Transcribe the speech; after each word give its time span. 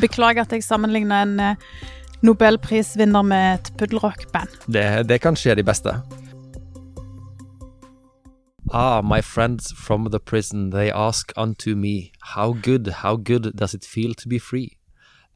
Beklager 0.00 0.44
at 0.46 0.52
jeg 0.52 0.64
sammenligner 0.64 1.22
en 1.22 1.40
eh, 1.40 1.56
nobelprisvinner 2.22 3.22
med 3.22 3.54
et 3.54 3.72
puddelrockband. 3.78 4.48
Det, 4.66 5.08
det 5.08 5.20
kan 5.20 5.36
skje 5.36 5.54
de 5.58 5.64
beste. 5.66 5.94
Ah, 8.70 9.00
my 9.02 9.22
friends 9.22 9.72
from 9.72 10.10
the 10.10 10.20
prison, 10.20 10.70
they 10.70 10.90
ask 10.90 11.32
unto 11.36 11.74
me, 11.74 12.12
How 12.34 12.52
good, 12.52 12.92
how 13.02 13.16
good 13.16 13.52
does 13.58 13.74
it 13.74 13.84
feel 13.84 14.14
to 14.14 14.28
be 14.28 14.38
free? 14.38 14.76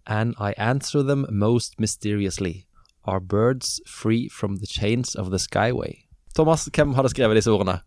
And 0.06 0.34
I 0.38 0.52
answer 0.58 1.02
them 1.02 1.26
most 1.30 1.80
mysteriously, 1.80 2.66
Are 3.04 3.20
birds 3.20 3.80
free 3.86 4.28
from 4.28 4.56
the 4.56 4.66
chains 4.66 5.14
of 5.14 5.30
the 5.30 5.38
skyway? 5.38 6.06
Thomas, 6.34 6.68
hvem 6.74 6.94
hadde 6.94 7.08
skrevet 7.08 7.36
disse 7.36 7.50
ordene? 7.50 7.80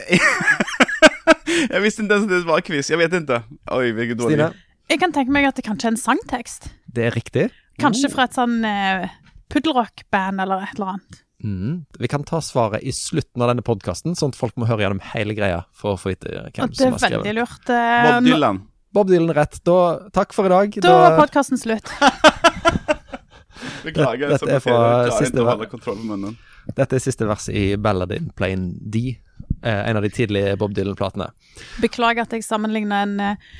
jeg 1.72 1.82
visste 1.82 2.02
ikke 2.02 2.14
at 2.14 2.28
det 2.28 2.46
var 2.46 2.60
quiz, 2.60 2.90
jeg 2.90 2.98
vet 2.98 3.12
ikke. 3.12 3.42
Oi, 3.72 3.90
hvilket 3.90 4.18
dårlig. 4.18 4.36
Stine? 4.36 4.69
Jeg 4.90 4.98
kan 4.98 5.12
tenke 5.14 5.30
meg 5.30 5.46
at 5.46 5.58
det 5.58 5.62
kanskje 5.66 5.86
er 5.86 5.94
en 5.94 6.00
sangtekst. 6.00 6.70
Det 6.90 7.04
er 7.06 7.14
riktig. 7.14 7.48
Kanskje 7.80 8.10
fra 8.10 8.26
et 8.26 8.34
sånn 8.34 8.56
eh, 8.66 9.06
puddelrockband 9.52 10.42
eller 10.42 10.64
et 10.66 10.74
eller 10.74 10.96
annet. 10.96 11.20
Mm. 11.44 11.76
Vi 12.02 12.10
kan 12.10 12.24
ta 12.26 12.40
svaret 12.44 12.82
i 12.82 12.92
slutten 12.92 13.40
av 13.44 13.52
denne 13.52 13.64
podkasten, 13.64 14.16
sånn 14.18 14.34
at 14.34 14.38
folk 14.40 14.58
må 14.60 14.66
høre 14.68 14.84
gjennom 14.84 15.00
hele 15.12 15.36
greia 15.38 15.62
for 15.72 15.94
å 15.94 16.00
få 16.00 16.12
vite 16.12 16.34
hvem 16.34 16.66
Og 16.66 16.74
det 16.74 16.82
som 16.82 16.90
er 16.90 16.96
har 16.96 17.04
skrevet. 17.04 17.22
veldig 17.22 17.36
lurt. 17.38 17.72
Eh, 17.72 18.10
Bob 18.10 18.26
Dylan. 18.26 18.60
Bob 18.90 19.14
Dylan 19.14 19.34
rett. 19.38 19.56
Da, 19.64 19.78
takk 20.18 20.34
for 20.34 20.50
i 20.50 20.52
dag. 20.52 20.80
Da 20.82 20.98
var 20.98 21.18
podkasten 21.22 21.60
slutt. 21.60 21.86
Beklager. 23.86 24.34
Dette, 24.34 24.44
jag 24.44 24.58
dette 24.58 24.58
er 24.58 24.64
fra 24.64 25.18
siste 25.20 25.96
munnen. 26.02 26.38
Dette 26.76 26.98
er 26.98 27.02
siste 27.02 27.26
vers 27.28 27.46
i 27.48 27.76
Balladin, 27.80 28.30
Plain 28.36 28.72
D, 28.90 29.20
eh, 29.62 29.82
en 29.90 29.96
av 29.96 30.04
de 30.04 30.10
tidlige 30.12 30.56
Bob 30.60 30.74
Dylan-platene. 30.76 31.30
Beklager 31.80 32.26
at 32.26 32.34
jeg 32.36 32.44
sammenligner 32.44 33.06
en 33.06 33.20
eh, 33.24 33.52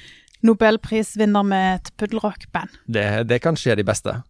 nobelprisvinner 0.47 1.45
med 1.47 1.81
et 1.81 1.93
puddelrockband. 2.01 2.75
Det, 2.87 3.07
det 3.29 3.41
kan 3.45 3.59
skje 3.59 3.77
de 3.81 3.87
beste. 3.87 4.21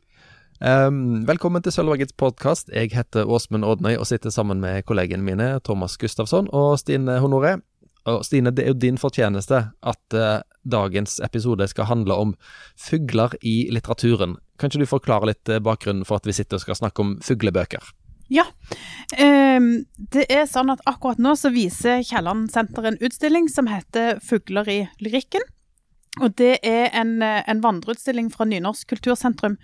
Um, 0.61 1.23
velkommen 1.25 1.63
til 1.65 1.73
Sølvbergets 1.73 2.13
podkast. 2.21 2.69
Jeg 2.75 2.93
heter 2.93 3.25
Åsmund 3.25 3.65
Odnøy 3.65 3.95
og 3.97 4.07
sitter 4.11 4.33
sammen 4.35 4.61
med 4.61 4.85
kollegene 4.85 5.25
mine 5.25 5.55
Thomas 5.65 5.97
Gustafsson 5.97 6.51
og 6.53 6.75
Stine 6.83 7.17
Honoré. 7.23 7.57
Og 8.11 8.25
Stine, 8.25 8.53
det 8.53 8.65
er 8.65 8.75
jo 8.75 8.81
din 8.81 8.99
fortjeneste 9.01 9.63
at 9.73 10.17
uh, 10.17 10.43
dagens 10.69 11.21
episode 11.25 11.69
skal 11.69 11.89
handle 11.89 12.17
om 12.17 12.35
fugler 12.77 13.33
i 13.41 13.71
litteraturen. 13.73 14.37
Kan 14.61 14.69
ikke 14.69 14.83
du 14.83 14.91
forklare 14.91 15.31
litt 15.31 15.49
eh, 15.49 15.63
bakgrunnen 15.65 16.05
for 16.05 16.21
at 16.21 16.29
vi 16.29 16.35
sitter 16.37 16.59
og 16.59 16.65
skal 16.67 16.77
snakke 16.77 17.01
om 17.01 17.15
fuglebøker? 17.25 17.87
Ja. 18.31 18.45
Um, 19.17 19.87
det 20.13 20.27
er 20.31 20.45
sånn 20.47 20.71
at 20.71 20.83
akkurat 20.87 21.19
nå 21.19 21.33
så 21.41 21.51
viser 21.55 22.05
Kielland 22.07 22.51
senter 22.53 22.91
en 22.91 23.01
utstilling 23.01 23.49
som 23.49 23.71
heter 23.73 24.21
'Fugler 24.21 24.69
i 24.69 24.81
lyrikken'. 25.01 25.49
Og 26.19 26.35
det 26.41 26.59
er 26.67 26.91
en, 26.97 27.21
eh, 27.23 27.43
en 27.47 27.63
vandreutstilling 27.63 28.33
fra 28.33 28.45
Nynorsk 28.49 28.89
kultursentrum 28.91 29.57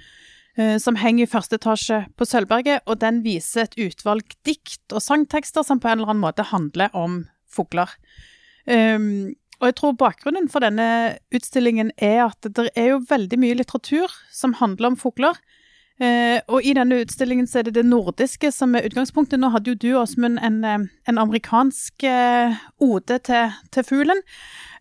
eh, 0.56 0.76
som 0.78 0.98
henger 1.00 1.26
i 1.26 1.30
første 1.30 1.58
etasje 1.58 2.04
på 2.16 2.28
Sølvberget, 2.28 2.84
og 2.86 3.00
den 3.02 3.24
viser 3.26 3.66
et 3.66 3.74
utvalg 3.88 4.36
dikt 4.46 4.94
og 4.94 5.02
sangtekster 5.02 5.66
som 5.66 5.82
på 5.82 5.90
en 5.90 5.98
eller 5.98 6.14
annen 6.14 6.22
måte 6.22 6.46
handler 6.52 6.94
om 6.94 7.24
fugler. 7.50 7.90
Um, 8.66 9.34
og 9.60 9.70
jeg 9.70 9.76
tror 9.78 9.94
bakgrunnen 9.96 10.48
for 10.52 10.64
denne 10.64 11.16
utstillingen 11.34 11.92
er 12.02 12.26
at 12.26 12.48
det 12.56 12.66
er 12.76 12.90
jo 12.90 13.04
veldig 13.08 13.38
mye 13.40 13.56
litteratur 13.56 14.12
som 14.34 14.56
handler 14.58 14.92
om 14.92 14.98
fugler. 15.00 15.38
Eh, 15.96 16.42
og 16.52 16.60
i 16.60 16.74
denne 16.76 16.98
utstillingen 17.00 17.46
så 17.48 17.62
er 17.62 17.68
det 17.68 17.78
det 17.78 17.86
nordiske 17.88 18.50
som 18.52 18.74
er 18.76 18.84
utgangspunktet. 18.84 19.40
Nå 19.40 19.48
hadde 19.54 19.72
jo 19.72 19.78
du, 19.80 19.88
Åsmund, 19.96 20.38
en, 20.44 20.58
eh, 20.64 20.84
en 21.08 21.20
amerikansk 21.22 22.04
eh, 22.04 22.58
ode 22.84 23.18
til, 23.24 23.54
til 23.72 23.86
fuglen. 23.86 24.20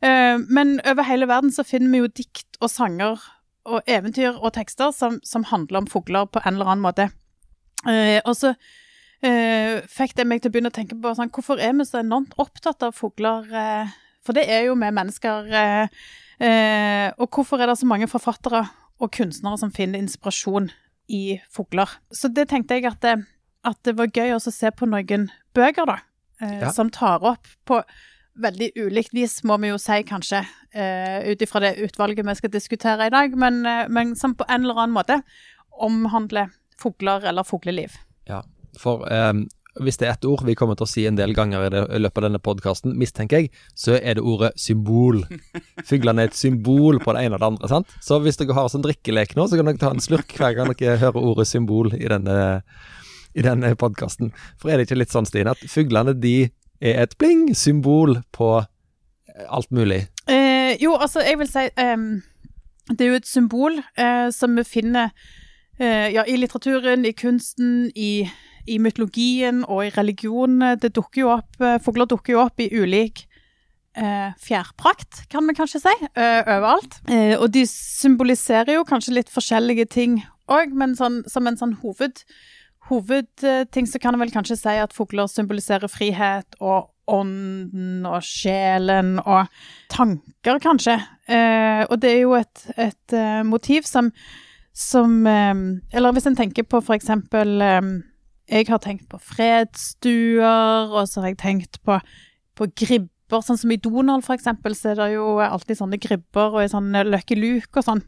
Eh, 0.04 0.36
men 0.52 0.82
over 0.84 1.08
hele 1.08 1.30
verden 1.32 1.56
så 1.56 1.64
finner 1.64 1.94
vi 1.94 2.04
jo 2.04 2.12
dikt 2.12 2.60
og 2.60 2.72
sanger 2.74 3.24
og 3.66 3.88
eventyr 3.88 4.36
og 4.36 4.54
tekster 4.58 4.92
som, 4.92 5.22
som 5.24 5.48
handler 5.48 5.86
om 5.86 5.88
fugler 5.88 6.28
på 6.28 6.44
en 6.44 6.54
eller 6.54 6.74
annen 6.74 6.84
måte. 6.84 7.10
Eh, 7.88 8.20
og 8.26 8.36
så 8.36 8.52
eh, 9.24 9.80
fikk 9.88 10.18
det 10.20 10.28
meg 10.28 10.44
til 10.44 10.52
å 10.52 10.58
begynne 10.58 10.74
å 10.74 10.76
tenke 10.76 11.00
på 11.00 11.16
sånn, 11.16 11.32
hvorfor 11.32 11.64
er 11.64 11.74
vi 11.80 11.88
så 11.88 12.04
enormt 12.04 12.36
opptatt 12.42 12.84
av 12.84 12.98
fugler? 12.98 13.48
For 14.26 14.36
det 14.36 14.50
er 14.52 14.68
jo 14.68 14.76
vi 14.76 14.92
mennesker. 14.92 15.52
Og 17.16 17.28
hvorfor 17.30 17.62
er 17.62 17.70
det 17.70 17.78
så 17.80 17.88
mange 17.88 18.10
forfattere 18.12 18.66
og 19.00 19.12
kunstnere 19.14 19.60
som 19.62 19.72
finner 19.74 20.02
inspirasjon 20.02 20.72
i 21.08 21.40
fugler? 21.54 21.90
Så 22.14 22.32
det 22.34 22.50
tenkte 22.50 22.78
jeg 22.78 22.88
at 22.90 23.02
det, 23.02 23.16
at 23.66 23.80
det 23.84 23.96
var 23.98 24.12
gøy 24.14 24.36
å 24.36 24.42
se 24.44 24.72
på 24.72 24.90
noen 24.90 25.30
bøker, 25.56 25.86
da. 25.86 26.00
Eh, 26.42 26.60
Ja. 26.66 26.72
Som 26.72 26.90
tar 26.90 27.24
opp 27.24 27.48
på 27.66 27.82
veldig 28.36 28.72
ulikt 28.76 29.14
vis, 29.14 29.44
må 29.44 29.58
vi 29.62 29.70
jo 29.70 29.78
si 29.80 30.04
kanskje, 30.04 30.46
eh, 30.74 31.32
ut 31.32 31.42
ifra 31.42 31.62
det 31.62 31.78
utvalget 31.80 32.26
vi 32.26 32.36
skal 32.36 32.50
diskutere 32.52 33.08
i 33.08 33.10
dag, 33.10 33.36
men, 33.36 33.66
eh, 33.66 33.88
men 33.88 34.16
som 34.16 34.36
på 34.36 34.46
en 34.50 34.64
eller 34.64 34.76
annen 34.76 34.96
måte 34.96 35.24
omhandler 35.80 36.50
fugler 36.78 37.24
eller 37.24 37.44
fugleliv. 37.44 37.96
Ja, 38.28 38.42
for 38.78 39.06
ehm, 39.10 39.48
hvis 39.84 39.98
det 40.00 40.08
er 40.08 40.14
ett 40.14 40.28
ord 40.28 40.44
vi 40.48 40.56
kommer 40.56 40.78
til 40.80 40.86
å 40.86 40.90
si 40.90 41.06
en 41.08 41.18
del 41.18 41.34
ganger 41.36 41.66
i, 41.66 41.72
det, 41.74 41.82
i 41.98 42.02
løpet 42.02 42.22
av 42.22 42.28
denne 42.28 42.42
podkasten, 42.44 42.94
mistenker 43.00 43.44
jeg, 43.44 43.52
så 43.76 43.98
er 43.98 44.18
det 44.18 44.24
ordet 44.24 44.54
symbol. 44.60 45.24
Fuglene 45.90 46.26
er 46.26 46.32
et 46.32 46.38
symbol 46.40 47.02
på 47.04 47.16
det 47.16 47.26
ene 47.26 47.38
og 47.38 47.44
det 47.44 47.50
andre, 47.50 47.72
sant? 47.72 47.96
Så 48.04 48.20
hvis 48.24 48.40
dere 48.40 48.56
har 48.58 48.70
sånn 48.72 48.86
drikkelek 48.86 49.36
nå, 49.36 49.48
så 49.50 49.60
kan 49.60 49.70
dere 49.70 49.82
ta 49.82 49.92
en 49.96 50.04
slurk 50.04 50.32
hver 50.38 50.56
gang 50.58 50.72
dere 50.72 51.00
hører 51.02 51.32
ordet 51.34 51.48
symbol 51.50 51.92
i 51.98 52.06
denne, 52.12 52.38
i 53.36 53.44
denne 53.46 53.74
podkasten. 53.80 54.32
For 54.62 54.72
er 54.72 54.80
det 54.80 54.88
ikke 54.88 55.02
litt 55.02 55.16
sånn, 55.16 55.28
Stine, 55.28 55.56
at 55.56 55.68
fuglene 55.72 56.16
de 56.16 56.38
er 56.80 57.04
et 57.04 57.18
bling-symbol 57.20 58.20
på 58.36 58.54
alt 59.50 59.72
mulig? 59.72 60.06
Eh, 60.30 60.76
jo, 60.82 60.96
altså, 60.96 61.22
jeg 61.22 61.40
vil 61.40 61.50
si 61.50 61.68
um, 61.78 62.24
Det 62.90 63.02
er 63.02 63.12
jo 63.12 63.20
et 63.20 63.28
symbol 63.28 63.78
eh, 63.98 64.30
som 64.32 64.56
vi 64.58 64.64
finner 64.64 65.12
eh, 65.80 66.14
ja, 66.14 66.24
i 66.28 66.38
litteraturen, 66.38 67.06
i 67.06 67.12
kunsten, 67.12 67.92
i, 67.96 68.28
i 68.68 68.80
mytologien 68.82 69.64
og 69.68 69.86
i 69.86 69.94
religionen 69.96 70.80
Det 70.82 70.94
dukker 70.96 71.22
jo 71.22 71.32
opp, 71.38 71.58
eh, 71.62 71.78
Fugler 71.84 72.10
dukker 72.10 72.36
jo 72.36 72.44
opp 72.46 72.60
i 72.64 72.70
ulik 72.74 73.26
eh, 73.96 74.34
fjærprakt, 74.42 75.24
kan 75.32 75.48
vi 75.48 75.56
kanskje 75.56 75.80
si, 75.86 75.94
eh, 76.16 76.42
overalt. 76.44 77.00
Eh, 77.08 77.36
og 77.40 77.48
de 77.56 77.64
symboliserer 77.70 78.76
jo 78.76 78.84
kanskje 78.88 79.16
litt 79.16 79.32
forskjellige 79.32 79.88
ting 79.94 80.20
òg, 80.52 80.74
men 80.76 80.98
sånn, 81.00 81.24
som 81.32 81.48
en 81.48 81.58
sånn 81.60 81.78
hoved 81.82 82.26
hovedting 82.90 83.88
så 83.90 84.00
kan 84.02 84.14
en 84.14 84.22
vel 84.22 84.34
kanskje 84.34 84.60
si 84.60 84.76
at 84.78 84.94
fugler 84.94 85.30
symboliserer 85.32 85.90
frihet 85.90 86.58
og 86.62 86.92
ånden 87.10 88.06
og 88.10 88.22
sjelen 88.26 89.20
og 89.22 89.50
tanker, 89.94 90.60
kanskje. 90.62 91.00
Eh, 91.30 91.86
og 91.90 92.00
det 92.02 92.12
er 92.12 92.22
jo 92.24 92.36
et, 92.38 92.66
et 92.78 93.16
eh, 93.18 93.42
motiv 93.46 93.86
som, 93.90 94.12
som 94.74 95.26
eh, 95.26 95.54
Eller 95.94 96.14
hvis 96.14 96.28
en 96.30 96.38
tenker 96.38 96.66
på 96.70 96.82
for 96.86 96.98
eksempel 96.98 97.62
eh, 97.62 97.82
Jeg 98.52 98.68
har 98.70 98.82
tenkt 98.84 99.08
på 99.10 99.18
fredsstuer, 99.22 100.92
og 100.94 101.08
så 101.10 101.24
har 101.24 101.34
jeg 101.34 101.42
tenkt 101.42 101.80
på, 101.86 102.00
på 102.58 102.68
gribber. 102.78 103.42
Sånn 103.42 103.58
som 103.58 103.72
i 103.74 103.80
Donald, 103.82 104.26
for 104.26 104.38
eksempel, 104.38 104.76
så 104.78 104.92
er 104.92 105.00
det 105.00 105.08
jo 105.16 105.40
alltid 105.42 105.80
sånne 105.80 105.98
gribber 106.02 106.54
og 106.54 106.62
ei 106.62 106.70
sånn 106.70 106.92
Lucky 107.10 107.38
Luke 107.40 107.82
og 107.82 107.88
sånn. 107.88 108.04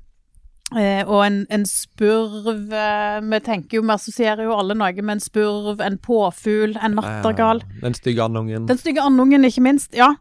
Eh, 0.76 1.02
og 1.08 1.22
en, 1.24 1.36
en 1.48 1.62
spurv 1.64 2.74
eh, 2.76 3.20
Vi 3.24 3.38
tenker 3.40 3.78
jo, 3.78 3.86
vi 3.88 3.94
assosierer 3.94 4.44
jo 4.44 4.58
alle 4.58 4.76
noe 4.76 4.92
med 5.00 5.14
en 5.16 5.24
spurv, 5.24 5.80
en 5.80 5.96
påfugl, 6.04 6.76
en 6.76 6.98
nattergal. 7.00 7.64
Ja, 7.64 7.80
Den 7.86 7.96
stygge 7.96 8.26
andungen. 8.26 8.68
Den 8.68 8.82
stygge 8.82 9.06
andungen, 9.08 9.48
ikke 9.48 9.64
minst. 9.64 9.96
Ja. 9.96 10.12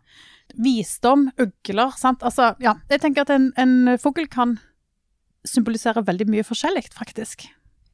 Visdom, 0.54 1.26
ugler, 1.42 1.92
sant. 1.98 2.22
Altså, 2.22 2.52
ja. 2.62 2.76
Jeg 2.92 3.02
tenker 3.02 3.26
at 3.26 3.34
en, 3.34 3.50
en 3.58 3.98
fugl 3.98 4.30
kan 4.30 4.56
symbolisere 5.46 6.06
veldig 6.06 6.28
mye 6.30 6.46
forskjellig, 6.46 6.86
faktisk. 6.94 7.48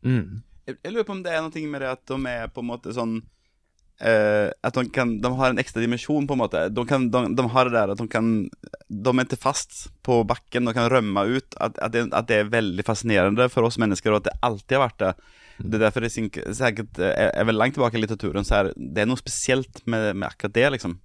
Mm. 0.05 0.43
Jag 0.65 0.93
lurer 0.93 1.05
på 1.05 1.13
om 1.17 1.23
det 1.23 1.33
er 1.35 1.43
noe 1.43 1.69
med 1.71 1.83
det 1.83 1.91
at 1.91 2.03
de 2.07 2.19
er 2.31 2.51
på 2.53 2.63
en 2.63 2.69
måte 2.69 2.95
sånn 2.95 3.17
uh, 3.19 4.49
At 4.63 4.77
de 4.79 4.85
kan, 4.95 5.17
de 5.23 5.33
har 5.39 5.51
en 5.51 5.59
ekstra 5.59 5.83
dimensjon, 5.83 6.27
på 6.29 6.37
en 6.37 6.43
måte. 6.43 6.65
De, 6.71 6.85
kan, 6.87 7.09
de, 7.11 7.25
de 7.35 7.47
har 7.55 7.69
det 7.69 7.77
der 7.77 7.95
at 7.95 8.01
de 8.01 8.09
kan, 8.11 8.33
de 8.87 9.15
er 9.15 9.27
ikke 9.27 9.41
fast 9.43 9.91
på 10.07 10.21
bakken, 10.29 10.69
de 10.69 10.75
kan 10.77 10.91
rømme 10.93 11.27
ut. 11.35 11.59
At, 11.59 11.79
at, 11.79 11.95
det, 11.95 12.09
at, 12.13 12.29
det 12.31 12.41
er 12.41 12.53
veldig 12.53 12.87
fascinerende 12.87 13.49
for 13.53 13.67
oss 13.67 13.81
mennesker, 13.83 14.13
og 14.13 14.23
at 14.23 14.31
det 14.31 14.39
alltid 14.43 14.79
har 14.79 14.87
vært 14.87 15.01
det. 15.03 15.15
Det 15.63 15.77
er 15.79 15.85
derfor 15.85 16.03
det 16.03 16.11
er 16.17 16.55
säkert 16.55 16.99
eh, 16.99 17.07
är, 17.07 17.29
är 17.29 17.45
väl 17.45 17.63
i 17.95 17.99
litteraturen 17.99 18.45
så 18.45 18.55
er 18.55 18.73
det 18.75 19.03
er 19.03 19.07
noe 19.07 19.21
spesielt 19.21 19.83
med, 19.87 20.17
med 20.17 20.27
akkurat 20.27 20.55
det 20.55 20.71
liksom. 20.71 20.97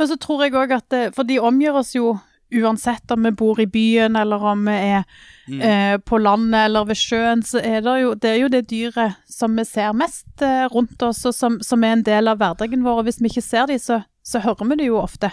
Og 0.00 0.08
så 0.08 0.16
tror 0.16 0.42
jeg 0.42 0.56
òg 0.56 0.72
at 0.72 0.96
For 1.14 1.28
de 1.28 1.36
omgjør 1.38 1.82
oss 1.82 1.92
jo 1.94 2.16
uansett 2.54 3.10
om 3.10 3.22
vi 3.22 3.30
bor 3.36 3.60
i 3.60 3.66
byen, 3.66 4.16
eller 4.16 4.42
om 4.52 4.64
vi 4.64 4.76
er 4.92 5.04
Mm. 5.48 5.60
eh, 5.60 5.98
på 5.98 6.18
landet 6.20 6.66
eller 6.66 6.84
ved 6.84 6.96
sjøen, 7.00 7.42
så 7.42 7.56
er 7.64 7.80
det 7.80 7.94
jo 8.02 8.14
det, 8.14 8.30
er 8.30 8.36
jo 8.42 8.48
det 8.52 8.66
dyret 8.68 9.14
som 9.24 9.54
vi 9.56 9.64
ser 9.64 9.94
mest 9.96 10.42
eh, 10.44 10.66
rundt 10.68 11.00
oss, 11.02 11.24
og 11.24 11.32
som, 11.34 11.56
som 11.64 11.84
er 11.84 11.94
en 11.96 12.02
del 12.04 12.28
av 12.28 12.36
hverdagen 12.36 12.84
vår. 12.84 13.00
Og 13.00 13.08
hvis 13.08 13.20
vi 13.22 13.30
ikke 13.30 13.44
ser 13.46 13.66
de, 13.70 13.78
så, 13.80 14.02
så 14.22 14.42
hører 14.44 14.68
vi 14.68 14.76
det 14.82 14.90
jo 14.90 14.98
ofte. 15.00 15.30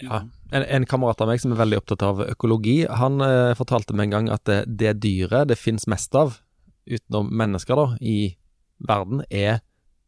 Ja. 0.00 0.22
En, 0.52 0.62
en 0.62 0.86
kamerat 0.86 1.20
av 1.20 1.28
meg 1.28 1.42
som 1.42 1.52
er 1.52 1.60
veldig 1.60 1.82
opptatt 1.82 2.02
av 2.06 2.22
økologi, 2.24 2.86
han 2.88 3.20
eh, 3.20 3.52
fortalte 3.58 3.92
meg 3.92 4.08
en 4.08 4.14
gang 4.16 4.32
at 4.32 4.44
det, 4.48 4.62
det 4.80 4.94
dyret 5.04 5.50
det 5.50 5.58
finnes 5.60 5.84
mest 5.90 6.14
av, 6.16 6.38
utenom 6.86 7.28
mennesker 7.34 7.76
da, 7.76 7.86
i 8.00 8.36
verden, 8.88 9.24
er 9.28 9.60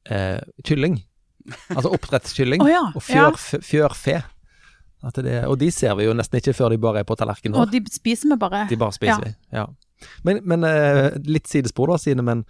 eh, 0.09 0.41
kylling. 0.65 1.03
Altså 1.75 1.93
oppdrettskylling 1.97 2.61
oh, 2.61 2.69
ja, 2.69 2.83
og 2.93 3.03
fjørfe. 3.03 4.19
At 4.21 4.38
det, 5.23 5.45
og 5.47 5.59
de 5.61 5.71
ser 5.71 5.95
vi 5.99 6.05
jo 6.09 6.15
nesten 6.19 6.41
ikke 6.41 6.55
før 6.59 6.71
de 6.75 6.79
bare 6.83 7.01
er 7.01 7.05
på 7.07 7.15
tallerkenen 7.17 7.55
Og 7.61 7.71
de 7.71 7.81
spiser 7.93 8.29
vi 8.33 8.37
bare. 8.41 8.65
De 8.71 8.77
bare 8.77 8.93
spiser 8.97 9.23
Ja. 9.23 9.29
vi. 9.29 9.35
Ja. 9.53 9.67
Men, 10.27 10.41
men 10.45 10.65
eh, 10.65 11.11
litt 11.27 11.47
sidespor 11.51 11.89
da, 11.93 11.99
Sine, 11.99 12.23
men 12.23 12.45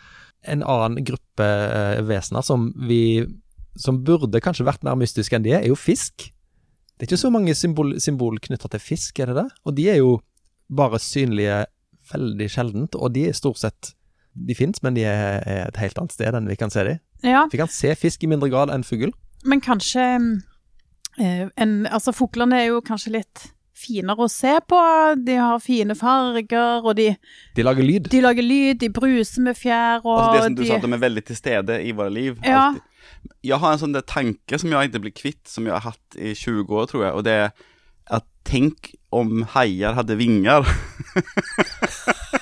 en 0.49 0.63
annen 0.63 1.05
gruppe 1.05 1.45
eh, 1.45 2.01
vesener 2.09 2.43
som 2.45 2.71
vi 2.89 3.27
Som 3.79 4.01
burde 4.05 4.41
kanskje 4.41 4.65
vært 4.67 4.83
mer 4.83 4.97
mystiske 4.99 5.37
enn 5.37 5.45
de 5.45 5.53
er, 5.53 5.61
er 5.63 5.69
jo 5.71 5.77
fisk. 5.79 6.33
Det 6.99 7.05
er 7.05 7.11
ikke 7.13 7.21
så 7.21 7.31
mange 7.31 7.55
symbol, 7.55 7.93
symbol 8.03 8.41
knytta 8.43 8.69
til 8.73 8.81
fisk, 8.83 9.21
er 9.23 9.27
det 9.31 9.37
det? 9.37 9.45
Og 9.65 9.77
de 9.77 9.85
er 9.93 10.01
jo 10.01 10.17
bare 10.69 10.99
synlige 10.99 11.61
veldig 12.11 12.49
sjeldent, 12.51 12.97
og 12.99 13.13
de 13.15 13.29
er 13.29 13.37
stort 13.39 13.59
sett 13.61 13.93
De 14.35 14.55
fins, 14.55 14.83
men 14.83 14.95
de 14.95 15.03
er, 15.05 15.39
er 15.47 15.69
et 15.69 15.77
helt 15.77 15.99
annet 15.99 16.13
sted 16.17 16.35
enn 16.35 16.49
vi 16.51 16.57
kan 16.57 16.71
se 16.71 16.83
dem. 16.87 16.99
Ja, 17.23 17.47
Vi 17.53 17.59
kan 17.59 17.69
se 17.71 17.95
fisk 17.99 18.23
i 18.23 18.29
mindre 18.31 18.49
grad 18.51 18.71
enn 18.71 18.83
fugl. 18.87 19.13
men 19.45 19.61
kanskje 19.61 20.01
eh, 20.17 20.27
en, 21.19 21.87
Altså, 21.91 22.13
fuglene 22.17 22.61
er 22.63 22.69
jo 22.71 22.83
kanskje 22.85 23.15
litt 23.19 23.47
finere 23.79 24.25
å 24.27 24.31
se 24.31 24.57
på. 24.67 24.81
De 25.23 25.37
har 25.39 25.61
fine 25.63 25.95
farger, 25.99 26.83
og 26.85 26.97
de, 26.99 27.13
De 27.55 27.65
lager 27.67 27.87
lyd. 27.87 28.11
de 28.11 28.21
lager 28.25 28.43
lyd, 28.47 28.81
de 28.83 28.91
bruser 28.91 29.45
med 29.47 29.59
fjær, 29.59 30.03
og 30.05 30.19
Altså 30.19 30.33
det 30.35 30.45
som 30.45 30.55
du 30.59 30.63
de 30.63 30.69
sa, 30.69 30.79
de 30.83 30.93
er 30.93 31.03
veldig 31.07 31.25
til 31.31 31.39
stede 31.39 31.81
i 31.87 31.95
våre 31.95 32.11
liv. 32.15 32.39
Ja. 32.45 32.69
alltid. 32.69 32.83
Jeg 33.47 33.59
har 33.63 33.73
en 33.73 33.81
sånn 33.81 33.99
tanke 34.07 34.59
som 34.61 34.71
jeg 34.73 34.91
ikke 34.91 35.03
blir 35.07 35.15
kvitt, 35.17 35.45
som 35.49 35.67
jeg 35.67 35.75
har 35.75 35.87
hatt 35.93 36.19
i 36.19 36.35
20 36.35 36.75
år, 36.75 36.89
tror 36.91 37.05
jeg. 37.07 37.15
Og 37.19 37.25
det 37.27 37.37
er 37.47 37.53
at 38.19 38.25
tenk 38.49 38.93
om 39.15 39.45
haier 39.55 39.97
hadde 39.97 40.17
vinger. 40.19 40.67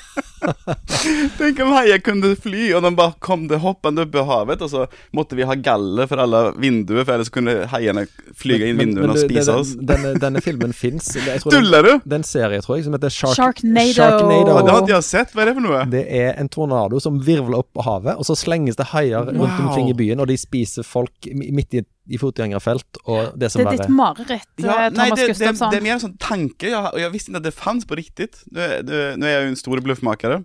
Tenk 1.39 1.61
om 1.65 1.73
haier 1.75 2.01
kunne 2.05 2.33
fly, 2.41 2.69
og 2.77 2.85
de 2.87 2.91
bare 2.99 3.15
kom 3.25 3.47
det 3.51 3.59
hoppende 3.63 4.05
opp 4.07 4.15
i 4.19 4.25
havet, 4.29 4.63
og 4.65 4.71
så 4.73 4.85
måtte 5.17 5.39
vi 5.39 5.47
ha 5.49 5.57
galler 5.59 6.09
for 6.11 6.23
alle 6.23 6.43
vinduer, 6.63 7.05
for 7.05 7.17
ellers 7.17 7.31
kunne 7.35 7.55
heiene 7.73 8.07
flyge 8.39 8.71
inn 8.73 8.81
vinduene 8.81 9.15
og 9.15 9.21
spise 9.23 9.55
oss. 9.55 9.75
Denne, 9.79 10.15
denne 10.23 10.43
filmen 10.45 10.75
fins. 10.77 11.13
Tuller 11.47 11.87
du? 11.87 11.93
Det 12.05 12.17
er 12.19 12.21
en 12.23 12.27
serie, 12.29 12.61
tror 12.65 12.79
jeg, 12.79 12.87
som 12.89 12.97
heter 12.97 13.13
Shark, 13.13 13.37
Sharknado. 13.39 13.97
Sharknado. 13.97 14.57
Ja, 14.57 14.63
det 14.67 14.77
ikke 14.87 14.95
jeg 14.97 15.09
sett. 15.11 15.35
Hva 15.37 15.45
er 15.45 15.51
det 15.51 15.57
for 15.59 15.67
noe? 15.69 15.83
Det 15.93 16.05
er 16.23 16.33
en 16.43 16.51
tornado 16.53 17.01
som 17.03 17.19
virvler 17.27 17.61
opp 17.63 17.71
på 17.77 17.87
havet, 17.87 18.17
og 18.17 18.27
så 18.29 18.37
slenges 18.39 18.79
det 18.81 18.91
haier 18.95 19.27
rundt 19.31 19.37
Wow. 19.47 19.69
omkring 19.69 19.91
i 19.91 19.95
byen, 19.97 20.21
og 20.23 20.27
de 20.31 20.37
spiser 20.41 20.83
folk 20.87 21.29
midt 21.37 21.75
i, 21.79 21.83
i 22.07 22.19
fotgjengerfelt, 22.21 23.01
og 23.05 23.35
det 23.39 23.51
som 23.53 23.63
Det 23.63 23.67
er 23.67 23.81
ditt 23.81 23.93
mareritt, 23.93 24.51
Ja, 24.63 24.89
Thomas 24.89 24.99
nei, 24.99 25.09
det, 25.11 25.17
det, 25.19 25.29
Gustafsson. 25.33 25.73
det 25.73 25.79
er 25.81 25.87
mer 25.87 25.95
en 25.97 26.03
sånn 26.05 26.19
tanke, 26.23 26.69
jeg, 26.71 26.79
og 26.79 27.01
jeg 27.03 27.13
visste 27.15 27.33
ikke 27.33 27.43
at 27.43 27.49
det 27.49 27.55
fanns 27.57 27.89
på 27.89 27.99
riktig. 27.99 28.29
Nå 28.55 28.63
er, 28.63 29.19
jeg 29.19 29.49
jo 29.49 29.51
en 29.51 29.59
stor 29.59 29.83
bluffmakere. 29.83 30.41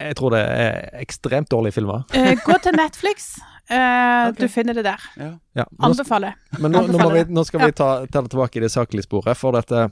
Jeg 0.00 0.16
tror 0.16 0.32
det 0.32 0.40
er 0.40 1.00
ekstremt 1.02 1.50
dårlige 1.52 1.76
filmer. 1.76 2.06
Eh, 2.16 2.32
gå 2.40 2.56
til 2.64 2.76
Netflix. 2.78 3.34
Eh, 3.68 3.76
okay. 4.30 4.38
Du 4.40 4.46
finner 4.48 4.76
det 4.78 4.86
der. 4.88 5.08
Ja. 5.20 5.32
Ja. 5.60 5.66
Nå, 5.68 5.90
Anbefaler. 5.90 6.38
men 6.58 6.72
nå, 6.72 6.86
nå, 6.88 7.02
må 7.02 7.10
vi, 7.12 7.26
nå 7.28 7.44
skal 7.44 7.66
vi 7.66 7.74
ta, 7.76 7.90
ta 8.08 8.24
det 8.24 8.32
tilbake 8.32 8.60
i 8.60 8.64
det 8.64 8.72
saklige 8.72 9.04
sporet, 9.04 9.36
for 9.36 9.56
dette 9.58 9.90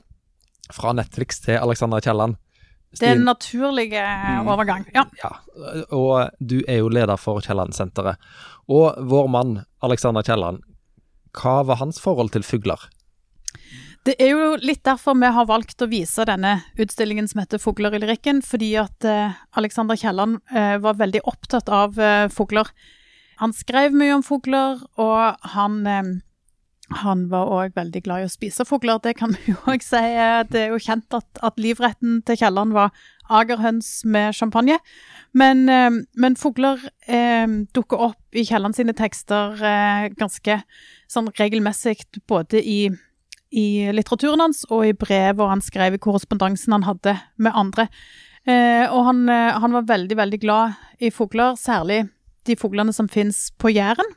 fra 0.73 0.93
Netflix 0.97 1.43
til 1.45 1.61
Alexandra 1.61 2.01
Kielland. 2.01 2.37
Det 2.91 3.05
er 3.05 3.11
en 3.13 3.19
Stine- 3.21 3.29
naturlig 3.29 3.91
eh, 3.93 4.47
overgang. 4.49 4.85
Ja. 4.95 5.03
Ja, 5.21 5.29
og 5.93 6.31
du 6.39 6.59
er 6.67 6.79
jo 6.81 6.89
leder 6.89 7.17
for 7.21 7.41
Kielland-senteret. 7.45 8.17
Og 8.69 8.97
vår 9.09 9.27
mann 9.29 9.59
Alexander 9.85 10.25
Kielland, 10.25 10.63
hva 11.37 11.59
var 11.67 11.77
hans 11.83 11.99
forhold 12.01 12.31
til 12.33 12.43
fugler? 12.43 12.87
Det 14.07 14.15
er 14.17 14.31
jo 14.31 14.55
litt 14.63 14.81
derfor 14.87 15.13
vi 15.19 15.29
har 15.35 15.45
valgt 15.45 15.81
å 15.83 15.89
vise 15.91 16.25
denne 16.25 16.63
utstillingen 16.79 17.27
som 17.27 17.41
heter 17.41 17.59
'Fugler 17.59 17.93
i 17.93 17.99
lyrikken', 17.99 18.41
fordi 18.41 18.71
at 18.79 19.05
eh, 19.05 19.33
Alexander 19.59 19.95
Kielland 19.95 20.39
eh, 20.49 20.77
var 20.79 20.95
veldig 20.97 21.21
opptatt 21.25 21.69
av 21.69 21.93
fugler. 22.33 22.67
Han 23.37 23.53
skrev 23.53 23.93
mye 23.93 24.15
om 24.15 24.23
fugler, 24.23 24.81
og 24.97 25.35
han, 25.53 26.21
han 27.01 27.27
var 27.31 27.51
òg 27.53 27.75
veldig 27.77 28.01
glad 28.05 28.23
i 28.23 28.27
å 28.27 28.31
spise 28.31 28.65
fugler. 28.67 29.01
Det 29.03 29.15
kan 29.19 29.33
vi 29.37 29.53
jo 29.53 29.57
òg 29.69 29.85
si. 29.85 30.03
Det 30.51 30.61
er 30.65 30.73
jo 30.73 30.81
kjent 30.83 31.17
at, 31.17 31.27
at 31.45 31.59
livretten 31.61 32.21
til 32.27 32.39
Kielland 32.41 32.75
var 32.77 32.93
agerhøns 33.29 34.05
med 34.09 34.33
champagne. 34.37 34.79
Men, 35.37 35.67
eh, 35.69 35.91
men 36.17 36.39
fugler 36.39 36.81
eh, 37.07 37.45
dukker 37.75 38.07
opp 38.09 38.37
i 38.37 38.45
Kielland 38.47 38.77
sine 38.77 38.95
tekster 38.97 39.59
eh, 39.61 40.09
ganske 40.17 40.61
sånn 41.09 41.29
regelmessig, 41.37 42.01
både 42.29 42.63
i 42.63 42.81
i 43.49 43.89
litteraturen 43.93 44.43
hans 44.43 44.63
og 44.69 44.85
i 44.85 44.95
brev, 44.97 45.39
og 45.41 45.49
han 45.49 45.63
skrev 45.65 45.95
i 45.97 46.01
korrespondansen 46.01 46.75
han 46.75 46.85
hadde 46.85 47.15
med 47.41 47.55
andre. 47.57 47.87
Eh, 48.45 48.85
og 48.87 49.05
han, 49.07 49.23
eh, 49.29 49.57
han 49.59 49.75
var 49.75 49.89
veldig, 49.89 50.17
veldig 50.17 50.39
glad 50.41 50.77
i 51.01 51.09
fugler, 51.13 51.57
særlig 51.57 52.03
de 52.47 52.55
fuglene 52.55 52.93
som 52.93 53.09
finnes 53.09 53.49
på 53.57 53.73
Jæren. 53.73 54.15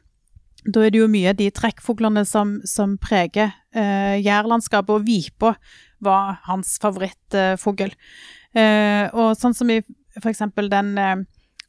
Da 0.63 0.85
er 0.85 0.93
det 0.95 1.01
jo 1.01 1.11
mye 1.11 1.33
de 1.35 1.49
trekkfuglene 1.51 2.23
som, 2.29 2.61
som 2.69 2.95
preger 3.03 3.51
eh, 3.75 4.21
jærlandskapet, 4.23 4.95
og 4.95 5.07
vipa 5.09 5.57
var 6.03 6.39
hans 6.47 6.77
favorittfugl. 6.83 7.91
Eh, 8.55 9.07
og 9.11 9.35
sånn 9.39 9.57
som 9.59 9.73
i 9.73 9.81
eksempel 10.23 10.71
den 10.71 10.95
eh, 11.01 11.25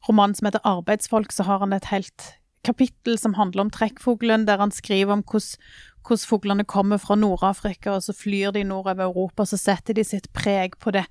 romanen 0.07 0.35
som 0.37 0.49
heter 0.49 0.61
'Arbeidsfolk', 0.61 1.33
så 1.33 1.43
har 1.47 1.59
han 1.59 1.73
et 1.73 1.89
helt 1.89 2.35
kapittel 2.63 3.17
som 3.17 3.33
handler 3.33 3.65
om 3.65 3.71
trekkfuglen, 3.71 4.45
der 4.45 4.57
han 4.57 4.71
skriver 4.71 5.13
om 5.13 5.23
hvordan 5.23 6.27
fuglene 6.27 6.63
kommer 6.63 6.97
fra 6.97 7.15
Nord-Afrika, 7.15 7.95
og 7.95 8.03
så 8.03 8.13
flyr 8.13 8.51
de 8.51 8.63
nordover 8.63 9.03
Europa, 9.03 9.43
og 9.43 9.47
så 9.47 9.57
setter 9.57 9.93
de 9.93 10.03
sitt 10.03 10.31
preg 10.33 10.77
på 10.79 10.91
det, 10.91 11.05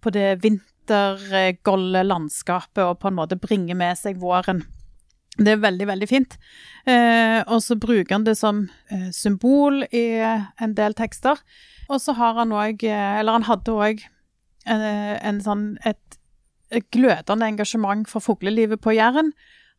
på 0.00 0.10
det 0.10 0.42
vintergolde 0.42 2.02
landskapet, 2.04 2.84
og 2.84 2.98
på 2.98 3.08
en 3.08 3.18
måte 3.20 3.36
bringer 3.36 3.76
med 3.76 3.98
seg 3.98 4.20
våren. 4.20 4.64
Det 5.38 5.54
er 5.54 5.62
veldig, 5.62 5.86
veldig 5.88 6.08
fint. 6.10 6.36
Eh, 6.90 7.40
og 7.46 7.62
så 7.62 7.76
bruker 7.80 8.16
han 8.16 8.26
det 8.26 8.36
som 8.40 8.64
eh, 8.90 9.10
symbol 9.14 9.84
i 9.94 10.06
en 10.20 10.74
del 10.76 10.96
tekster. 10.98 11.38
Og 11.90 12.00
så 12.02 12.14
har 12.18 12.36
han 12.38 12.52
òg, 12.54 12.82
eller 12.86 13.38
han 13.38 13.46
hadde 13.48 13.74
òg 13.74 14.02
en, 14.70 14.82
en 14.82 15.40
sånn 15.42 15.64
et, 15.88 16.18
et 16.70 16.86
glødende 16.94 17.48
engasjement 17.48 18.06
for 18.10 18.22
fuglelivet 18.22 18.82
på 18.82 18.94
Jæren. 18.98 19.32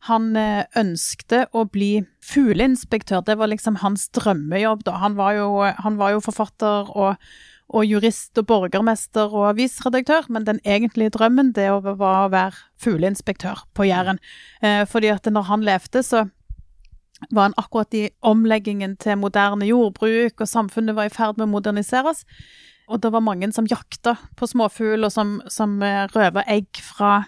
Han 0.08 0.32
eh, 0.34 0.64
ønskte 0.78 1.44
å 1.54 1.64
bli 1.70 2.02
fugleinspektør, 2.26 3.22
det 3.26 3.36
var 3.38 3.52
liksom 3.52 3.78
hans 3.84 4.08
drømmejobb. 4.16 4.82
da. 4.88 4.98
Han 5.04 5.14
var 5.18 5.36
jo, 5.38 5.48
han 5.62 5.98
var 6.00 6.16
jo 6.16 6.24
forfatter 6.24 6.90
og, 6.90 7.32
og 7.72 7.88
jurist 7.88 8.36
og 8.38 8.46
borgermester 8.50 9.32
og 9.32 9.48
avisredaktør, 9.54 10.28
men 10.28 10.46
den 10.46 10.60
egentlige 10.64 11.12
drømmen 11.14 11.52
det 11.56 11.70
var 11.72 12.26
å 12.26 12.30
være 12.32 12.60
fugleinspektør 12.82 13.64
på 13.76 13.88
Jæren. 13.88 14.20
Eh, 14.62 14.84
fordi 14.88 15.12
at 15.14 15.26
når 15.26 15.48
han 15.48 15.64
levde, 15.66 16.02
så 16.04 16.26
var 17.30 17.48
han 17.48 17.56
akkurat 17.56 17.94
i 17.94 18.08
omleggingen 18.22 18.96
til 19.00 19.20
moderne 19.20 19.68
jordbruk, 19.68 20.40
og 20.40 20.48
samfunnet 20.48 20.96
var 20.98 21.08
i 21.08 21.14
ferd 21.14 21.38
med 21.38 21.48
å 21.48 21.52
moderniseres. 21.54 22.24
Og 22.90 23.00
det 23.00 23.12
var 23.14 23.24
mange 23.24 23.48
som 23.54 23.68
jakta 23.70 24.16
på 24.36 24.48
småfugl, 24.50 25.06
og 25.06 25.12
som, 25.14 25.38
som 25.48 25.78
eh, 25.86 26.04
røva 26.12 26.44
egg 26.50 26.82
fra, 26.82 27.22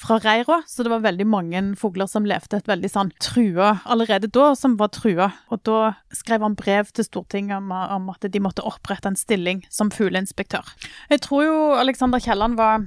fra 0.00 0.18
reira. 0.22 0.60
Så 0.68 0.84
det 0.84 0.92
var 0.92 1.04
veldig 1.04 1.26
mange 1.28 1.62
fugler 1.80 2.08
som 2.10 2.26
levde 2.28 2.60
et 2.60 2.70
veldig 2.70 2.90
sånn 2.90 3.12
trua 3.22 3.74
allerede 3.84 4.30
da, 4.32 4.50
som 4.58 4.78
var 4.80 4.92
trua. 4.96 5.30
Og 5.52 5.62
da 5.68 5.94
skrev 6.16 6.44
han 6.46 6.56
brev 6.58 6.92
til 6.94 7.06
Stortinget 7.06 7.58
om, 7.60 7.72
om 7.72 8.10
at 8.14 8.24
de 8.24 8.42
måtte 8.42 8.64
opprette 8.66 9.10
en 9.10 9.18
stilling 9.18 9.64
som 9.72 9.92
fugleinspektør. 9.94 10.74
Jeg 11.12 11.24
tror 11.26 11.46
jo 11.46 11.58
Alexander 11.80 12.22
Kielland 12.22 12.58
var 12.60 12.86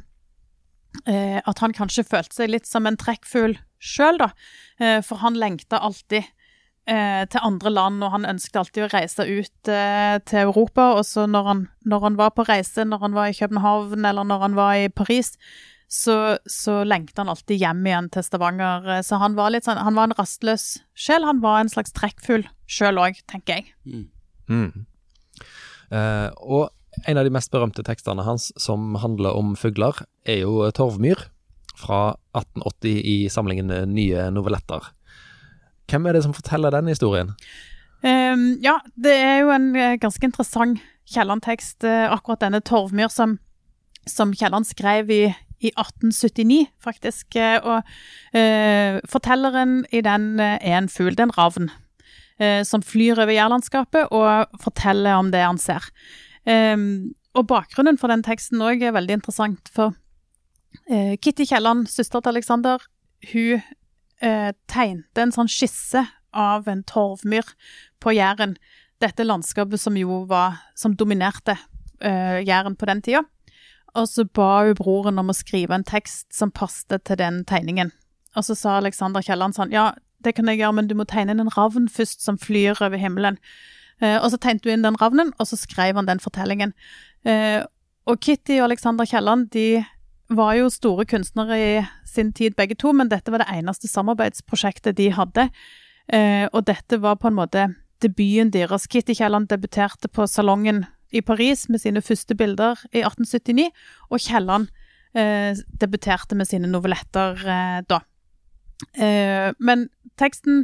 eh, 1.08 1.40
At 1.46 1.62
han 1.64 1.76
kanskje 1.76 2.06
følte 2.08 2.42
seg 2.42 2.54
litt 2.54 2.70
som 2.70 2.88
en 2.90 3.00
trekkfugl 3.00 3.58
sjøl, 3.84 4.22
da. 4.22 4.32
Eh, 4.80 5.02
for 5.06 5.22
han 5.24 5.38
lengta 5.40 5.82
alltid 5.84 6.24
eh, 6.24 7.24
til 7.30 7.44
andre 7.44 7.74
land, 7.74 8.04
og 8.04 8.14
han 8.16 8.30
ønsket 8.30 8.62
alltid 8.62 8.86
å 8.86 8.92
reise 8.94 9.28
ut 9.28 9.72
eh, 9.72 10.18
til 10.28 10.48
Europa. 10.48 10.94
Og 10.98 11.06
så 11.08 11.28
når 11.30 11.50
han, 11.50 11.68
når 11.86 12.08
han 12.08 12.18
var 12.20 12.34
på 12.38 12.48
reise, 12.48 12.88
når 12.88 13.06
han 13.08 13.18
var 13.18 13.30
i 13.30 13.38
København 13.38 14.06
eller 14.06 14.28
når 14.28 14.48
han 14.48 14.58
var 14.60 14.80
i 14.80 14.90
Paris, 14.90 15.36
så, 15.94 16.38
så 16.50 16.80
lengta 16.88 17.22
han 17.22 17.30
alltid 17.30 17.60
hjem 17.62 17.84
igjen 17.86 18.08
til 18.14 18.26
Stavanger. 18.26 18.88
Eh, 18.96 19.02
Så 19.06 19.20
han 19.22 19.36
var 19.38 19.54
litt 19.54 19.68
sånn, 19.68 19.78
han 19.78 19.98
var 19.98 20.10
en 20.10 20.18
rastløs 20.18 20.80
sjel. 20.98 21.26
Han 21.30 21.44
var 21.44 21.62
en 21.62 21.70
slags 21.70 21.94
trekkfugl 21.94 22.48
sjøl 22.66 22.98
òg, 22.98 23.20
tenker 23.30 23.60
jeg. 23.60 24.08
Mm. 24.50 24.86
Eh, 25.94 26.30
og 26.42 26.72
en 27.06 27.20
av 27.20 27.28
de 27.28 27.34
mest 27.34 27.54
berømte 27.54 27.86
tekstene 27.86 28.26
hans 28.26 28.50
som 28.58 28.96
handler 29.04 29.38
om 29.38 29.54
fugler, 29.60 30.02
er 30.26 30.42
jo 30.42 30.66
'Torvmyr' 30.72 31.28
fra 31.78 32.16
1880 32.38 32.98
i 33.02 33.18
samlingen 33.30 33.70
Nye 33.94 34.30
novelletter. 34.34 34.90
Hvem 35.90 36.08
er 36.08 36.14
det 36.14 36.24
som 36.24 36.34
forteller 36.34 36.74
den 36.74 36.90
historien? 36.90 37.34
Ehm, 38.04 38.58
ja, 38.62 38.80
det 38.98 39.14
er 39.14 39.40
jo 39.42 39.54
en 39.54 39.76
eh, 39.76 39.98
ganske 39.98 40.26
interessant 40.26 40.82
Kielland-tekst, 41.06 41.84
eh, 41.84 42.10
akkurat 42.12 42.42
denne 42.42 42.62
Torvmyr 42.62 43.12
som, 43.12 43.38
som 44.08 44.34
Kielland 44.34 44.66
skrev 44.68 45.12
i, 45.12 45.24
i 45.64 45.72
1879, 45.80 46.68
faktisk. 46.84 47.36
Eh, 47.40 47.58
og 47.64 48.38
eh, 48.38 49.00
fortelleren 49.10 49.82
i 49.92 50.04
den 50.06 50.40
eh, 50.42 50.60
er 50.62 50.78
en 50.82 50.92
fugl, 50.92 51.14
det 51.16 51.26
er 51.26 51.30
en 51.30 51.38
ravn, 51.38 51.70
eh, 52.40 52.62
som 52.68 52.84
flyr 52.86 53.22
over 53.24 53.34
jærlandskapet 53.36 54.12
og 54.12 54.62
forteller 54.64 55.20
om 55.20 55.32
det 55.34 55.44
han 55.46 55.62
ser. 55.62 55.90
Eh, 56.46 56.78
og 57.34 57.48
bakgrunnen 57.50 57.98
for 57.98 58.14
den 58.14 58.26
teksten 58.26 58.62
òg 58.62 58.84
er 58.84 58.96
veldig 58.96 59.20
interessant, 59.22 59.72
for 59.74 59.96
eh, 60.90 61.16
Kitty 61.18 61.48
Kielland, 61.50 61.88
søster 61.90 62.22
til 62.22 62.36
Alexander, 62.36 62.84
hun 63.34 63.64
tegnte 64.72 65.20
en 65.20 65.34
sånn 65.36 65.50
skisse 65.52 66.00
av 66.32 66.70
en 66.72 66.80
torvmyr 66.88 67.50
på 68.00 68.14
Jæren. 68.16 68.54
dette 69.04 69.26
landskapet 69.26 69.82
som 69.82 69.98
jo 70.00 70.22
var 70.30 70.62
Som 70.80 70.96
dominerte 70.96 71.58
Jæren 72.00 72.78
på 72.80 72.86
den 72.86 73.02
tida. 73.02 73.26
Og 74.00 74.08
så 74.10 74.26
ba 74.26 74.64
hun 74.66 74.78
broren 74.80 75.22
om 75.22 75.30
å 75.30 75.38
skrive 75.38 75.76
en 75.76 75.86
tekst 75.86 76.32
som 76.34 76.52
passet 76.52 77.04
til 77.06 77.20
den 77.20 77.44
tegningen. 77.50 77.92
Og 78.34 78.48
så 78.48 78.56
sa 78.58 78.80
Alexander 78.80 79.22
Kielland 79.22 79.58
sånn 79.58 79.74
Ja, 79.74 79.92
det 80.26 80.34
kan 80.38 80.50
jeg 80.50 80.62
gjøre, 80.62 80.80
men 80.80 80.90
du 80.90 80.96
må 80.98 81.06
tegne 81.10 81.36
inn 81.36 81.44
en 81.44 81.54
ravn 81.54 81.90
først 81.92 82.24
som 82.26 82.40
flyr 82.42 82.80
over 82.82 82.98
himmelen. 82.98 83.38
Eh, 84.02 84.18
og 84.18 84.32
så 84.34 84.40
tegnet 84.42 84.66
hun 84.66 84.78
inn 84.78 84.88
den 84.88 84.98
ravnen, 85.02 85.34
og 85.38 85.50
så 85.50 85.60
skrev 85.60 86.00
han 86.00 86.10
den 86.10 86.22
fortellingen. 86.24 86.74
Eh, 87.28 87.62
og 88.10 88.20
Kitty 88.24 88.58
og 88.60 88.70
Alexander 88.72 89.08
Kielland 89.08 89.52
de 89.54 89.84
var 90.34 90.56
jo 90.58 90.72
store 90.72 91.06
kunstnere 91.06 91.60
i 91.60 91.72
sin 92.10 92.32
tid 92.34 92.56
begge 92.58 92.76
to, 92.80 92.92
men 92.96 93.12
dette 93.12 93.32
var 93.32 93.44
det 93.44 93.52
eneste 93.54 93.92
samarbeidsprosjektet 93.92 94.98
de 94.98 95.12
hadde. 95.14 95.48
Eh, 96.08 96.48
og 96.52 96.66
dette 96.68 97.00
var 97.04 97.20
på 97.22 97.30
en 97.30 97.38
måte 97.38 97.68
debuten 98.04 98.52
deres. 98.52 98.88
Kitty 98.88 99.16
Kielland 99.16 99.52
debuterte 99.52 100.10
på 100.12 100.28
Salongen 100.28 100.86
i 101.14 101.22
Paris 101.22 101.68
med 101.70 101.82
sine 101.84 102.02
første 102.02 102.36
bilder 102.36 102.80
i 102.92 103.04
1879, 103.04 103.70
og 104.10 104.20
Kielland 104.20 104.68
debuterte 105.78 106.34
med 106.34 106.50
sine 106.50 106.66
novelletter 106.66 107.38
da. 107.86 108.00
men 109.62 109.84
teksten 110.18 110.64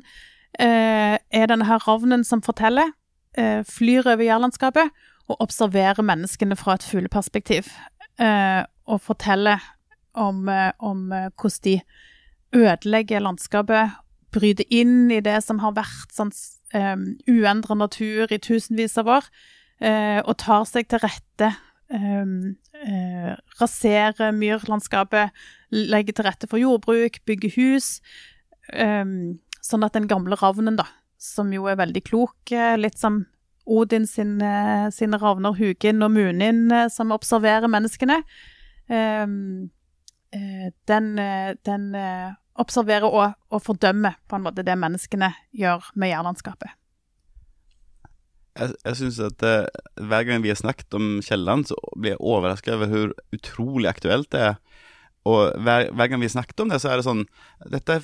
er 0.58 1.46
denne 1.52 1.68
her 1.70 1.86
ravnen 1.86 2.24
som 2.26 2.42
forteller, 2.42 2.90
flyr 3.38 4.10
over 4.10 4.26
jærlandskapet 4.26 4.90
og 5.30 5.38
observerer 5.46 6.02
menneskene 6.02 6.58
fra 6.58 6.80
et 6.80 6.86
fugleperspektiv. 6.90 7.70
Eh, 8.20 8.64
og 8.90 9.02
forteller 9.02 9.60
om, 10.14 10.50
eh, 10.50 10.72
om 10.80 11.12
eh, 11.12 11.30
hvordan 11.42 11.64
de 11.64 11.82
ødelegger 12.54 13.20
landskapet, 13.20 13.92
bryter 14.32 14.66
inn 14.70 15.12
i 15.12 15.22
det 15.22 15.44
som 15.44 15.60
har 15.60 15.74
vært 15.74 16.12
sånn 16.14 16.34
uendra 17.26 17.74
natur 17.74 18.30
i 18.30 18.38
tusenvis 18.38 18.98
av 19.02 19.08
år, 19.10 19.30
og 19.80 20.34
tar 20.42 20.66
seg 20.68 20.90
til 20.92 21.00
rette. 21.00 21.54
Um, 21.90 22.58
uh, 22.76 23.32
raserer 23.62 24.34
myrlandskapet, 24.36 25.32
legger 25.72 26.14
til 26.18 26.28
rette 26.28 26.50
for 26.52 26.62
jordbruk, 26.62 27.22
bygger 27.26 27.56
hus. 27.56 27.88
Um, 28.76 29.40
sånn 29.64 29.88
at 29.88 29.96
den 29.96 30.10
gamle 30.12 30.38
ravnen, 30.38 30.76
da, 30.78 30.86
som 31.18 31.50
jo 31.56 31.66
er 31.72 31.80
veldig 31.80 32.04
klok, 32.06 32.54
litt 32.78 33.00
som 33.00 33.24
Odin 33.70 34.08
sin, 34.08 34.42
eh, 34.42 34.90
sine 34.90 35.18
ravner 35.22 35.54
Hugin 35.54 36.02
og 36.02 36.12
Munin 36.12 36.72
eh, 36.72 36.88
som 36.90 37.14
observerer 37.14 37.70
menneskene. 37.70 38.24
Ehm, 38.90 39.70
eh, 40.34 40.72
den, 40.90 41.14
den 41.66 41.86
observerer 42.60 43.06
og, 43.06 43.36
og, 43.50 43.62
fordømmer 43.62 44.18
på 44.28 44.40
en 44.40 44.48
måte 44.48 44.66
det 44.66 44.78
menneskene 44.78 45.32
gjør 45.54 45.92
med 45.96 46.14
jærlandskapet. 46.16 46.74
Jeg, 48.60 48.76
jeg 48.86 49.00
syns 49.00 49.20
at 49.24 49.46
uh, 49.48 50.06
hver 50.10 50.26
gang 50.28 50.44
vi 50.44 50.52
har 50.52 50.60
snakket 50.60 50.96
om 50.98 51.20
Kielland, 51.26 51.70
så 51.70 51.78
blir 51.96 52.16
jeg 52.16 52.24
overraska 52.24 52.76
over 52.76 52.92
hvor 52.92 53.14
utrolig 53.36 53.90
aktuelt 53.92 54.32
det 54.36 54.44
er. 54.52 54.58
Og 55.28 55.52
hver, 55.60 55.90
hver, 55.92 56.08
gang 56.08 56.22
vi 56.22 56.32
snakket 56.32 56.62
om 56.64 56.72
det, 56.72 56.80
så 56.82 56.92
er 56.92 57.00
det 57.00 57.06
sånn 57.08 57.26
dette, 57.70 58.00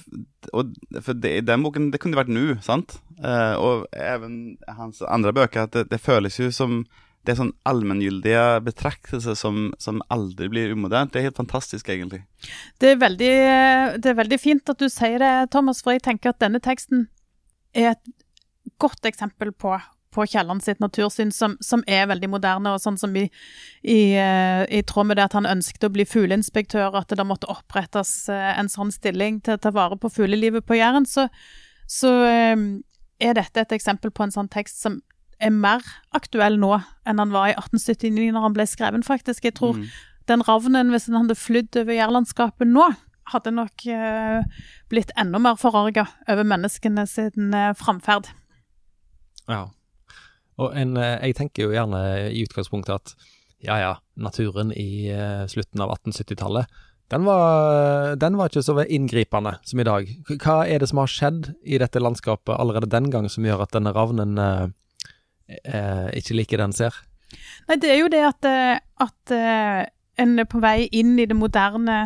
og 0.52 0.74
For 1.02 1.16
det, 1.16 1.46
den 1.48 1.64
boken 1.64 1.90
det 1.94 2.02
kunne 2.04 2.20
vært 2.20 2.32
nå, 2.34 2.58
sant? 2.66 2.98
Uh, 3.24 3.56
og 3.56 3.86
even 3.96 4.58
hans 4.68 5.02
andre 5.08 5.34
bøker. 5.36 5.66
at 5.66 5.76
det, 5.76 5.88
det, 5.94 6.02
føles 6.04 6.40
jo 6.40 6.52
som 6.52 6.84
det 7.26 7.34
er 7.34 7.40
sånn 7.40 7.56
allmenngyldige 7.66 8.44
betraktelser 8.68 9.34
som, 9.40 9.72
som, 9.82 10.04
aldri 10.14 10.46
blir 10.52 10.76
umoderne. 10.76 11.10
Det 11.10 11.22
er 11.22 11.32
helt 11.32 11.40
fantastisk, 11.40 11.88
egentlig. 11.90 12.22
Det 12.78 12.92
er, 12.92 13.00
veldig, 13.02 13.32
det 14.04 14.12
er 14.12 14.20
veldig 14.20 14.38
fint 14.38 14.70
at 14.70 14.78
du 14.78 14.86
sier 14.94 15.18
det, 15.24 15.34
Thomas, 15.56 15.82
for 15.82 15.96
jeg 15.96 16.04
tenker 16.06 16.36
at 16.36 16.44
denne 16.44 16.62
teksten 16.62 17.08
er 17.74 17.96
et 17.96 18.14
godt 18.82 19.10
eksempel 19.10 19.56
på 19.58 19.74
på 20.16 20.26
Kielland 20.30 20.64
sitt 20.64 20.82
natursyn, 20.84 21.32
som, 21.36 21.58
som, 21.64 21.84
er 21.88 22.08
veldig 22.10 22.30
moderne, 22.32 22.76
og 22.76 22.82
sånn 22.84 22.98
som 23.00 23.16
i, 23.20 23.26
i, 23.84 24.16
eh, 24.20 24.64
i, 24.72 24.82
tråd 24.88 25.10
med 25.10 25.20
det 25.20 25.28
at 25.28 25.36
han 25.38 25.50
ønsket 25.50 25.88
å 25.88 25.92
bli 25.94 26.08
fugleinspektør, 26.08 26.96
at 26.96 27.12
det 27.12 27.28
måtte 27.28 27.50
opprettes 27.52 28.14
eh, 28.32 28.54
en 28.56 28.72
sånn 28.72 28.94
stilling 28.96 29.42
til 29.46 29.58
å 29.58 29.62
ta 29.62 29.74
vare 29.76 30.00
på 30.00 30.12
fuglelivet 30.14 30.68
på 30.68 30.80
Jæren, 30.80 31.08
så, 31.10 31.28
så 31.92 32.14
eh, 32.30 32.56
er 33.24 33.38
dette 33.38 33.66
et 33.66 33.76
eksempel 33.76 34.14
på 34.16 34.26
en 34.26 34.36
sånn 34.36 34.52
tekst 34.52 34.82
som 34.84 35.02
er 35.44 35.52
mer 35.52 35.84
aktuell 36.16 36.56
nå 36.60 36.78
enn 37.08 37.20
han 37.20 37.34
var 37.34 37.52
i 37.52 37.58
1879, 37.58 38.32
når 38.32 38.48
han 38.48 38.56
ble 38.56 38.68
skreven, 38.72 39.04
faktisk. 39.04 39.44
Jeg 39.44 39.58
tror 39.60 39.76
mm. 39.76 39.90
den 40.32 40.46
ravnen, 40.48 40.94
hvis 40.96 41.10
han 41.10 41.20
hadde 41.26 41.36
flydd 41.40 41.82
over 41.84 41.98
jærlandskapet 41.98 42.72
nå, 42.72 42.88
hadde 43.34 43.52
nok 43.58 43.84
blitt 44.94 45.12
enda 45.18 45.40
mer 45.42 45.58
forarga 45.58 46.06
over 46.30 46.46
menneskene 46.46 47.08
sin 47.10 47.56
framferd. 47.76 48.30
Ja. 49.50 49.66
Og 50.62 50.76
en, 50.78 50.96
eh, 50.98 51.18
jeg 51.28 51.38
tenker 51.40 51.66
jo 51.66 51.76
gjerne 51.76 52.02
i 52.32 52.44
utgangspunktet 52.46 52.96
at 52.96 53.32
ja 53.66 53.78
ja, 53.82 53.94
naturen 54.20 54.72
i 54.76 55.10
uh, 55.10 55.48
slutten 55.50 55.82
av 55.82 55.96
1870-tallet, 55.96 56.70
den, 57.10 57.26
den 58.20 58.38
var, 58.38 58.50
ikke 58.50 58.62
så 58.66 58.76
inngripende 58.84 59.56
som 59.66 59.82
i 59.82 59.86
dag. 59.86 60.10
Hva 60.42 60.58
er 60.66 60.82
det 60.82 60.90
som 60.90 61.02
har 61.02 61.10
skjedd 61.10 61.52
i 61.64 61.80
dette 61.82 62.02
landskapet 62.02 62.54
allerede 62.54 62.90
den 62.92 63.12
gang 63.14 63.30
som 63.30 63.46
gjør 63.46 63.64
at 63.66 63.74
denne 63.74 63.94
ravnen 63.96 64.38
uh, 64.42 64.68
uh, 65.70 66.08
ikke 66.14 66.38
liker 66.38 66.62
det 66.62 66.68
en 66.68 66.78
ser? 66.78 67.00
Nei, 67.70 67.80
det 67.82 67.90
er 67.94 68.00
jo 68.04 68.12
det 68.14 68.22
at, 68.28 68.50
at 69.02 69.36
en 70.22 70.38
er 70.40 70.50
på 70.50 70.62
vei 70.62 70.86
inn 70.94 71.16
i 71.20 71.26
det 71.26 71.36
moderne, 71.38 72.04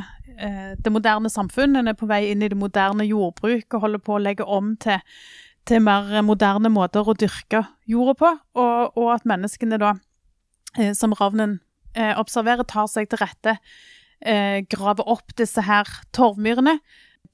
det 0.79 0.91
moderne 0.95 1.29
samfunnet, 1.31 1.81
En 1.81 1.91
er 1.91 1.97
på 1.99 2.07
vei 2.09 2.29
inn 2.31 2.43
i 2.45 2.49
det 2.49 2.57
moderne 2.57 3.03
jordbruket 3.07 3.75
og 3.75 3.83
holder 3.83 4.03
på 4.03 4.15
å 4.15 4.21
legge 4.23 4.47
om 4.47 4.71
til 4.79 5.03
til 5.69 5.83
mer 5.85 6.23
moderne 6.25 6.71
måter 6.73 7.05
å 7.05 7.15
dyrke 7.17 7.63
jorda 7.89 8.15
på, 8.17 8.31
og, 8.57 8.97
og 8.97 9.09
at 9.13 9.27
menneskene 9.29 9.77
da, 9.81 9.93
eh, 10.77 10.95
som 10.97 11.13
ravnen 11.17 11.59
eh, 11.93 12.15
observerer, 12.17 12.65
tar 12.69 12.89
seg 12.89 13.09
til 13.09 13.21
rette, 13.21 13.57
eh, 14.21 14.61
graver 14.71 15.09
opp 15.09 15.35
disse 15.37 15.63
her 15.65 15.89
torvmyrene, 16.15 16.79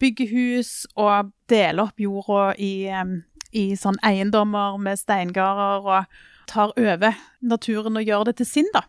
bygger 0.02 0.32
hus 0.34 0.74
og 1.00 1.32
deler 1.52 1.86
opp 1.88 2.02
jorda 2.02 2.50
i, 2.60 2.90
i 3.56 3.66
sånn 3.80 4.00
eiendommer 4.04 4.76
med 4.84 5.00
steingarder, 5.00 5.88
og 5.88 6.50
tar 6.52 6.76
over 6.76 7.16
naturen 7.42 7.96
og 7.98 8.06
gjør 8.06 8.28
det 8.28 8.36
til 8.42 8.50
sin, 8.50 8.68
da. 8.76 8.84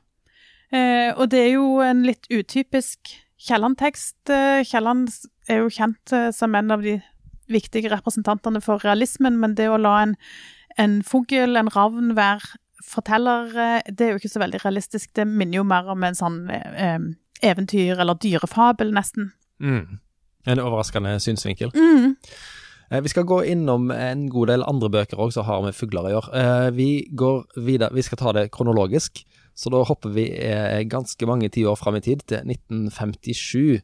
Og 1.16 1.30
det 1.30 1.38
er 1.38 1.52
jo 1.54 1.78
en 1.80 2.02
litt 2.04 2.26
utypisk 2.26 3.14
Kielland-tekst. 3.46 4.32
Kielland 4.66 5.14
er 5.48 5.62
jo 5.62 5.70
kjent 5.72 6.12
som 6.34 6.58
en 6.58 6.74
av 6.74 6.82
de 6.84 6.98
viktige 7.52 7.92
representantene 7.92 8.62
for 8.64 8.82
realismen, 8.84 9.38
men 9.40 9.54
det 9.58 9.68
å 9.70 9.80
la 9.80 9.96
en, 10.04 10.16
en 10.78 11.00
fugl, 11.06 11.56
en 11.56 11.70
ravn, 11.72 12.14
være 12.16 12.58
forteller, 12.86 13.54
eh, 13.54 13.92
det 13.92 14.06
er 14.06 14.12
jo 14.14 14.20
ikke 14.20 14.34
så 14.34 14.42
veldig 14.42 14.62
realistisk. 14.64 15.12
Det 15.16 15.26
minner 15.26 15.60
jo 15.60 15.64
mer 15.66 15.88
om 15.92 16.04
en 16.06 16.18
sånn 16.18 16.42
eh, 16.50 16.98
eventyr- 17.46 18.00
eller 18.00 18.18
dyrefabel, 18.22 18.92
nesten. 18.94 19.32
Mm. 19.62 19.98
En 20.46 20.62
overraskende 20.62 21.16
synsvinkel. 21.22 21.72
Mm. 21.74 22.14
Eh, 22.90 23.00
vi 23.02 23.10
skal 23.10 23.26
gå 23.26 23.40
innom 23.44 23.90
en 23.90 24.28
god 24.30 24.52
del 24.52 24.66
andre 24.66 24.90
bøker 24.98 25.18
òg 25.18 25.32
som 25.34 25.46
har 25.48 25.64
med 25.64 25.74
fugler 25.74 26.06
å 26.06 26.14
gjøre. 26.14 26.32
Eh, 26.38 26.68
vi 26.76 26.90
går 27.10 27.58
videre, 27.58 27.94
vi 27.94 28.04
skal 28.06 28.20
ta 28.20 28.34
det 28.36 28.50
kronologisk, 28.54 29.24
så 29.56 29.72
da 29.72 29.82
hopper 29.88 30.12
vi 30.14 30.28
eh, 30.30 30.84
ganske 30.86 31.26
mange 31.26 31.50
tiår 31.50 31.78
fram 31.80 31.98
i 31.98 32.04
tid, 32.04 32.22
til 32.28 32.46
1957. 32.46 33.82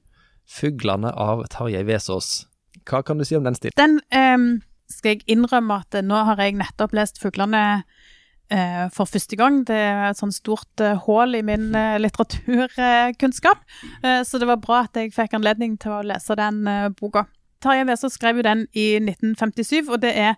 'Fuglene' 0.53 1.13
av 1.17 1.47
Tarjei 1.49 1.85
Vesaas. 1.87 2.47
Hva 2.89 3.03
kan 3.07 3.21
du 3.21 3.27
si 3.29 3.37
om 3.39 3.45
den 3.47 3.59
stilen? 3.59 3.77
Den 3.79 4.01
um, 4.13 4.49
skal 4.91 5.17
jeg 5.17 5.27
innrømme 5.31 5.83
at 5.83 6.01
nå 6.05 6.25
har 6.29 6.41
jeg 6.43 6.59
nettopp 6.61 6.97
lest 6.97 7.21
'Fuglene' 7.23 7.83
uh, 7.83 8.87
for 8.95 9.09
første 9.09 9.37
gang. 9.37 9.63
Det 9.67 9.77
er 9.77 10.09
et 10.11 10.21
sånt 10.21 10.37
stort 10.37 10.85
uh, 10.85 10.99
hull 11.07 11.39
i 11.39 11.45
min 11.47 11.71
litteraturkunnskap, 11.73 13.63
så 14.03 14.39
det 14.39 14.49
var 14.49 14.61
bra 14.61 14.83
at 14.87 14.99
jeg 14.99 15.15
fikk 15.15 15.39
anledning 15.39 15.79
til 15.81 15.99
å 15.99 16.03
lese 16.07 16.37
den 16.39 16.67
boka. 16.99 17.27
Tarjei 17.63 17.87
Vesaas 17.87 18.17
skrev 18.19 18.41
jo 18.41 18.45
den 18.45 18.65
i 18.75 18.97
1957, 18.99 19.87
og 19.87 20.01
det 20.03 20.11
er 20.19 20.35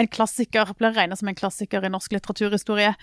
en 0.00 0.08
klassiker, 0.08 0.70
blir 0.78 0.94
regnet 0.96 1.20
som 1.20 1.28
en 1.28 1.36
klassiker 1.36 1.84
i 1.84 1.90
norsk 1.92 2.14
litteraturhistorie. 2.16 2.94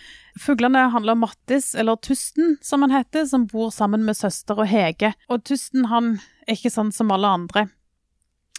Fuglene 0.41 0.87
handler 0.93 1.15
om 1.15 1.23
Mattis, 1.27 1.75
eller 1.77 1.99
Tusten 2.01 2.57
som 2.65 2.85
han 2.85 2.95
heter, 2.95 3.27
som 3.29 3.45
bor 3.49 3.69
sammen 3.73 4.05
med 4.07 4.17
søster 4.17 4.57
og 4.57 4.69
Hege. 4.71 5.13
Og 5.29 5.43
Tusten 5.45 5.89
han 5.91 6.15
er 6.47 6.57
ikke 6.57 6.73
sånn 6.73 6.91
som 6.95 7.13
alle 7.13 7.35
andre. 7.39 7.67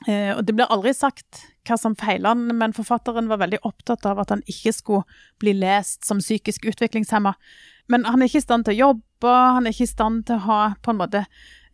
Eh, 0.09 0.33
og 0.37 0.45
Det 0.47 0.55
blir 0.57 0.71
aldri 0.71 0.95
sagt 0.97 1.45
hva 1.69 1.77
som 1.77 1.97
feiler 1.99 2.33
han, 2.33 2.47
men 2.57 2.77
forfatteren 2.77 3.29
var 3.29 3.43
veldig 3.43 3.61
opptatt 3.69 4.07
av 4.09 4.23
at 4.23 4.33
han 4.33 4.45
ikke 4.49 4.73
skulle 4.73 5.21
bli 5.43 5.53
lest 5.59 6.07
som 6.09 6.23
psykisk 6.23 6.65
utviklingshemma. 6.71 7.35
Men 7.91 8.07
han 8.07 8.23
er 8.23 8.31
ikke 8.31 8.41
i 8.41 8.47
stand 8.47 8.67
til 8.67 8.77
å 8.77 8.81
jobbe, 8.89 9.37
han 9.57 9.67
er 9.67 9.75
ikke 9.75 9.89
i 9.89 9.93
stand 9.93 10.27
til 10.29 10.39
å 10.39 10.47
ha 10.47 10.61
på 10.81 10.93
en 10.93 11.01
måte 11.03 11.25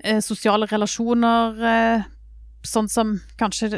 eh, 0.03 0.21
sosiale 0.25 0.67
relasjoner 0.71 1.67
eh, 1.71 2.07
sånn 2.67 2.89
som 2.91 3.13
kanskje 3.39 3.69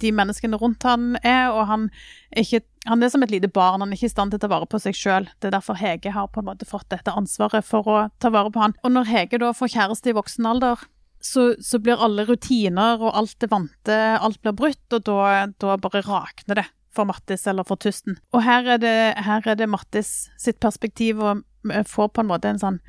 de 0.00 0.10
menneskene 0.12 0.58
rundt 0.60 0.84
han 0.86 1.14
er. 1.22 1.48
Og 1.54 1.64
han 1.70 1.86
er, 2.30 2.42
ikke, 2.44 2.62
han 2.90 3.02
er 3.02 3.12
som 3.12 3.24
et 3.24 3.32
lite 3.32 3.48
barn, 3.48 3.80
han 3.80 3.94
er 3.94 3.98
ikke 3.98 4.10
i 4.10 4.12
stand 4.12 4.34
til 4.34 4.40
å 4.40 4.44
ta 4.44 4.52
vare 4.52 4.68
på 4.70 4.80
seg 4.82 4.98
sjøl. 4.98 5.30
Det 5.40 5.50
er 5.50 5.56
derfor 5.56 5.80
Hege 5.80 6.12
har 6.12 6.28
på 6.32 6.42
en 6.42 6.50
måte 6.50 6.68
fått 6.68 6.90
dette 6.92 7.14
ansvaret 7.16 7.66
for 7.66 7.88
å 7.88 8.02
ta 8.22 8.32
vare 8.34 8.52
på 8.52 8.62
han. 8.62 8.76
Og 8.84 8.92
når 8.92 9.10
Hege 9.12 9.40
da 9.42 9.54
får 9.56 9.72
kjæreste 9.76 10.12
i 10.12 10.18
voksen 10.18 10.48
alder, 10.52 10.84
så, 11.26 11.48
så, 11.62 11.80
blir 11.82 12.00
alle 12.02 12.26
rutiner 12.28 13.02
og 13.02 13.16
alt 13.18 13.36
det 13.42 13.50
vante, 13.50 13.96
alt 14.16 14.40
blir 14.44 14.54
brutt, 14.56 14.86
og 14.94 15.04
da, 15.08 15.46
da 15.60 15.76
bare 15.82 16.04
rakner 16.06 16.60
det 16.62 16.66
for 16.96 17.08
Mattis 17.08 17.46
eller 17.50 17.66
for 17.68 17.80
Tusten. 17.80 18.16
Og 18.32 18.44
her 18.46 18.76
er 18.76 18.80
det, 18.80 18.96
her 19.26 19.44
er 19.44 19.58
det 19.58 19.68
Mattis 19.68 20.30
sitt 20.40 20.60
perspektiv, 20.62 21.20
og 21.20 21.44
får 21.88 22.12
på 22.14 22.22
en 22.22 22.30
måte 22.30 22.50
en 22.52 22.62
sånn 22.62 22.80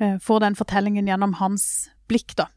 eh, 0.00 0.16
Får 0.22 0.40
den 0.44 0.56
fortellingen 0.58 1.08
gjennom 1.10 1.36
hans 1.40 1.66
blikk, 2.10 2.34
da. 2.38 2.48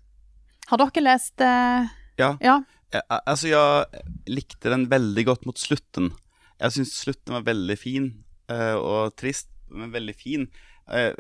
Har 0.72 0.82
dere 0.82 1.06
lest 1.06 1.44
eh, 1.44 1.92
Ja. 2.22 2.36
Ja. 2.42 2.62
Jeg, 2.94 3.04
Altså, 3.10 3.50
jeg 3.51 4.06
likte 4.32 4.72
den 4.72 4.88
veldig 4.92 5.25
godt 5.27 5.50
mot 5.50 5.60
slutten. 5.60 6.13
Jeg 6.62 6.77
syns 6.77 6.96
slutten 7.01 7.36
var 7.36 7.44
veldig 7.50 7.75
fin, 7.77 8.08
eh, 8.51 8.75
og 8.77 9.18
trist, 9.20 9.50
men 9.70 9.92
veldig 9.94 10.15
fin. 10.15 10.48
Eh, 10.92 11.12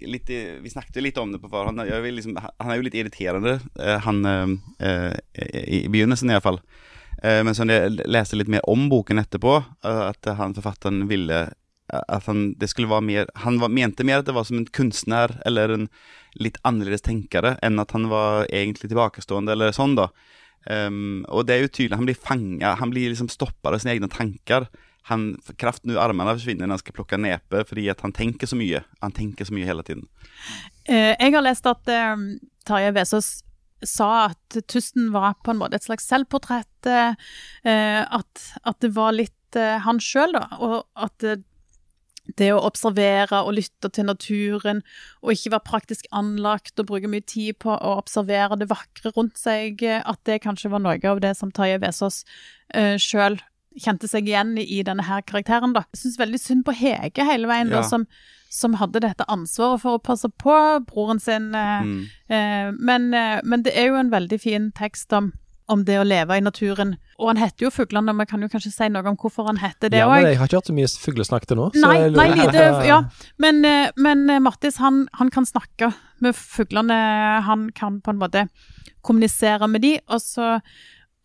i, 0.00 0.60
vi 0.60 0.70
snakket 0.70 0.96
jo 0.96 1.04
litt 1.04 1.18
om 1.18 1.32
det 1.32 1.40
på 1.40 1.50
forhånd. 1.52 1.82
Liksom, 1.86 2.36
han 2.36 2.72
er 2.72 2.80
jo 2.80 2.86
litt 2.86 2.98
irriterende, 2.98 3.58
han 4.04 4.24
eh, 4.28 4.54
eh, 4.86 5.14
i, 5.64 5.86
begynnelsen 5.88 6.32
iallfall. 6.32 6.60
Men 7.20 7.52
så 7.52 7.66
jeg 7.68 7.98
leste 8.08 8.38
litt 8.38 8.48
mer 8.48 8.64
om 8.70 8.86
boken 8.88 9.20
etterpå, 9.20 9.58
at 9.84 10.24
han 10.38 10.54
forfatteren 10.56 11.02
ville 11.10 11.50
at 11.90 12.28
han, 12.30 12.54
det 12.56 12.70
skulle 12.70 12.88
være 12.88 13.04
mer, 13.04 13.26
han 13.42 13.58
var, 13.60 13.68
mente 13.68 14.06
mer 14.06 14.22
at 14.22 14.28
det 14.28 14.32
var 14.32 14.46
som 14.48 14.60
en 14.60 14.68
kunstner 14.72 15.34
eller 15.44 15.74
en 15.74 15.88
litt 16.40 16.56
annerledes 16.64 17.04
tenkere 17.04 17.56
enn 17.66 17.82
at 17.82 17.92
han 17.92 18.06
var 18.08 18.46
egentlig 18.46 18.88
tilbakestående 18.92 19.52
eller 19.52 19.74
sånn, 19.76 19.98
da. 19.98 20.06
Um, 20.70 21.26
og 21.32 21.48
det 21.48 21.56
er 21.56 21.64
jo 21.64 21.72
tydelig, 21.72 21.98
han 21.98 22.08
blir 22.08 22.22
fanga, 22.30 22.74
han 22.80 22.94
blir 22.94 23.10
liksom 23.10 23.28
stoppa 23.32 23.72
av 23.72 23.82
sine 23.82 23.96
egne 23.96 24.10
tanker. 24.12 24.68
Han, 25.08 25.34
kraften 25.58 25.94
ur 25.94 26.00
armene 26.02 26.34
forsvinner 26.36 26.68
når 26.68 26.76
han 26.76 26.82
skal 26.82 26.96
plukke 26.98 27.18
nepe, 27.20 27.64
fordi 27.66 27.88
han 27.90 28.16
tenker 28.16 28.50
så 28.50 28.58
mye. 28.58 28.82
Han 29.00 29.14
tenker 29.16 29.48
så 29.48 29.56
mye 29.56 29.68
hele 29.68 29.84
tiden. 29.86 30.06
Eh, 30.84 31.14
jeg 31.16 31.34
har 31.34 31.44
lest 31.44 31.68
at 31.70 31.88
eh, 31.90 32.26
Tarjei 32.68 32.92
Vesaas 32.94 33.40
sa 33.86 34.28
at 34.28 34.58
Tusten 34.68 35.08
var 35.14 35.38
på 35.44 35.54
en 35.54 35.60
måte 35.60 35.78
et 35.78 35.86
slags 35.86 36.08
selvportrett. 36.10 36.88
Eh, 36.88 37.14
eh, 37.64 38.02
at, 38.04 38.48
at 38.64 38.80
det 38.84 38.92
var 38.96 39.16
litt 39.16 39.58
eh, 39.58 39.78
han 39.84 40.02
sjøl, 40.04 40.36
da. 40.36 40.46
Og 40.60 40.84
at 41.00 41.16
det, 41.24 41.40
det 42.38 42.50
å 42.54 42.62
observere 42.62 43.42
og 43.42 43.56
lytte 43.56 43.90
til 43.92 44.06
naturen, 44.08 44.82
og 45.24 45.34
ikke 45.34 45.54
være 45.56 45.66
praktisk 45.66 46.08
anlagt 46.14 46.78
og 46.80 46.90
bruke 46.90 47.10
mye 47.10 47.24
tid 47.26 47.58
på 47.62 47.72
å 47.74 47.96
observere 47.98 48.58
det 48.60 48.70
vakre 48.70 49.14
rundt 49.16 49.40
seg, 49.40 49.82
eh, 49.82 50.02
at 50.04 50.20
det 50.28 50.42
kanskje 50.44 50.72
var 50.72 50.84
noe 50.84 51.00
av 51.00 51.22
det 51.24 51.34
som 51.38 51.52
Tarjei 51.54 51.80
Vesaas 51.82 52.22
uh, 52.76 52.96
sjøl 53.00 53.40
kjente 53.78 54.08
seg 54.08 54.26
igjen 54.26 54.56
i, 54.58 54.82
denne 54.82 55.02
her 55.06 55.22
karakteren. 55.22 55.72
da. 55.72 55.84
Jeg 55.94 56.00
syns 56.02 56.18
veldig 56.18 56.40
synd 56.40 56.64
på 56.64 56.72
Hege 56.74 57.24
hele 57.24 57.46
veien, 57.46 57.70
da, 57.70 57.82
som, 57.86 58.06
som 58.50 58.74
hadde 58.74 59.00
dette 59.00 59.24
ansvaret 59.28 59.80
for 59.80 59.98
å 59.98 60.02
passe 60.02 60.26
på 60.28 60.84
broren 60.88 61.20
sin. 61.20 61.54
eh, 61.54 61.82
Mm. 61.82 62.00
Eh, 62.28 62.72
men, 62.78 63.14
eh, 63.14 63.40
men 63.44 63.62
det 63.62 63.72
er 63.76 63.88
jo 63.88 63.96
en 63.96 64.10
veldig 64.10 64.40
fin 64.40 64.72
tekst 64.72 65.12
om, 65.12 65.32
om 65.68 65.84
det 65.84 66.00
å 66.00 66.04
leve 66.04 66.34
i 66.36 66.40
naturen. 66.40 66.96
Og 67.20 67.28
han 67.28 67.36
heter 67.36 67.66
jo 67.66 67.70
'Fuglene', 67.70 68.10
og 68.10 68.18
vi 68.18 68.24
kan 68.26 68.40
jo 68.42 68.48
kanskje 68.48 68.72
si 68.72 68.88
noe 68.88 69.06
om 69.06 69.16
hvorfor 69.16 69.46
han 69.46 69.58
heter 69.58 69.88
det 69.88 69.98
ja, 69.98 70.08
men 70.08 70.24
jeg 70.26 70.38
har 70.38 70.46
ikke 70.48 70.56
hørt 70.56 70.66
så 70.66 70.74
mye 70.74 70.88
fuglesnakk 70.88 71.46
til 71.46 71.56
nå. 71.56 71.70
Nei, 71.76 72.08
nei, 72.10 72.28
lite, 72.34 72.86
ja. 72.90 73.02
Men, 73.38 73.64
eh, 73.64 73.90
men 73.96 74.28
eh, 74.30 74.40
Mattis, 74.40 74.78
han, 74.78 75.06
han 75.14 75.30
kan 75.30 75.44
snakke 75.46 75.94
med 76.20 76.34
fuglene. 76.34 77.42
Han 77.44 77.70
kan 77.70 78.00
på 78.00 78.10
en 78.10 78.18
måte 78.18 78.48
kommunisere 79.02 79.68
med 79.68 79.82
de, 79.82 79.98
og 80.08 80.20
så, 80.20 80.60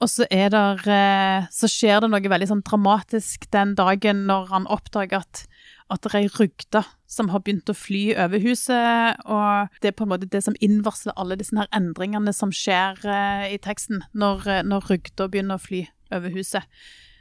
og 0.04 0.12
så 0.12 0.25
er 0.34 0.50
der 0.52 0.82
eh, 0.92 1.46
Så 1.56 1.70
skjer 1.72 2.02
det 2.04 2.10
noe 2.12 2.32
veldig 2.32 2.50
sånn 2.50 2.66
dramatisk 2.68 3.48
den 3.56 3.75
dagen 3.80 4.25
når 4.28 4.50
han 4.52 4.68
oppdager 4.72 5.24
at 5.24 5.46
at 5.94 6.02
det 6.02 6.12
er 6.12 6.24
ei 6.24 6.30
rugde 6.34 6.82
som 7.10 7.30
har 7.30 7.44
begynt 7.46 7.70
å 7.70 7.75
fly 7.78 8.16
over 8.18 8.42
huset, 8.42 9.20
og 9.30 9.75
det 9.84 9.92
er 9.92 9.98
på 9.98 10.08
en 10.08 10.12
måte 10.16 10.30
det 10.32 10.42
som 10.42 10.58
innvarsler 10.64 11.14
alle 11.22 11.38
disse 11.38 11.54
her 11.58 11.70
endringene 11.78 12.34
som 12.34 12.50
skjer 12.56 13.04
eh, 13.06 13.52
i 13.54 13.60
teksten, 13.62 14.02
når, 14.18 14.48
eh, 14.50 14.64
når 14.66 14.90
rugda 14.90 15.30
begynner 15.30 15.60
å 15.60 15.62
fly 15.62 15.84
over 16.16 16.34
huset. 16.34 16.66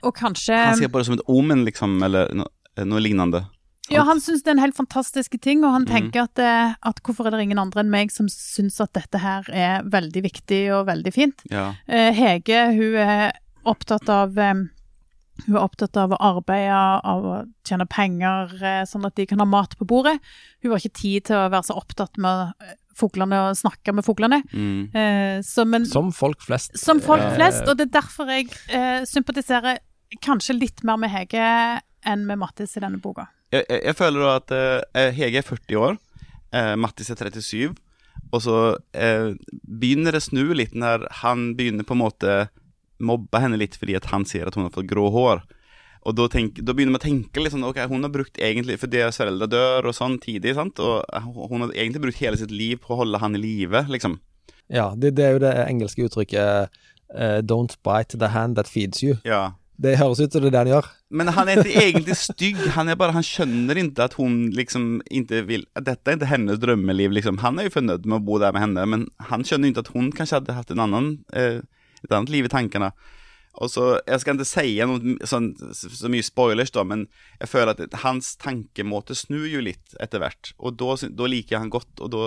Og 0.04 0.16
kanskje 0.16 0.56
Han 0.56 0.80
på 0.80 1.00
det 1.00 1.08
som 1.10 1.18
et 1.18 1.26
omen, 1.28 1.66
liksom, 1.68 1.98
eller 2.04 2.32
noe, 2.36 2.48
noe 2.88 3.04
lignende. 3.04 3.44
Ja, 3.92 4.02
han 4.08 4.20
syns 4.20 4.42
det 4.42 4.48
er 4.48 4.56
en 4.56 4.62
helt 4.64 4.76
fantastisk 4.78 5.34
ting, 5.44 5.64
og 5.64 5.72
han 5.72 5.84
Mhm. 5.84 5.90
tenker 6.12 6.22
at, 6.24 6.38
eh, 6.38 6.74
at 6.82 7.02
hvorfor 7.02 7.26
er 7.26 7.30
det 7.36 7.40
ingen 7.42 7.58
andre 7.58 7.80
enn 7.82 7.90
meg 7.90 8.10
som 8.10 8.26
syns 8.28 8.80
at 8.80 8.92
dette 8.94 9.18
her 9.20 9.44
er 9.52 9.82
veldig 9.82 10.22
viktig 10.24 10.72
og 10.72 10.86
veldig 10.86 11.12
fint. 11.12 11.42
Ja. 11.50 11.74
Eh, 11.88 12.12
Hege, 12.12 12.72
hun 12.74 12.94
er 12.96 13.32
opptatt 13.66 14.08
av 14.08 14.38
eh, 14.38 14.54
hun 15.46 15.56
er 15.56 15.60
opptatt 15.66 15.96
av 15.96 16.10
å 16.12 16.16
arbeide, 16.20 17.00
av 17.04 17.24
å 17.24 17.46
tjene 17.66 17.88
penger, 17.88 18.84
sånn 18.86 19.04
at 19.04 19.16
de 19.16 19.26
kan 19.26 19.38
ha 19.40 19.44
mat 19.44 19.74
på 19.76 19.84
bordet. 19.84 20.20
Hun 20.62 20.70
har 20.70 20.78
ikke 20.78 20.94
tid 20.94 21.24
til 21.24 21.36
å 21.36 21.50
være 21.50 21.64
så 21.66 21.74
opptatt 21.76 22.16
med 22.16 22.52
fuglene 22.94 23.50
og 23.50 23.56
snakke 23.58 23.92
med 23.92 24.04
fuglene. 24.06 24.42
Mm. 24.54 24.94
Eh, 24.94 25.40
så, 25.42 25.66
men, 25.66 25.84
Som 25.86 26.12
folk 26.12 26.38
flest. 26.40 26.78
som 26.78 27.00
folk 27.00 27.20
flest, 27.34 27.66
og 27.66 27.76
det 27.76 27.88
er 27.92 28.00
derfor 28.00 28.26
jeg 28.30 28.46
eh, 28.70 29.02
sympatiserer 29.04 29.78
kanskje 30.22 30.56
litt 30.60 30.84
mer 30.84 30.96
med 30.96 31.10
Hege 31.10 31.80
enn 32.06 32.24
med 32.26 32.38
Mattis 32.38 32.76
i 32.76 32.80
denne 32.80 33.00
boka. 33.02 33.26
Jeg, 33.54 33.64
jeg, 33.68 33.80
jeg 33.86 33.98
føler 33.98 34.24
da 34.24 34.34
at 34.40 34.54
eh, 34.58 35.10
Hege 35.14 35.40
er 35.40 35.46
40 35.46 35.80
år, 35.80 35.98
eh, 36.54 36.74
Mattis 36.80 37.12
er 37.12 37.20
37, 37.20 37.74
og 38.34 38.40
så 38.42 38.58
eh, 38.96 39.34
begynner 39.62 40.16
det 40.16 40.24
snu 40.26 40.48
litt 40.56 40.74
når 40.74 41.06
han 41.22 41.52
begynner 41.58 41.86
på 41.86 41.94
en 41.94 42.02
måte 42.02 42.38
mobbe 43.04 43.40
henne 43.42 43.58
litt 43.60 43.76
fordi 43.78 43.96
at 43.98 44.08
han 44.12 44.24
ser 44.26 44.48
at 44.48 44.56
hun 44.58 44.66
har 44.66 44.74
fått 44.74 44.90
grå 44.90 45.06
hår. 45.14 45.44
Og 46.04 46.16
da 46.18 46.26
begynner 46.28 46.92
man 46.92 47.00
å 47.00 47.04
tenke 47.04 47.40
litt 47.40 47.54
sånn, 47.54 47.64
ok, 47.64 47.78
hun 47.88 48.04
har 48.04 48.12
brukt 48.12 48.36
egentlig, 48.36 48.76
for 48.80 48.92
deres 48.92 49.16
foreldre 49.20 49.48
dør 49.48 49.88
og 49.88 49.96
sånn 49.96 50.18
tidlig, 50.20 50.52
sant? 50.58 50.80
Og 50.84 51.00
hun 51.48 51.64
har 51.64 51.72
egentlig 51.72 52.02
brukt 52.04 52.20
hele 52.20 52.36
sitt 52.36 52.52
liv 52.52 52.82
på 52.82 52.92
å 52.92 52.98
holde 53.00 53.20
han 53.22 53.38
i 53.38 53.40
live, 53.40 53.86
liksom. 53.88 54.18
Ja, 54.72 54.90
det, 54.96 55.14
det 55.16 55.24
er 55.24 55.36
jo 55.36 55.42
det 55.44 55.54
engelske 55.64 56.04
uttrykket 56.04 56.68
uh, 56.68 57.40
'don't 57.40 57.76
bite 57.84 58.20
the 58.20 58.34
hand 58.36 58.56
that 58.56 58.68
feeds 58.68 59.00
you'. 59.02 59.16
Ja. 59.24 59.56
Det 59.74 59.96
høres 59.98 60.20
ut 60.22 60.30
som 60.30 60.44
det 60.44 60.50
er 60.50 60.54
det 60.54 60.60
han 60.60 60.70
gjør. 60.70 60.88
Men 61.18 61.30
han 61.34 61.48
er 61.50 61.60
ikke 61.60 61.82
egentlig 61.82 62.16
stygg, 62.18 62.60
han 62.76 62.90
er 62.90 62.98
bare, 62.98 63.14
han 63.16 63.26
skjønner 63.26 63.80
ikke 63.80 64.06
at 64.06 64.14
hun 64.20 64.36
liksom 64.54 65.00
ikke 65.10 65.42
vil, 65.48 65.66
dette 65.74 66.10
er 66.10 66.18
ikke 66.18 66.30
hennes 66.30 66.60
drømmeliv 66.62 67.16
liksom. 67.16 67.40
Han 67.42 67.58
er 67.58 67.68
jo 67.68 67.74
fornøyd 67.80 68.06
med 68.06 68.20
å 68.20 68.24
bo 68.28 68.38
der 68.42 68.54
med 68.54 68.68
henne, 68.68 68.86
men 68.90 69.08
han 69.30 69.46
skjønner 69.46 69.72
ikke 69.72 69.84
at 69.86 69.92
hun 69.96 70.12
kanskje 70.14 70.40
hadde 70.40 70.56
hatt 70.58 70.70
en 70.70 70.84
annen, 70.86 71.10
eh, 71.34 71.60
et 72.04 72.14
annet 72.14 72.30
liv 72.30 72.46
i 72.46 72.52
tankene. 72.52 72.92
Og 73.62 73.70
så, 73.70 73.84
jeg 74.02 74.22
skal 74.22 74.34
ikke 74.34 74.48
si 74.50 74.70
noe 74.82 75.28
sånn, 75.30 75.52
så 75.74 76.10
mye 76.10 76.26
spoilers 76.26 76.72
da, 76.74 76.82
men 76.86 77.04
jeg 77.38 77.50
føler 77.52 77.74
at 77.74 77.98
hans 78.02 78.32
tankemåte 78.42 79.14
snur 79.18 79.46
jo 79.46 79.62
litt 79.62 79.94
etter 80.02 80.22
hvert. 80.22 80.50
Og 80.58 80.74
da 80.78 81.28
liker 81.30 81.56
jeg 81.56 81.62
han 81.62 81.70
godt, 81.70 82.02
og 82.02 82.10
da, 82.14 82.24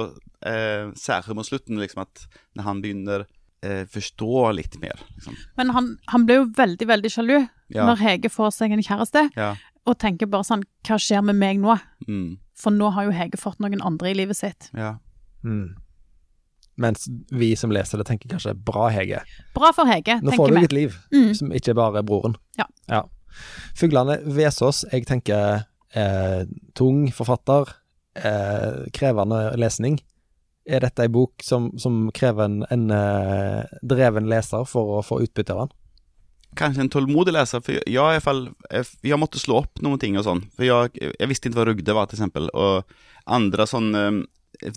eh, 0.48 0.94
særlig 0.96 1.36
mot 1.36 1.48
slutten, 1.48 1.80
liksom 1.84 2.06
at 2.06 2.28
når 2.56 2.70
han 2.70 2.84
begynner 2.84 3.28
eh, 3.64 3.86
forstå 3.86 4.54
litt 4.56 4.80
mer, 4.82 5.00
liksom. 5.16 5.36
Men 5.58 5.70
han, 5.70 5.98
han 6.08 6.26
ble 6.26 6.36
jo 6.36 6.46
veldig, 6.58 6.88
veldig 6.88 7.12
sjalu 7.12 7.48
Ja. 7.70 7.86
når 7.86 7.98
Hege 7.98 8.30
får 8.30 8.52
seg 8.54 8.72
en 8.72 8.82
kjæreste, 8.84 9.30
Ja. 9.36 9.56
og 9.86 9.98
tenker 10.00 10.26
bare 10.28 10.44
sånn 10.44 10.64
Hva 10.86 10.96
skjer 10.98 11.24
med 11.24 11.36
meg 11.36 11.60
nå? 11.60 11.80
Mm. 12.08 12.38
For 12.56 12.72
nå 12.72 12.92
har 12.94 13.04
jo 13.06 13.12
Hege 13.12 13.38
fått 13.38 13.60
noen 13.60 13.82
andre 13.82 14.10
i 14.10 14.14
livet 14.14 14.36
sitt. 14.38 14.70
Ja. 14.74 14.96
Mm. 15.44 15.76
Mens 16.78 17.08
vi 17.32 17.56
som 17.56 17.72
leser 17.72 17.98
det, 17.98 18.06
tenker 18.08 18.30
kanskje 18.30 18.54
'bra, 18.54 18.90
Hege'. 18.92 19.22
Bra 19.56 19.72
for 19.74 19.86
Hege, 19.86 20.20
Nå 20.22 20.32
får 20.38 20.48
du 20.50 20.54
vi. 20.56 20.62
litt 20.62 20.74
liv, 20.74 20.98
Mm. 21.12 21.34
som 21.36 21.50
ikke 21.52 21.74
bare 21.76 21.98
er 22.00 22.04
broren. 22.04 22.36
Ja. 22.58 23.02
Fuglene 23.76 24.20
Vesaas, 24.26 24.86
jeg 24.92 25.06
tenker 25.06 25.66
eh, 25.96 26.46
tung 26.76 27.08
forfatter, 27.12 27.66
eh, 28.16 28.86
krevende 28.94 29.56
lesning. 29.58 30.00
Er 30.68 30.84
dette 30.84 31.06
ei 31.06 31.12
bok 31.12 31.44
som, 31.44 31.70
som 31.80 32.08
krever 32.16 32.44
en, 32.44 32.62
en 32.74 32.88
uh, 32.92 33.64
dreven 33.88 34.28
leser 34.28 34.66
for 34.68 34.98
å 34.98 35.04
få 35.06 35.22
utbytte 35.24 35.56
av 35.56 35.66
den? 35.66 35.76
Kanskje 36.58 36.84
en 36.84 36.92
tålmodig 36.92 37.36
leser, 37.36 37.62
for 37.64 37.76
jeg, 37.76 37.86
i 37.88 37.98
hvert 37.98 38.24
fall, 38.24 38.48
eh, 38.72 38.88
jeg 39.06 39.20
måtte 39.20 39.40
slå 39.40 39.62
opp 39.62 39.82
noen 39.84 40.00
ting 40.02 40.18
og 40.18 40.26
sånn. 40.26 40.42
For 40.58 40.66
jeg, 40.66 41.14
jeg 41.14 41.30
visste 41.30 41.50
ikke 41.50 41.60
hva 41.60 41.68
rugde 41.70 41.96
var, 41.96 42.10
til 42.10 42.18
eksempel. 42.18 42.50
Og 42.58 42.98
andre 43.38 43.68
sånn 43.70 43.92
eh, 43.96 44.24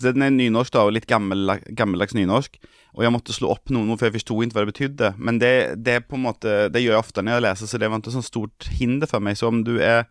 Den 0.03 0.21
er 0.21 0.33
nynorsk, 0.35 0.75
da, 0.75 0.83
og 0.85 0.93
litt 0.93 1.07
gammel, 1.09 1.55
gammeldags 1.73 2.13
nynorsk. 2.13 2.59
Og 2.93 3.05
jeg 3.05 3.13
måtte 3.15 3.33
slå 3.33 3.49
opp 3.55 3.71
noen, 3.73 3.95
for 3.95 4.07
jeg 4.07 4.19
forsto 4.19 4.37
ikke 4.43 4.57
hva 4.57 4.65
det 4.65 4.73
betydde. 4.73 5.13
Men 5.17 5.39
det, 5.41 5.53
det 5.81 6.03
på 6.05 6.19
en 6.19 6.27
måte 6.27 6.67
Det 6.69 6.83
gjør 6.83 6.97
jeg 6.97 7.05
ofte 7.05 7.23
når 7.25 7.39
jeg 7.39 7.45
leser, 7.47 7.71
så 7.71 7.81
det 7.81 7.89
var 7.89 8.03
ikke 8.03 8.13
sånn 8.19 8.27
stort 8.27 8.67
hinder 8.77 9.09
for 9.09 9.23
meg. 9.23 9.39
Så 9.39 9.49
om 9.49 9.63
du 9.65 9.77
er 9.79 10.05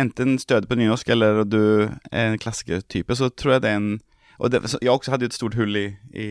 enten 0.00 0.38
stødig 0.40 0.70
på 0.70 0.78
nynorsk, 0.80 1.12
eller 1.12 1.42
du 1.44 1.62
er 2.10 2.30
en 2.30 2.40
klassikertype, 2.40 3.18
så 3.18 3.28
tror 3.28 3.58
jeg 3.58 3.66
det 3.66 3.74
er 3.74 3.82
en 3.82 3.92
Og 4.42 4.50
det, 4.50 4.62
så 4.68 4.78
jeg 4.82 4.90
også 4.90 5.12
hadde 5.14 5.26
jo 5.28 5.30
et 5.30 5.36
stort 5.38 5.54
hull 5.58 5.76
i, 5.78 5.86
i, 6.18 6.26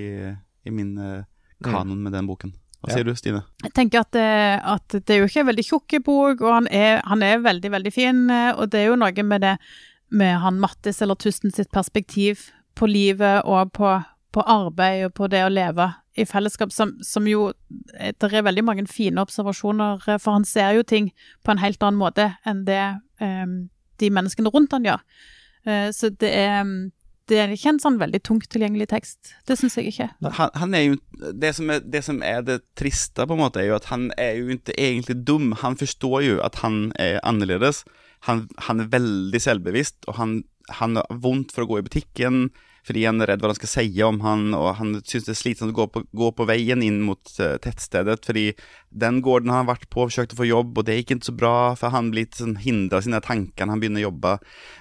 i 0.67 0.73
min 0.75 0.97
eh, 0.99 1.23
kanon 1.63 2.01
med 2.03 2.11
den 2.17 2.27
boken. 2.27 2.51
Hva 2.81 2.89
Ja. 2.89 2.95
sier 2.97 3.05
du, 3.07 3.13
Stine? 3.15 3.43
Jeg 3.63 3.73
tenker 3.77 4.01
at, 4.01 4.11
det- 4.11 4.61
at 4.65 4.87
det 5.05 5.09
er 5.15 5.19
jo 5.21 5.27
ikke 5.29 5.43
en 5.45 5.49
veldig 5.51 5.65
tjukk 5.67 5.95
bok, 6.03 6.41
og 6.41 6.53
han 6.55 6.67
er, 6.73 7.01
han 7.05 7.21
er 7.23 7.37
veldig, 7.45 7.71
veldig 7.71 7.93
fin. 7.93 8.23
eh, 8.29 8.51
Og 8.57 8.69
det 8.73 8.79
er 8.81 8.87
jo 8.89 8.95
noe 8.99 9.23
med 9.23 9.41
det 9.45 9.57
med 10.11 10.39
han 10.43 10.59
Mattis 10.59 10.99
eller 11.01 11.15
Tusten 11.15 11.53
sitt 11.55 11.69
perspektiv 11.71 12.49
på 12.75 12.87
livet 12.89 13.45
og 13.45 13.71
på, 13.71 13.93
på 14.33 14.43
arbeid 14.43 15.05
og 15.05 15.13
på 15.13 15.29
det 15.31 15.43
å 15.45 15.49
leve 15.53 15.93
i 16.17 16.25
fellesskap, 16.27 16.71
som, 16.75 16.97
som 17.01 17.23
jo 17.29 17.53
eh, 17.95 18.11
Det 18.19 18.33
er 18.33 18.43
veldig 18.43 18.63
mange 18.67 18.87
fine 18.91 19.21
observasjoner, 19.21 20.01
eh, 20.09 20.17
for 20.19 20.33
han 20.33 20.43
ser 20.43 20.73
jo 20.75 20.83
ting 20.83 21.11
på 21.45 21.51
en 21.53 21.61
helt 21.63 21.79
annen 21.83 21.99
måte 22.01 22.33
enn 22.45 22.65
det 22.67 22.81
um, 23.21 23.69
de 24.01 24.09
menneskene 24.09 24.51
rundt 24.51 24.73
han 24.75 24.83
gjør. 24.89 24.99
Uh, 25.67 25.91
så 25.95 26.09
det 26.09 26.33
er, 26.33 26.65
det 27.31 27.39
er 27.39 27.53
ikke 27.53 27.71
en 27.71 27.79
sånn 27.79 27.99
veldig 28.01 28.19
tungt 28.27 28.49
tilgjengelig 28.51 28.89
tekst. 28.91 29.33
Det 29.47 29.55
syns 29.59 29.77
jeg 29.79 29.93
ikke. 29.93 30.09
Han, 30.37 30.49
han 30.59 30.75
jo 30.75 30.97
det 31.39 31.53
som 31.55 31.71
er, 31.71 31.83
det 31.87 32.03
som 32.03 32.19
er 32.25 32.43
det 32.43 32.59
triste, 32.79 33.23
på 33.23 33.37
en 33.37 33.43
måte, 33.45 33.61
er 33.61 33.69
jo 33.69 33.77
at 33.77 33.87
han 33.91 34.09
er 34.19 34.35
jo 34.41 34.51
ikke 34.57 34.75
egentlig 34.75 35.21
dum. 35.27 35.51
Han 35.63 35.77
forstår 35.79 36.17
jo 36.27 36.41
at 36.43 36.59
han 36.65 36.89
er 36.99 37.21
annerledes. 37.27 37.85
Han, 38.27 38.45
han 38.67 38.83
er 38.83 38.91
veldig 38.91 39.41
selvbevisst, 39.41 40.03
og 40.11 40.19
han, 40.19 40.35
han 40.81 40.99
har 40.99 41.23
vondt 41.23 41.55
for 41.55 41.63
å 41.63 41.71
gå 41.71 41.79
i 41.79 41.87
butikken 41.87 42.43
fordi 42.87 43.05
han 43.05 43.21
er 43.21 43.33
redd 43.33 43.43
hva 43.43 43.51
de 43.51 43.59
skal 43.59 43.71
si 43.71 44.03
om 44.05 44.21
han, 44.25 44.51
og 44.57 44.71
han 44.79 44.95
syns 45.05 45.27
det 45.27 45.35
er 45.35 45.39
slitsomt 45.39 45.73
å 45.73 45.77
gå 45.77 45.87
på, 45.93 46.03
gå 46.17 46.29
på 46.37 46.47
veien 46.49 46.81
inn 46.85 47.01
mot 47.05 47.33
uh, 47.37 47.57
tettstedet, 47.61 48.23
fordi 48.25 48.47
den 48.89 49.21
gården 49.23 49.51
har 49.53 49.61
han 49.61 49.69
vært 49.69 49.85
på, 49.93 50.07
forsøkt 50.07 50.33
å 50.35 50.39
få 50.41 50.47
jobb, 50.49 50.73
og 50.77 50.87
det 50.87 50.97
gikk 50.97 51.13
ikke 51.15 51.29
så 51.29 51.35
bra, 51.37 51.53
for 51.79 51.93
han 51.93 52.09
blir 52.13 52.29
sånn 52.35 52.57
hindra 52.63 52.99
av 52.99 53.05
sine 53.05 53.21
tanker 53.23 53.67
når 53.67 53.75
han 53.75 53.83
begynner 53.83 54.03
å 54.03 54.07
jobbe. 54.07 54.33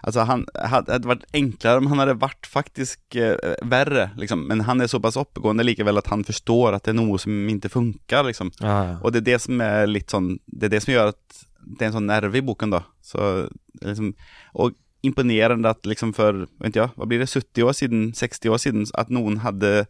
Altså, 0.07 0.25
han 0.31 0.47
hadde 0.57 0.97
hadde 0.97 1.11
vært 1.11 1.29
enklere 1.37 1.83
om 1.83 1.91
han 1.93 2.03
hadde 2.05 2.17
vært 2.23 2.49
faktisk 2.51 3.21
uh, 3.21 3.37
verre, 3.69 4.11
liksom, 4.21 4.47
men 4.51 4.65
han 4.69 4.81
er 4.81 4.91
såpass 4.91 5.19
oppegående 5.21 5.67
likevel 5.67 6.01
at 6.01 6.11
han 6.13 6.25
forstår 6.27 6.79
at 6.79 6.87
det 6.87 6.95
er 6.95 7.01
noe 7.03 7.21
som 7.21 7.37
ikke 7.51 7.73
funker, 7.73 8.27
liksom. 8.31 8.53
Ja, 8.63 8.77
ja. 8.89 8.99
Og 9.05 9.13
det 9.13 9.23
er 9.23 9.33
det 9.33 9.41
som 9.45 9.61
er 9.65 9.89
litt 9.91 10.13
sånn 10.13 10.37
Det 10.47 10.69
er 10.69 10.73
det 10.75 10.81
som 10.85 10.93
gjør 10.93 11.13
at 11.13 11.41
det 11.61 11.85
er 11.85 11.91
en 11.91 11.99
sånn 11.99 12.09
nerve 12.09 12.41
i 12.41 12.45
boken, 12.45 12.73
da. 12.73 12.85
Så 13.05 13.49
liksom 13.83 14.15
Og 14.59 14.77
imponerende 15.07 15.71
at 15.73 15.87
liksom 15.89 16.13
for 16.17 16.45
ikke, 16.67 16.91
hva 16.97 17.09
blir 17.09 17.23
det, 17.23 17.31
70 17.31 17.65
år 17.65 17.77
siden, 17.77 18.05
60 18.17 18.53
år 18.53 18.61
siden, 18.63 18.87
at 19.01 19.13
noen 19.13 19.41
hadde, 19.45 19.87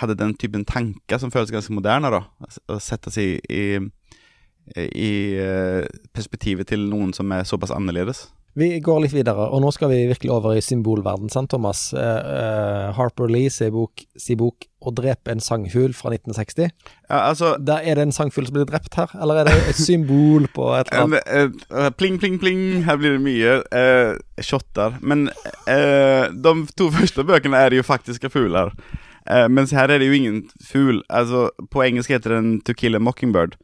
hadde 0.00 0.16
den 0.18 0.34
typen 0.40 0.64
tanker 0.68 1.20
som 1.20 1.32
føles 1.34 1.52
ganske 1.52 1.74
moderne, 1.76 2.10
da. 2.12 2.22
Å 2.68 2.78
sette 2.82 3.12
seg 3.12 3.38
i, 3.52 3.62
i, 4.76 4.86
i 4.86 5.12
eh, 5.40 5.84
perspektivet 6.16 6.70
til 6.72 6.88
noen 6.88 7.12
som 7.16 7.30
er 7.36 7.48
såpass 7.48 7.74
annerledes. 7.74 8.26
Vi 8.58 8.80
går 8.82 9.04
litt 9.04 9.12
videre, 9.14 9.44
og 9.54 9.60
nå 9.62 9.70
skal 9.70 9.92
vi 9.92 10.00
virkelig 10.08 10.32
over 10.34 10.56
i 10.58 10.62
symbolverden, 10.64 11.30
sant, 11.30 11.50
Thomas? 11.52 11.92
Eh, 11.94 12.00
eh, 12.02 12.86
Harper 12.96 13.30
Lee 13.30 13.52
sin 13.54 13.70
bok, 13.70 14.02
sin 14.18 14.38
bok 14.40 14.66
'Å 14.82 14.92
drepe 14.94 15.30
en 15.30 15.42
sangfugl' 15.42 15.94
fra 15.94 16.10
1960. 16.10 16.70
Ja, 17.10 17.18
altså 17.30 17.56
Der 17.58 17.82
er 17.82 17.94
det 17.94 18.02
en 18.02 18.12
sangfugl 18.12 18.46
som 18.46 18.54
blir 18.54 18.66
drept 18.66 18.94
her, 18.94 19.10
eller 19.20 19.40
er 19.40 19.44
det 19.44 19.68
et 19.68 19.76
symbol 19.76 20.48
på 20.54 20.72
et 20.74 20.88
eller 20.90 21.18
annet? 21.18 21.62
Uh, 21.70 21.90
Pling, 21.98 22.18
pling, 22.18 22.38
pling. 22.38 22.84
Her 22.84 22.96
blir 22.96 23.18
det 23.18 23.22
mye 23.22 23.62
uh, 23.74 24.18
shotter. 24.40 24.98
Men 25.02 25.28
uh, 25.66 26.30
de 26.30 26.66
to 26.78 26.90
første 26.90 27.24
bøkene 27.24 27.56
er 27.56 27.74
jo 27.74 27.82
faktiske 27.82 28.30
fugler. 28.30 28.70
Uh, 29.28 29.46
mens 29.50 29.70
her 29.70 29.90
er 29.90 29.98
det 29.98 30.06
jo 30.06 30.18
ingen 30.18 30.44
fugl. 30.62 31.02
Altså, 31.10 31.50
på 31.70 31.82
engelsk 31.82 32.10
heter 32.10 32.38
den 32.38 32.60
'To 32.60 32.72
kill 32.72 32.96
a 32.96 32.98
mockingbird'. 32.98 33.58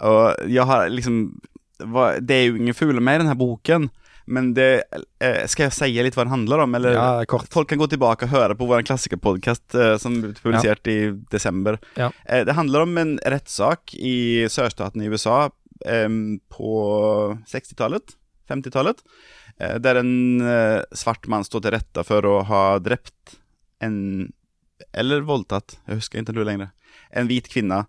Og 0.00 0.34
jeg 0.48 0.64
har 0.66 0.88
liksom 0.88 1.38
Det 1.78 2.30
er 2.30 2.46
jo 2.46 2.54
ingen 2.54 2.74
fugler 2.74 3.00
med 3.00 3.14
i 3.14 3.18
denne 3.18 3.38
boken. 3.38 3.90
Men 4.26 4.52
det 4.54 4.84
eh, 5.20 5.46
Skal 5.50 5.66
jeg 5.68 5.74
si 5.76 5.88
litt 6.04 6.14
hva 6.14 6.24
den 6.26 6.34
handler 6.34 6.62
om? 6.64 6.74
Eller 6.78 6.94
Ja, 6.94 7.24
kort. 7.28 7.48
folk 7.52 7.68
kan 7.68 7.80
gå 7.80 7.88
tilbake 7.90 8.28
og 8.28 8.34
høre 8.34 8.54
på 8.58 8.68
vår 8.70 8.84
klassikerpodkast 8.86 9.74
eh, 9.74 9.96
som 10.02 10.20
ble 10.22 10.32
publisert 10.38 10.86
i 10.92 10.98
desember. 11.32 11.78
Ja. 11.98 12.10
Eh, 12.26 12.44
det 12.46 12.54
handler 12.58 12.86
om 12.86 12.96
en 12.98 13.16
rettssak 13.26 13.94
i 13.98 14.46
sørstaten 14.52 15.02
i 15.02 15.10
USA 15.10 15.50
eh, 15.86 16.08
på 16.52 16.72
60-tallet, 17.50 18.14
50-tallet, 18.50 19.02
eh, 19.58 19.78
der 19.82 20.00
en 20.02 20.14
eh, 20.40 20.82
svart 20.94 21.26
mann 21.26 21.44
står 21.46 21.66
til 21.66 21.76
rette 21.78 22.04
for 22.06 22.26
å 22.28 22.38
ha 22.48 22.62
drept 22.82 23.38
en 23.82 24.30
Eller 24.92 25.22
voldtatt, 25.22 25.76
jeg 25.86 26.00
husker 26.00 26.20
ikke 26.20 26.34
nå 26.34 26.44
lenger. 26.44 26.72
En 27.14 27.28
hvit 27.30 27.46
kvinne. 27.48 27.84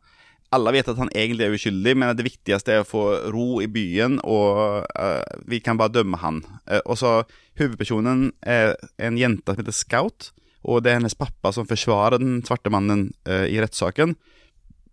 Alle 0.53 0.73
vet 0.75 0.89
at 0.91 0.99
han 0.99 1.11
egentlig 1.17 1.47
er 1.47 1.55
uskyldig, 1.55 1.95
men 1.97 2.13
det 2.17 2.27
viktigste 2.27 2.75
er 2.75 2.83
å 2.83 2.87
få 2.87 3.03
ro 3.33 3.47
i 3.63 3.69
byen, 3.71 4.19
og 4.21 4.85
uh, 4.99 5.23
vi 5.49 5.59
kan 5.63 5.79
bare 5.79 5.95
dømme 5.95 6.19
han. 6.21 6.43
Uh, 6.69 6.81
og 6.83 6.99
så 7.01 7.13
Hovedpersonen 7.59 8.27
er 8.45 8.75
en 9.01 9.17
jente 9.17 9.53
som 9.53 9.61
heter 9.61 9.75
Scout, 9.75 10.29
og 10.63 10.83
det 10.83 10.91
er 10.91 10.99
hennes 10.99 11.17
pappa 11.17 11.51
som 11.55 11.67
forsvarer 11.67 12.21
den 12.21 12.41
svarte 12.45 12.71
mannen 12.73 13.09
uh, 13.29 13.45
i 13.49 13.57
rettssaken. 13.61 14.15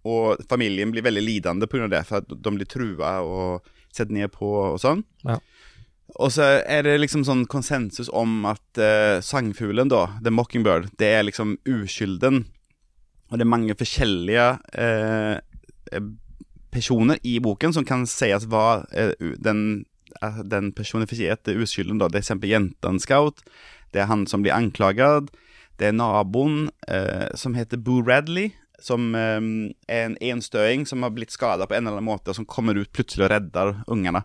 Og 0.08 0.40
familien 0.48 0.92
blir 0.94 1.04
veldig 1.04 1.24
lidende 1.26 1.68
pga. 1.68 1.90
det, 1.92 2.06
for 2.08 2.22
at 2.22 2.30
de 2.30 2.54
blir 2.56 2.68
trua 2.68 3.18
og 3.20 3.68
sett 3.92 4.12
ned 4.14 4.32
på 4.32 4.48
og 4.70 4.78
sånn. 4.80 5.04
Ja. 5.28 5.36
Og 6.20 6.32
så 6.34 6.46
er 6.64 6.86
det 6.86 6.96
liksom 7.02 7.22
sånn 7.26 7.44
konsensus 7.46 8.08
om 8.10 8.42
at 8.48 8.80
sangfuglen, 9.22 9.92
da, 9.92 10.08
The 10.24 10.32
Mockingbird, 10.34 10.88
det 10.98 11.12
er 11.20 11.22
liksom 11.28 11.54
uskylden. 11.68 12.42
Og 13.30 13.38
det 13.38 13.44
er 13.44 13.52
mange 13.52 13.76
forskjellige 13.78 14.46
eh, 14.74 15.36
personer 16.70 17.18
i 17.26 17.38
boken 17.42 17.72
som 17.74 17.84
kan 17.84 18.06
sies 18.06 18.46
være 18.50 18.84
eh, 18.94 19.34
den, 19.42 19.84
eh, 20.22 20.40
den 20.46 20.72
personifiserte 20.72 21.56
uskylden. 21.58 21.98
da. 21.98 22.08
Det 22.08 22.20
er 22.20 22.24
eksempel 22.24 22.50
jenten 22.52 23.00
Scout, 23.02 23.42
det 23.92 24.02
er 24.04 24.06
han 24.10 24.26
som 24.30 24.42
blir 24.44 24.54
anklaget, 24.54 25.30
det 25.80 25.88
er 25.88 25.96
naboen 25.96 26.68
eh, 26.88 27.28
som 27.34 27.54
heter 27.54 27.80
Boo 27.80 28.02
Radley, 28.06 28.52
som 28.80 29.14
eh, 29.14 29.40
er 29.88 30.06
en 30.06 30.16
enstøing 30.20 30.86
som 30.86 31.02
har 31.02 31.10
blitt 31.16 31.32
skada 31.34 31.66
på 31.66 31.74
en 31.74 31.86
eller 31.86 31.98
annen 31.98 32.10
måte, 32.12 32.30
og 32.30 32.36
som 32.38 32.46
kommer 32.46 32.78
ut 32.78 32.92
plutselig 32.92 33.26
og 33.26 33.32
redder 33.34 33.74
ungene. 33.90 34.22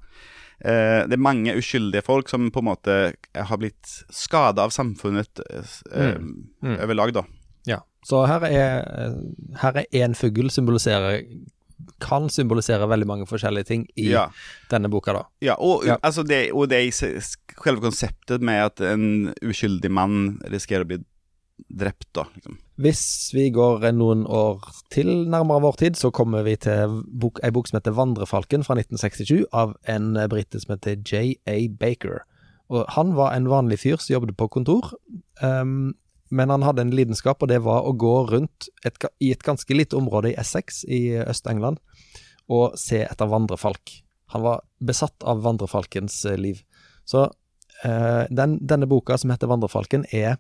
Eh, 0.62 1.02
det 1.10 1.18
er 1.18 1.24
mange 1.24 1.56
uskyldige 1.58 2.06
folk 2.06 2.30
som 2.32 2.48
på 2.52 2.62
en 2.62 2.70
måte 2.70 2.94
har 3.36 3.58
blitt 3.60 3.90
skada 4.14 4.64
av 4.64 4.72
samfunnet 4.76 5.42
eh, 5.50 6.16
Mm. 6.64 6.78
overlag, 6.80 7.12
da. 7.14 7.26
Ja. 7.68 7.82
Så 8.06 8.22
her 8.30 8.44
er 8.46 9.16
Her 9.62 9.78
er 9.82 9.86
én 9.92 10.14
fugl 10.16 10.50
symboliserer 10.54 11.24
Kan 12.00 12.30
symbolisere 12.30 12.88
veldig 12.88 13.08
mange 13.08 13.26
forskjellige 13.28 13.66
ting 13.66 13.88
i 13.98 14.10
Ja. 14.12 14.28
denne 14.72 14.90
boka, 14.90 15.14
da. 15.14 15.24
Ja, 15.42 15.56
og, 15.60 15.86
Ja. 15.86 15.98
Altså 16.04 16.24
det, 16.26 16.52
og 16.54 16.70
det 16.70 16.94
selve 16.94 17.82
konseptet 17.82 18.42
med 18.42 18.62
at 18.66 18.82
en 18.82 19.34
uskyldig 19.42 19.92
mann 19.92 20.40
risikerer 20.50 20.84
å 20.84 20.88
bli 20.88 21.04
drept, 21.72 22.08
da. 22.14 22.24
Liksom. 22.36 22.58
Hvis 22.78 23.32
vi 23.34 23.50
går 23.50 23.92
noen 23.96 24.26
år 24.28 24.62
til 24.92 25.26
nærmere 25.32 25.62
vår 25.62 25.78
tid, 25.78 25.96
så 25.96 26.12
kommer 26.12 26.44
vi 26.44 26.56
til 26.58 27.02
bok, 27.08 27.40
ei 27.44 27.50
bok 27.50 27.68
som 27.68 27.80
heter 27.80 27.94
'Vandrefalken' 27.96 28.66
fra 28.66 28.76
1967, 28.76 29.46
av 29.54 29.76
en 29.88 30.14
brite 30.30 30.60
som 30.60 30.76
heter 30.76 30.96
J.A. 31.04 31.68
Baker. 31.70 32.20
Og 32.70 32.86
han 32.90 33.14
var 33.16 33.34
en 33.36 33.46
vanlig 33.48 33.80
fyr 33.80 33.98
som 34.02 34.16
jobbet 34.16 34.36
på 34.38 34.50
kontor, 34.50 34.94
ehm, 35.42 35.94
men 36.36 36.52
han 36.52 36.66
hadde 36.68 36.84
en 36.84 36.94
lidenskap, 36.96 37.42
og 37.42 37.52
det 37.52 37.62
var 37.64 37.86
å 37.88 37.94
gå 37.96 38.16
rundt 38.32 38.68
et, 38.88 39.00
i 39.24 39.32
et 39.32 39.44
ganske 39.46 39.78
lite 39.78 39.96
område 39.98 40.34
i 40.34 40.38
Essex 40.40 40.84
i 40.84 41.16
Øst-England 41.24 41.80
og 42.52 42.76
se 42.78 43.02
etter 43.06 43.30
vandrefalk. 43.32 43.94
Han 44.34 44.44
var 44.46 44.66
besatt 44.84 45.24
av 45.26 45.44
vandrefalkens 45.46 46.18
eh, 46.30 46.38
liv. 46.38 46.62
Så 47.08 47.28
eh, 47.86 48.26
den, 48.30 48.58
denne 48.62 48.90
boka 48.90 49.18
som 49.18 49.32
heter 49.34 49.50
'Vandrefalken', 49.50 50.06
er 50.12 50.38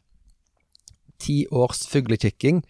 ti 1.22 1.46
års 1.48 1.86
fuglekikking 1.88 2.64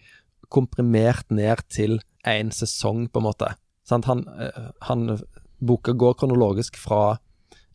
komprimert 0.48 1.30
ned 1.30 1.64
til 1.68 1.98
én 2.26 2.52
sesong, 2.54 3.08
på 3.10 3.20
en 3.20 3.28
måte. 3.28 3.50
Sant? 3.84 4.06
Han, 4.06 4.26
eh, 4.38 4.70
han, 4.88 5.18
boka 5.58 5.92
går 5.92 6.18
kronologisk 6.20 6.76
fra 6.76 7.18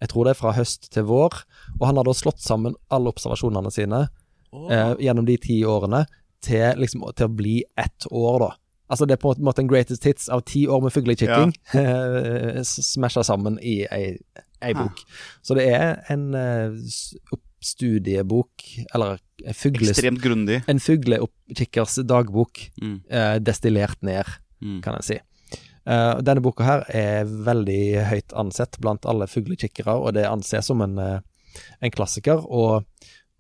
jeg 0.02 0.10
tror 0.10 0.26
det 0.26 0.32
er 0.34 0.40
fra 0.40 0.52
høst 0.58 0.88
til 0.94 1.06
vår, 1.06 1.36
og 1.80 1.84
han 1.86 1.98
har 1.98 2.06
da 2.08 2.14
slått 2.18 2.42
sammen 2.42 2.74
alle 2.90 3.12
observasjonene 3.14 3.70
sine 3.74 4.08
eh, 4.54 4.96
gjennom 5.00 5.26
de 5.26 5.38
ti 5.38 5.62
årene 5.66 6.06
til, 6.42 6.74
liksom, 6.82 7.04
til 7.16 7.28
å 7.30 7.36
bli 7.36 7.64
ett 7.78 8.08
år, 8.12 8.40
da. 8.40 8.52
Altså 8.92 9.06
Det 9.08 9.14
er 9.16 9.22
på 9.24 9.32
en 9.38 9.46
måte 9.48 9.62
en 9.64 9.70
greatest 9.72 10.04
hits 10.04 10.28
av 10.30 10.42
ti 10.44 10.66
år 10.68 10.82
med 10.84 10.92
fuglekikking 10.92 11.54
ja. 11.74 12.64
smasha 12.68 13.24
sammen 13.24 13.56
i 13.64 13.86
ei, 13.88 14.18
ei 14.62 14.74
bok. 14.76 15.00
Så 15.42 15.56
det 15.56 15.70
er 15.72 16.02
en 16.12 16.26
uh, 16.36 16.76
studiebok, 17.64 18.66
eller 18.94 19.20
en 19.46 19.54
fugle, 19.58 19.90
Ekstremt 19.94 20.22
grundig. 20.22 20.62
en 20.68 20.80
fugleoppkikkers 20.82 22.02
dagbok 22.10 22.66
Mm. 22.82 23.02
uh, 23.12 23.38
destillert 23.40 24.02
ned, 24.04 24.26
Mm. 24.62 24.82
kan 24.82 24.94
jeg 25.00 25.04
si. 25.04 25.20
Uh, 25.88 26.20
denne 26.22 26.42
boka 26.42 26.64
her 26.64 26.84
er 26.94 27.24
veldig 27.26 28.06
høyt 28.12 28.34
ansett 28.38 28.78
blant 28.80 29.06
alle 29.06 29.26
fuglekikkere, 29.28 29.96
og 29.98 30.14
det 30.14 30.26
anses 30.30 30.66
som 30.68 30.82
en, 30.82 30.98
uh, 31.00 31.20
en 31.82 31.92
klassiker. 31.92 32.44
Og 32.50 32.86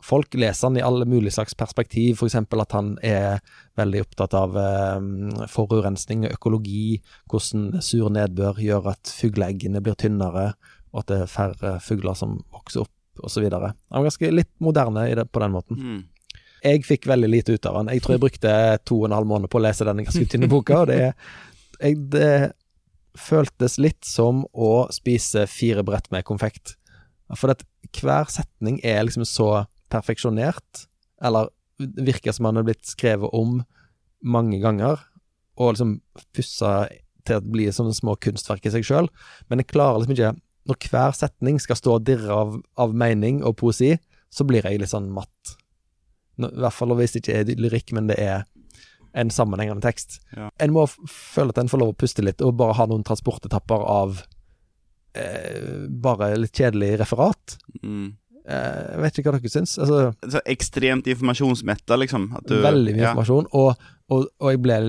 folk 0.04 0.34
leser 0.34 0.68
han 0.68 0.78
i 0.78 0.84
alle 0.86 1.06
mulige 1.06 1.36
slags 1.36 1.56
perspektiv, 1.58 2.18
f.eks. 2.18 2.36
at 2.36 2.76
han 2.76 2.94
er 3.06 3.42
veldig 3.80 4.04
opptatt 4.06 4.36
av 4.38 4.58
eh, 4.58 5.48
forurensning 5.52 6.26
og 6.28 6.36
økologi, 6.36 7.02
hvordan 7.32 7.82
sur 7.86 8.12
nedbør 8.14 8.62
gjør 8.62 8.92
at 8.94 9.14
fugleeggene 9.22 9.84
blir 9.84 9.98
tynnere, 10.00 10.52
og 10.92 11.04
at 11.04 11.12
det 11.12 11.20
er 11.24 11.32
færre 11.32 11.76
fugler 11.84 12.18
som 12.18 12.40
vokser 12.54 12.86
opp, 12.86 12.96
osv. 13.22 13.46
Han 13.52 13.76
var 13.92 14.08
ganske 14.08 14.32
litt 14.34 14.52
moderne 14.64 15.06
det, 15.16 15.28
på 15.32 15.44
den 15.44 15.54
måten. 15.54 15.78
Mm. 15.78 16.02
Jeg 16.62 16.86
fikk 16.86 17.08
veldig 17.10 17.30
lite 17.30 17.56
ut 17.58 17.66
av 17.66 17.80
han. 17.80 17.90
Jeg 17.94 18.04
tror 18.04 18.16
jeg 18.16 18.22
brukte 18.22 18.52
to 18.86 19.00
og 19.02 19.08
en 19.10 19.16
halv 19.18 19.30
måned 19.30 19.50
på 19.52 19.58
å 19.58 19.64
lese 19.66 19.86
denne 19.88 20.06
ganske 20.06 20.28
tynne 20.30 20.50
boka, 20.50 20.84
og 20.84 20.92
det, 20.92 21.14
jeg, 21.82 21.98
det 22.14 22.34
føltes 23.18 23.78
litt 23.82 24.06
som 24.08 24.46
å 24.54 24.88
spise 24.94 25.48
fire 25.50 25.84
brett 25.86 26.08
med 26.14 26.26
konfekt. 26.28 26.76
For 27.38 27.54
at 27.54 27.64
hver 27.98 28.30
setning 28.32 28.80
er 28.88 29.04
liksom 29.04 29.26
så 29.28 29.66
perfeksjonert, 29.92 30.86
eller 31.24 31.52
virker 31.80 32.36
som 32.36 32.50
han 32.50 32.62
er 32.62 32.68
blitt 32.68 32.86
skrevet 32.88 33.34
om 33.38 33.62
mange 34.22 34.60
ganger, 34.62 35.02
og 35.60 35.74
liksom 35.74 35.98
pussa 36.36 36.88
til 37.28 37.38
å 37.38 37.46
bli 37.54 37.68
sånne 37.74 37.94
små 37.96 38.16
kunstverk 38.22 38.66
i 38.66 38.74
seg 38.74 38.86
sjøl, 38.88 39.10
men 39.50 39.62
jeg 39.62 39.74
klarer 39.74 40.02
liksom 40.02 40.18
ikke 40.18 40.38
Når 40.70 40.78
hver 40.92 41.16
setning 41.18 41.56
skal 41.58 41.78
stå 41.80 41.96
og 41.98 42.04
dirre 42.06 42.36
av, 42.38 42.52
av 42.78 42.92
mening 42.94 43.40
og 43.42 43.56
poesi, 43.58 43.96
så 44.30 44.46
blir 44.46 44.62
jeg 44.62 44.78
litt 44.78 44.92
sånn 44.92 45.08
matt. 45.10 45.56
I 46.38 46.52
hvert 46.54 46.76
fall 46.78 46.94
hvis 47.00 47.16
det 47.16 47.24
ikke 47.24 47.38
er 47.40 47.50
lyrikk, 47.58 47.94
men 47.98 48.12
det 48.12 48.20
er 48.22 48.44
en 49.18 49.32
sammenhengende 49.34 49.82
tekst. 49.82 50.20
Ja. 50.38 50.52
En 50.62 50.76
må 50.76 50.86
føle 50.86 51.50
at 51.50 51.58
en 51.58 51.72
får 51.72 51.82
lov 51.82 51.96
å 51.96 51.98
puste 51.98 52.22
litt, 52.22 52.46
og 52.46 52.60
bare 52.62 52.78
ha 52.78 52.86
noen 52.92 53.02
transportetapper 53.08 53.88
av 53.90 54.22
eh, 55.18 55.90
bare 55.90 56.36
litt 56.40 56.56
kjedelig 56.56 56.94
referat. 57.02 57.58
Mm. 57.82 58.14
Eh, 58.50 58.82
jeg 58.96 59.04
vet 59.04 59.20
ikke 59.20 59.30
hva 59.30 59.38
dere 59.38 59.54
syns. 59.54 59.78
Altså, 59.82 60.02
Så 60.34 60.42
ekstremt 60.50 61.08
informasjonsmetta, 61.12 61.98
liksom. 62.02 62.32
Du, 62.48 62.58
veldig 62.64 62.96
mye 62.96 63.04
ja. 63.04 63.14
informasjon, 63.14 63.50
og, 63.58 63.88
og, 64.12 64.28
og 64.42 64.54
jeg 64.54 64.66
ble 64.66 64.82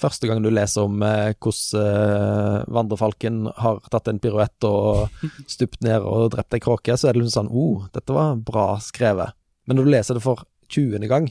Første 0.00 0.24
gang 0.24 0.38
du 0.40 0.46
leser 0.48 0.86
om 0.88 1.02
eh, 1.04 1.34
hvordan 1.44 1.82
eh, 1.84 2.62
vandrefalken 2.72 3.42
har 3.52 3.82
tatt 3.92 4.08
en 4.08 4.20
piruett 4.24 4.64
og 4.64 5.18
stupt 5.54 5.82
ned 5.84 6.06
og 6.08 6.30
drept 6.32 6.56
ei 6.56 6.62
kråke, 6.64 6.96
så 6.96 7.10
er 7.10 7.12
det 7.12 7.20
liksom 7.20 7.34
sånn 7.34 7.50
oh, 7.52 7.82
dette 7.92 8.16
var 8.16 8.40
bra 8.40 8.70
skrevet. 8.80 9.36
Men 9.68 9.76
når 9.76 9.84
du 9.84 9.92
leser 9.92 10.16
det 10.16 10.24
for 10.24 10.46
20. 10.72 11.04
gang, 11.12 11.28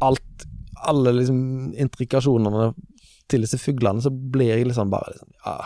alt 0.00 0.48
Alle 0.88 1.12
liksom 1.16 1.74
intrikasjonene 1.80 2.70
til 3.28 3.44
disse 3.44 3.60
fuglene, 3.60 4.00
så 4.04 4.08
blir 4.08 4.54
jeg 4.54 4.66
liksom 4.68 4.88
bare 4.92 5.12
liksom, 5.12 5.30
ja. 5.44 5.58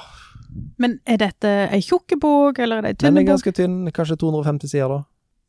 Men 0.78 0.98
er 1.06 1.18
dette 1.20 1.50
ei 1.72 1.80
tjukk 1.84 2.14
bok, 2.20 2.58
eller 2.58 2.78
er 2.78 2.82
det 2.82 2.90
ei 2.94 2.98
Den 3.06 3.18
er 3.18 3.26
ganske 3.28 3.52
tynn, 3.52 3.90
kanskje 3.92 4.16
250 4.20 4.68
sider, 4.72 4.88
da. 4.88 5.02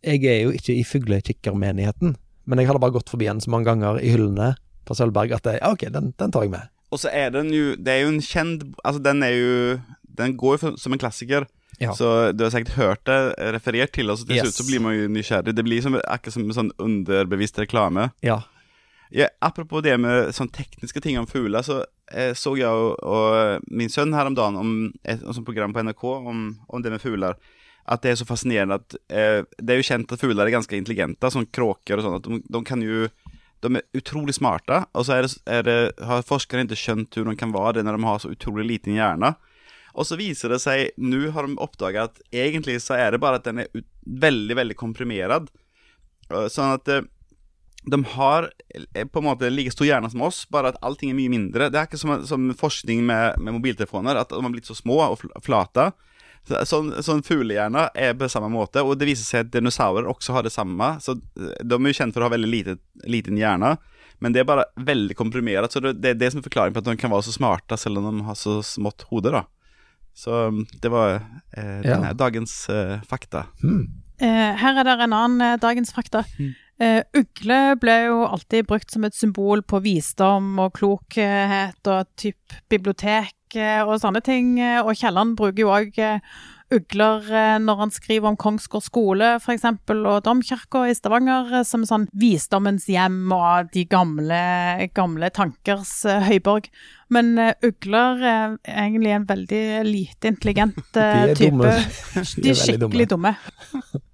Jeg 0.03 0.23
er 0.25 0.41
jo 0.45 0.51
ikke 0.55 0.73
i 0.79 0.83
fuglekikkermenigheten, 0.87 2.15
men 2.47 2.59
jeg 2.59 2.67
hadde 2.69 2.79
bare 2.83 2.95
gått 2.95 3.09
forbi 3.11 3.25
den 3.27 3.41
så 3.43 3.51
mange 3.51 3.67
ganger 3.69 3.99
i 4.01 4.11
hyllene 4.13 4.53
på 4.87 4.95
Sølvberg 4.97 5.31
at 5.35 5.45
jeg, 5.45 5.59
ja, 5.61 5.71
ok, 5.75 5.87
den, 5.93 6.13
den 6.19 6.31
tar 6.31 6.45
jeg 6.47 6.53
med. 6.55 6.69
Og 6.89 6.97
så 7.03 7.11
er 7.13 7.29
den 7.29 7.51
jo 7.53 7.75
Det 7.77 7.91
er 7.93 7.99
jo 8.01 8.07
en 8.09 8.21
kjent 8.25 8.63
Altså, 8.81 8.97
den 9.05 9.19
er 9.21 9.29
jo 9.29 9.51
Den 10.17 10.31
går 10.41 10.55
jo 10.57 10.71
som 10.81 10.95
en 10.95 10.97
klassiker. 10.97 11.45
Ja. 11.77 11.91
Så 11.93 12.31
du 12.33 12.41
har 12.43 12.49
sikkert 12.49 12.73
hørt 12.79 13.03
det 13.05 13.17
referert 13.53 13.91
til, 13.93 14.09
og 14.09 14.17
så 14.17 14.25
til 14.25 14.39
Yes. 14.39 14.47
slutt 14.49 14.57
så 14.57 14.65
blir 14.67 14.81
man 14.81 14.95
jo 14.97 15.05
nysgjerrig. 15.07 15.53
Det 15.55 15.63
blir 15.63 15.81
som, 15.85 15.93
akkurat 15.95 16.33
som 16.33 16.43
en 16.47 16.57
sånn 16.57 16.71
underbevisst 16.81 17.59
reklame. 17.61 18.09
Ja. 18.25 18.41
Ja, 19.11 19.29
apropos 19.41 19.81
det 19.85 19.95
med 20.01 20.33
sånn 20.35 20.49
tekniske 20.51 20.99
ting 21.01 21.17
om 21.21 21.25
fugler, 21.29 21.61
så 21.61 21.83
så 22.37 22.55
jeg 22.57 22.69
og, 22.69 22.99
og 23.05 23.65
min 23.69 23.91
sønn 23.91 24.15
her 24.15 24.29
om 24.29 24.35
dagen 24.37 24.59
om 24.59 24.75
et, 25.03 25.19
et 25.21 25.25
et 25.29 25.45
program 25.45 25.73
på 25.75 25.83
NRK 25.85 26.05
om, 26.17 26.43
om 26.67 26.83
det 26.83 26.93
med 26.93 27.03
fugler. 27.03 27.37
At 27.89 28.03
det 28.03 28.11
er 28.11 28.19
så 28.19 28.27
fascinerende 28.29 28.77
at 28.77 28.95
eh, 29.09 29.41
Det 29.57 29.73
er 29.73 29.79
jo 29.79 29.87
kjent 29.87 30.11
at 30.13 30.21
fugler 30.21 30.45
er 30.45 30.53
ganske 30.53 30.77
intelligente, 30.77 31.31
som 31.33 31.45
kråker 31.45 31.97
og 31.97 32.05
sånn. 32.05 32.23
De, 32.25 32.41
de 32.45 32.63
kan 32.67 32.81
jo 32.85 33.07
De 33.59 33.71
er 33.75 33.85
utrolig 33.97 34.35
smarte, 34.37 34.83
og 34.95 35.03
så 35.05 35.17
er 35.17 35.25
det, 35.25 35.31
er 35.51 35.63
det, 35.67 35.77
har 36.07 36.23
forskere 36.23 36.63
ikke 36.63 36.77
skjønt 36.79 37.15
hvordan 37.17 37.35
de 37.35 37.39
kan 37.41 37.53
være 37.55 37.79
det 37.79 37.85
når 37.87 37.97
de 37.97 38.07
har 38.07 38.21
så 38.23 38.31
utrolig 38.31 38.67
liten 38.69 38.95
hjerne. 38.95 39.33
Og 39.99 40.07
så 40.07 40.15
viser 40.19 40.53
det 40.53 40.61
seg 40.63 40.93
Nå 41.01 41.31
har 41.35 41.47
de 41.47 41.57
oppdaga 41.59 42.07
at 42.07 42.21
egentlig 42.31 42.77
så 42.83 42.95
er 42.95 43.11
det 43.11 43.21
bare 43.23 43.41
at 43.41 43.47
den 43.49 43.65
er 43.65 43.71
ut, 43.73 43.87
veldig, 44.05 44.55
veldig 44.61 44.77
komprimert. 44.79 45.49
Eh, 46.29 46.47
Sånn 46.53 46.77
at 46.77 46.93
eh, 46.93 47.07
de 47.89 47.99
har 48.15 48.49
eh, 48.93 49.05
på 49.05 49.19
en 49.21 49.27
måte 49.29 49.49
like 49.51 49.71
stor 49.73 49.85
hjerne 49.87 50.09
som 50.11 50.21
oss, 50.25 50.43
bare 50.51 50.71
at 50.73 50.77
allting 50.85 51.11
er 51.11 51.17
mye 51.17 51.29
mindre. 51.33 51.69
Det 51.71 51.79
er 51.79 51.87
ikke 51.89 51.99
som, 52.01 52.13
som 52.27 52.49
forskning 52.57 53.01
med, 53.07 53.39
med 53.39 53.53
mobiltelefoner, 53.57 54.19
at 54.21 54.29
de 54.29 54.41
har 54.41 54.53
blitt 54.53 54.69
så 54.69 54.75
små 54.77 54.99
og 55.11 55.19
fl- 55.21 55.35
flate. 55.45 55.89
Så- 56.47 56.63
Sånn, 56.65 56.89
sånn 57.03 57.21
fuglehjerne 57.21 57.89
er 57.93 58.13
på 58.17 58.29
samme 58.31 58.47
måte, 58.49 58.81
og 58.81 58.95
det 58.97 59.09
viser 59.09 59.25
seg 59.27 59.45
at 59.45 59.51
dinosaurer 59.53 60.07
også 60.09 60.33
har 60.33 60.43
det 60.47 60.53
samme. 60.55 60.95
Så 61.03 61.17
eh, 61.37 61.55
De 61.63 61.75
er 61.77 61.91
jo 61.91 61.97
kjent 61.99 62.15
for 62.15 62.23
å 62.23 62.29
ha 62.29 62.33
veldig 62.35 62.49
lite, 62.49 62.77
liten 63.05 63.37
hjerne, 63.37 63.75
men 64.19 64.33
det 64.35 64.41
er 64.41 64.47
bare 64.49 64.65
veldig 64.75 65.15
komprimert. 65.19 65.71
Så 65.71 65.79
det, 65.83 65.97
det 66.01 66.09
er 66.15 66.19
det 66.19 66.31
som 66.33 66.39
er 66.41 66.47
forklaringen 66.47 66.75
på 66.75 66.81
at 66.83 66.89
de 66.89 66.97
kan 66.99 67.11
være 67.11 67.27
så 67.29 67.35
smarte 67.37 67.77
selv 67.79 68.01
om 68.01 68.09
de 68.19 68.25
har 68.27 68.35
så 68.39 68.57
smått 68.65 69.05
hode. 69.11 69.31
da 69.35 69.43
Så 70.15 70.31
mm, 70.51 70.63
det 70.83 70.89
var 70.91 71.13
eh, 71.55 71.81
Ja. 71.85 71.93
denne 71.95 72.13
dagens 72.17 72.55
eh, 72.69 72.97
fakta. 73.07 73.45
Hmm. 73.61 73.85
Eh, 74.19 74.55
her 74.59 74.79
er 74.79 74.83
det 74.83 74.97
en 75.05 75.13
annen 75.15 75.41
eh, 75.45 75.57
dagens 75.61 75.93
fakta. 75.95 76.25
Mm. 76.39 76.49
Eh, 76.79 77.01
ugle 77.19 77.75
ble 77.81 77.95
jo 78.05 78.21
alltid 78.23 78.67
brukt 78.69 78.93
som 78.93 79.03
et 79.03 79.15
symbol 79.17 79.59
på 79.67 79.81
visdom 79.83 80.53
og 80.63 80.77
klokhet 80.77 81.89
og 81.91 82.07
typ 82.15 82.55
bibliotek 82.71 83.57
eh, 83.59 83.81
og 83.83 83.99
sånne 83.99 84.21
ting. 84.23 84.53
Eh, 84.63 84.79
Og 84.79 84.95
Kielland 84.95 85.35
bruker 85.39 85.65
jo 85.65 85.73
òg 85.75 85.99
ugler 86.73 87.25
eh, 87.33 87.57
når 87.61 87.81
han 87.83 87.93
skriver 87.93 88.29
om 88.29 88.37
Kongsgård 88.39 88.85
skole 88.85 89.33
f.eks. 89.39 89.65
og 89.89 90.21
Domkirka 90.25 90.85
i 90.89 90.95
Stavanger 90.97 91.59
eh, 91.59 91.65
som 91.67 91.85
sånn 91.87 92.07
visdommens 92.17 92.87
hjem 92.89 93.31
og 93.35 93.71
de 93.73 93.85
gamle, 93.89 94.41
gamle 94.97 95.31
tankers 95.35 95.99
eh, 96.09 96.29
høyborg. 96.29 96.69
Men 97.09 97.33
ugler 97.65 98.21
er 98.21 98.51
egentlig 98.69 99.15
en 99.15 99.25
veldig 99.29 99.63
lite 99.87 100.29
intelligent 100.29 100.77
eh, 101.01 101.25
De 101.25 101.33
er 101.33 101.39
type. 101.39 101.49
dumme. 101.49 101.73
De 102.37 102.53
er 102.53 102.61
skikkelig 102.65 103.09
dumme. 103.15 103.35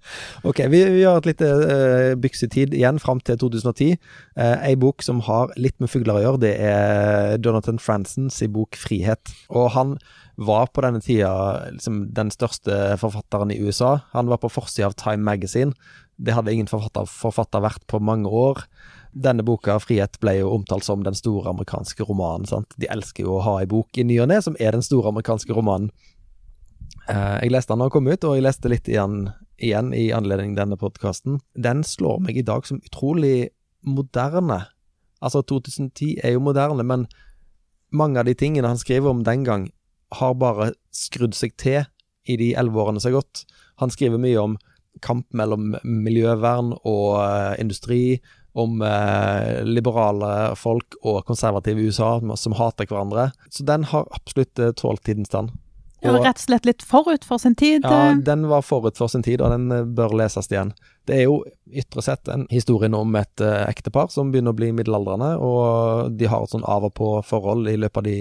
Ok, 0.45 0.59
vi, 0.69 0.83
vi 0.93 1.01
har 1.01 1.17
et 1.17 1.25
lite 1.25 1.47
uh, 1.49 2.11
byksetid 2.21 2.75
igjen, 2.77 2.99
fram 3.01 3.17
til 3.25 3.39
2010. 3.41 3.95
Uh, 4.37 4.67
ei 4.67 4.75
bok 4.77 5.01
som 5.01 5.23
har 5.25 5.53
litt 5.57 5.73
med 5.81 5.89
fugler 5.89 6.19
å 6.19 6.21
gjøre, 6.21 6.41
det 6.43 6.51
er 6.61 7.39
Jonathan 7.41 7.81
Fransons 7.81 8.37
i 8.45 8.49
bok 8.51 8.77
'Frihet'. 8.77 9.33
Og 9.49 9.71
han 9.73 9.95
var 10.35 10.67
på 10.67 10.83
denne 10.83 10.99
tida 11.03 11.31
liksom, 11.71 12.09
den 12.15 12.31
største 12.33 12.95
forfatteren 12.99 13.53
i 13.53 13.59
USA. 13.63 13.99
Han 14.11 14.27
var 14.31 14.41
på 14.43 14.51
forsida 14.51 14.89
av 14.89 14.97
Time 14.99 15.23
Magazine. 15.23 15.71
Det 16.15 16.35
hadde 16.35 16.53
ingen 16.53 16.67
forfatter, 16.67 17.07
forfatter 17.07 17.63
vært 17.63 17.85
på 17.91 17.99
mange 18.03 18.27
år. 18.27 18.65
Denne 19.15 19.45
boka, 19.47 19.77
'Frihet', 19.79 20.19
ble 20.19 20.39
jo 20.41 20.51
omtalt 20.51 20.83
som 20.83 21.03
den 21.03 21.15
store 21.15 21.49
amerikanske 21.49 22.03
romanen. 22.03 22.45
sant? 22.45 22.73
De 22.77 22.87
elsker 22.91 23.23
jo 23.23 23.37
å 23.37 23.43
ha 23.43 23.59
ei 23.59 23.65
bok 23.65 23.97
i 23.97 24.03
ny 24.03 24.19
og 24.19 24.27
ne 24.27 24.41
som 24.41 24.55
er 24.59 24.71
den 24.71 24.83
store 24.83 25.07
amerikanske 25.13 25.53
romanen. 25.55 25.91
Eh, 27.07 27.39
jeg 27.43 27.51
leste 27.51 27.71
den 27.71 27.79
da 27.79 27.85
den 27.85 27.91
kom 27.91 28.07
ut, 28.07 28.23
og 28.23 28.35
jeg 28.35 28.43
leste 28.43 28.69
litt 28.69 28.87
igjen, 28.89 29.29
igjen 29.57 29.93
i 29.93 30.11
anledning 30.11 30.55
denne 30.55 30.75
podkasten. 30.75 31.39
Den 31.55 31.83
slår 31.83 32.19
meg 32.19 32.37
i 32.37 32.45
dag 32.45 32.65
som 32.65 32.81
utrolig 32.81 33.51
moderne. 33.85 34.65
Altså, 35.21 35.41
2010 35.41 36.19
er 36.23 36.35
jo 36.35 36.43
moderne, 36.43 36.83
men 36.83 37.07
mange 37.91 38.19
av 38.19 38.25
de 38.25 38.33
tingene 38.33 38.67
han 38.67 38.77
skriver 38.81 39.09
om 39.09 39.23
den 39.23 39.45
gang, 39.45 39.69
har 40.13 40.37
bare 40.39 40.71
skrudd 40.93 41.35
seg 41.35 41.55
til 41.61 41.83
i 42.25 42.37
de 42.37 42.53
elleve 42.57 42.81
årene 42.81 43.01
som 43.01 43.11
har 43.11 43.21
gått. 43.21 43.45
Han 43.81 43.91
skriver 43.93 44.21
mye 44.21 44.39
om 44.41 44.57
kamp 45.03 45.27
mellom 45.35 45.75
miljøvern 45.83 46.73
og 46.77 47.19
eh, 47.19 47.53
industri, 47.61 48.19
om 48.55 48.79
eh, 48.81 49.65
liberale 49.67 50.55
folk 50.55 50.95
og 51.03 51.25
konservative 51.27 51.81
i 51.81 51.89
USA 51.91 52.15
som 52.39 52.55
hater 52.55 52.87
hverandre. 52.87 53.33
Så 53.51 53.65
den 53.67 53.83
har 53.91 54.07
absolutt 54.15 54.59
eh, 54.59 54.71
tålt 54.79 55.03
tidens 55.03 55.33
tann. 55.33 55.51
Og- 56.05 56.21
rett 56.21 56.37
og 56.37 56.43
slett 56.43 56.65
litt 56.65 56.83
forut 56.85 57.25
for 57.25 57.41
sin 57.41 57.55
tid. 57.55 57.83
ja, 57.83 58.11
eh. 58.11 58.17
den 58.17 58.47
var 58.47 58.61
forut 58.61 58.97
for 58.97 59.07
sin 59.07 59.23
tid, 59.23 59.41
og 59.41 59.51
den 59.51 59.71
eh, 59.71 59.83
bør 59.83 60.15
leses 60.15 60.51
igjen. 60.51 60.73
Det 61.05 61.15
er 61.15 61.23
jo 61.23 61.43
ytre 61.73 62.01
sett 62.01 62.27
en 62.27 62.47
historie 62.49 62.89
om 62.93 63.15
et 63.15 63.41
eh, 63.41 63.65
ektepar 63.69 64.07
som 64.09 64.31
begynner 64.31 64.53
å 64.53 64.59
bli 64.59 64.71
middelaldrende, 64.71 65.35
og 65.37 66.11
de 66.17 66.25
har 66.25 66.43
et 66.43 66.53
sånn 66.53 66.63
av 66.63 66.85
og 66.85 66.93
på-forhold 66.95 67.67
i 67.69 67.77
løpet 67.77 67.97
av 67.97 68.03
de 68.03 68.19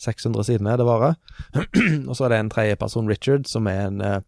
600 0.00 0.44
sidene 0.48 0.76
det 0.78 0.86
varer. 0.86 1.16
og 2.08 2.14
så 2.16 2.26
er 2.26 2.34
det 2.34 2.40
en 2.42 2.52
tredje 2.52 2.78
person, 2.80 3.08
Richard, 3.10 3.46
som 3.50 3.68
er 3.70 3.86
en 3.88 4.00
uh, 4.02 4.20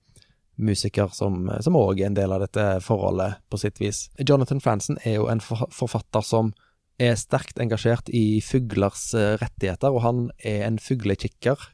musiker 0.57 1.12
som 1.12 1.50
òg 1.76 2.00
er 2.00 2.11
en 2.11 2.16
del 2.16 2.33
av 2.33 2.44
dette 2.44 2.64
forholdet, 2.85 3.40
på 3.50 3.61
sitt 3.61 3.81
vis. 3.83 4.07
Jonathan 4.18 4.62
Franzen 4.62 5.00
er 5.05 5.18
jo 5.18 5.29
en 5.33 5.42
forfatter 5.42 6.24
som 6.24 6.55
er 7.02 7.16
sterkt 7.20 7.61
engasjert 7.61 8.09
i 8.09 8.40
fuglers 8.44 9.11
uh, 9.16 9.37
rettigheter, 9.40 9.92
og 9.92 10.05
han 10.07 10.26
er 10.38 10.64
en 10.68 10.81
fuglekikker, 10.81 11.68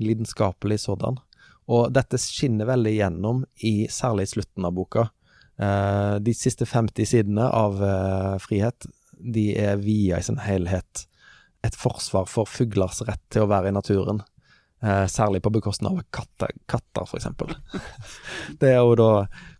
lidenskapelig 0.00 0.82
sådan. 0.86 1.20
Og 1.66 1.90
dette 1.92 2.18
skinner 2.22 2.68
veldig 2.68 2.94
gjennom 2.94 3.42
i 3.66 3.88
særlig 3.90 4.28
slutten 4.30 4.68
av 4.68 4.76
boka. 4.76 5.08
Uh, 5.56 6.16
de 6.22 6.32
siste 6.36 6.68
50 6.68 7.10
sidene 7.10 7.48
av 7.48 7.80
uh, 7.82 8.36
Frihet, 8.40 8.86
de 9.16 9.50
er 9.58 9.80
via 9.80 10.20
i 10.20 10.24
sin 10.24 10.40
helhet 10.44 11.06
et 11.66 11.78
forsvar 11.78 12.28
for 12.30 12.48
fuglers 12.48 13.02
rett 13.06 13.22
til 13.32 13.44
å 13.44 13.50
være 13.50 13.72
i 13.72 13.76
naturen. 13.76 14.22
Eh, 14.82 15.06
særlig 15.06 15.42
på 15.42 15.50
bekostning 15.50 15.92
av 15.92 16.02
katter, 16.10 16.50
katter 16.68 17.16
eksempel. 17.16 17.54
Det 18.60 18.74
er 18.74 18.82
jo 18.84 18.96
da 18.98 19.10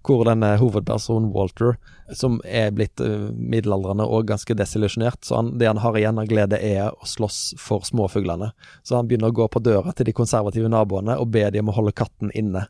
hvor 0.06 0.26
denne 0.28 0.52
hovedpersonen 0.60 1.30
Walter, 1.34 1.78
som 2.14 2.36
er 2.44 2.74
blitt 2.76 3.00
eh, 3.00 3.30
middelaldrende 3.32 4.04
og 4.04 4.28
ganske 4.28 4.54
desillusjonert, 4.54 5.24
så 5.24 5.40
han, 5.40 5.54
det 5.58 5.70
han 5.70 5.80
har 5.82 5.96
igjen 5.96 6.20
av 6.20 6.28
glede 6.28 6.60
er 6.60 6.92
å 6.92 7.08
slåss 7.08 7.56
for 7.58 7.88
småfuglene. 7.88 8.52
Så 8.84 9.00
han 9.00 9.08
begynner 9.08 9.32
å 9.32 9.38
gå 9.40 9.48
på 9.48 9.64
døra 9.64 9.96
til 9.96 10.10
de 10.10 10.14
konservative 10.14 10.70
naboene 10.70 11.16
og 11.16 11.32
be 11.32 11.48
de 11.50 11.64
om 11.64 11.72
å 11.72 11.78
holde 11.80 11.96
katten 11.96 12.30
inne. 12.36 12.66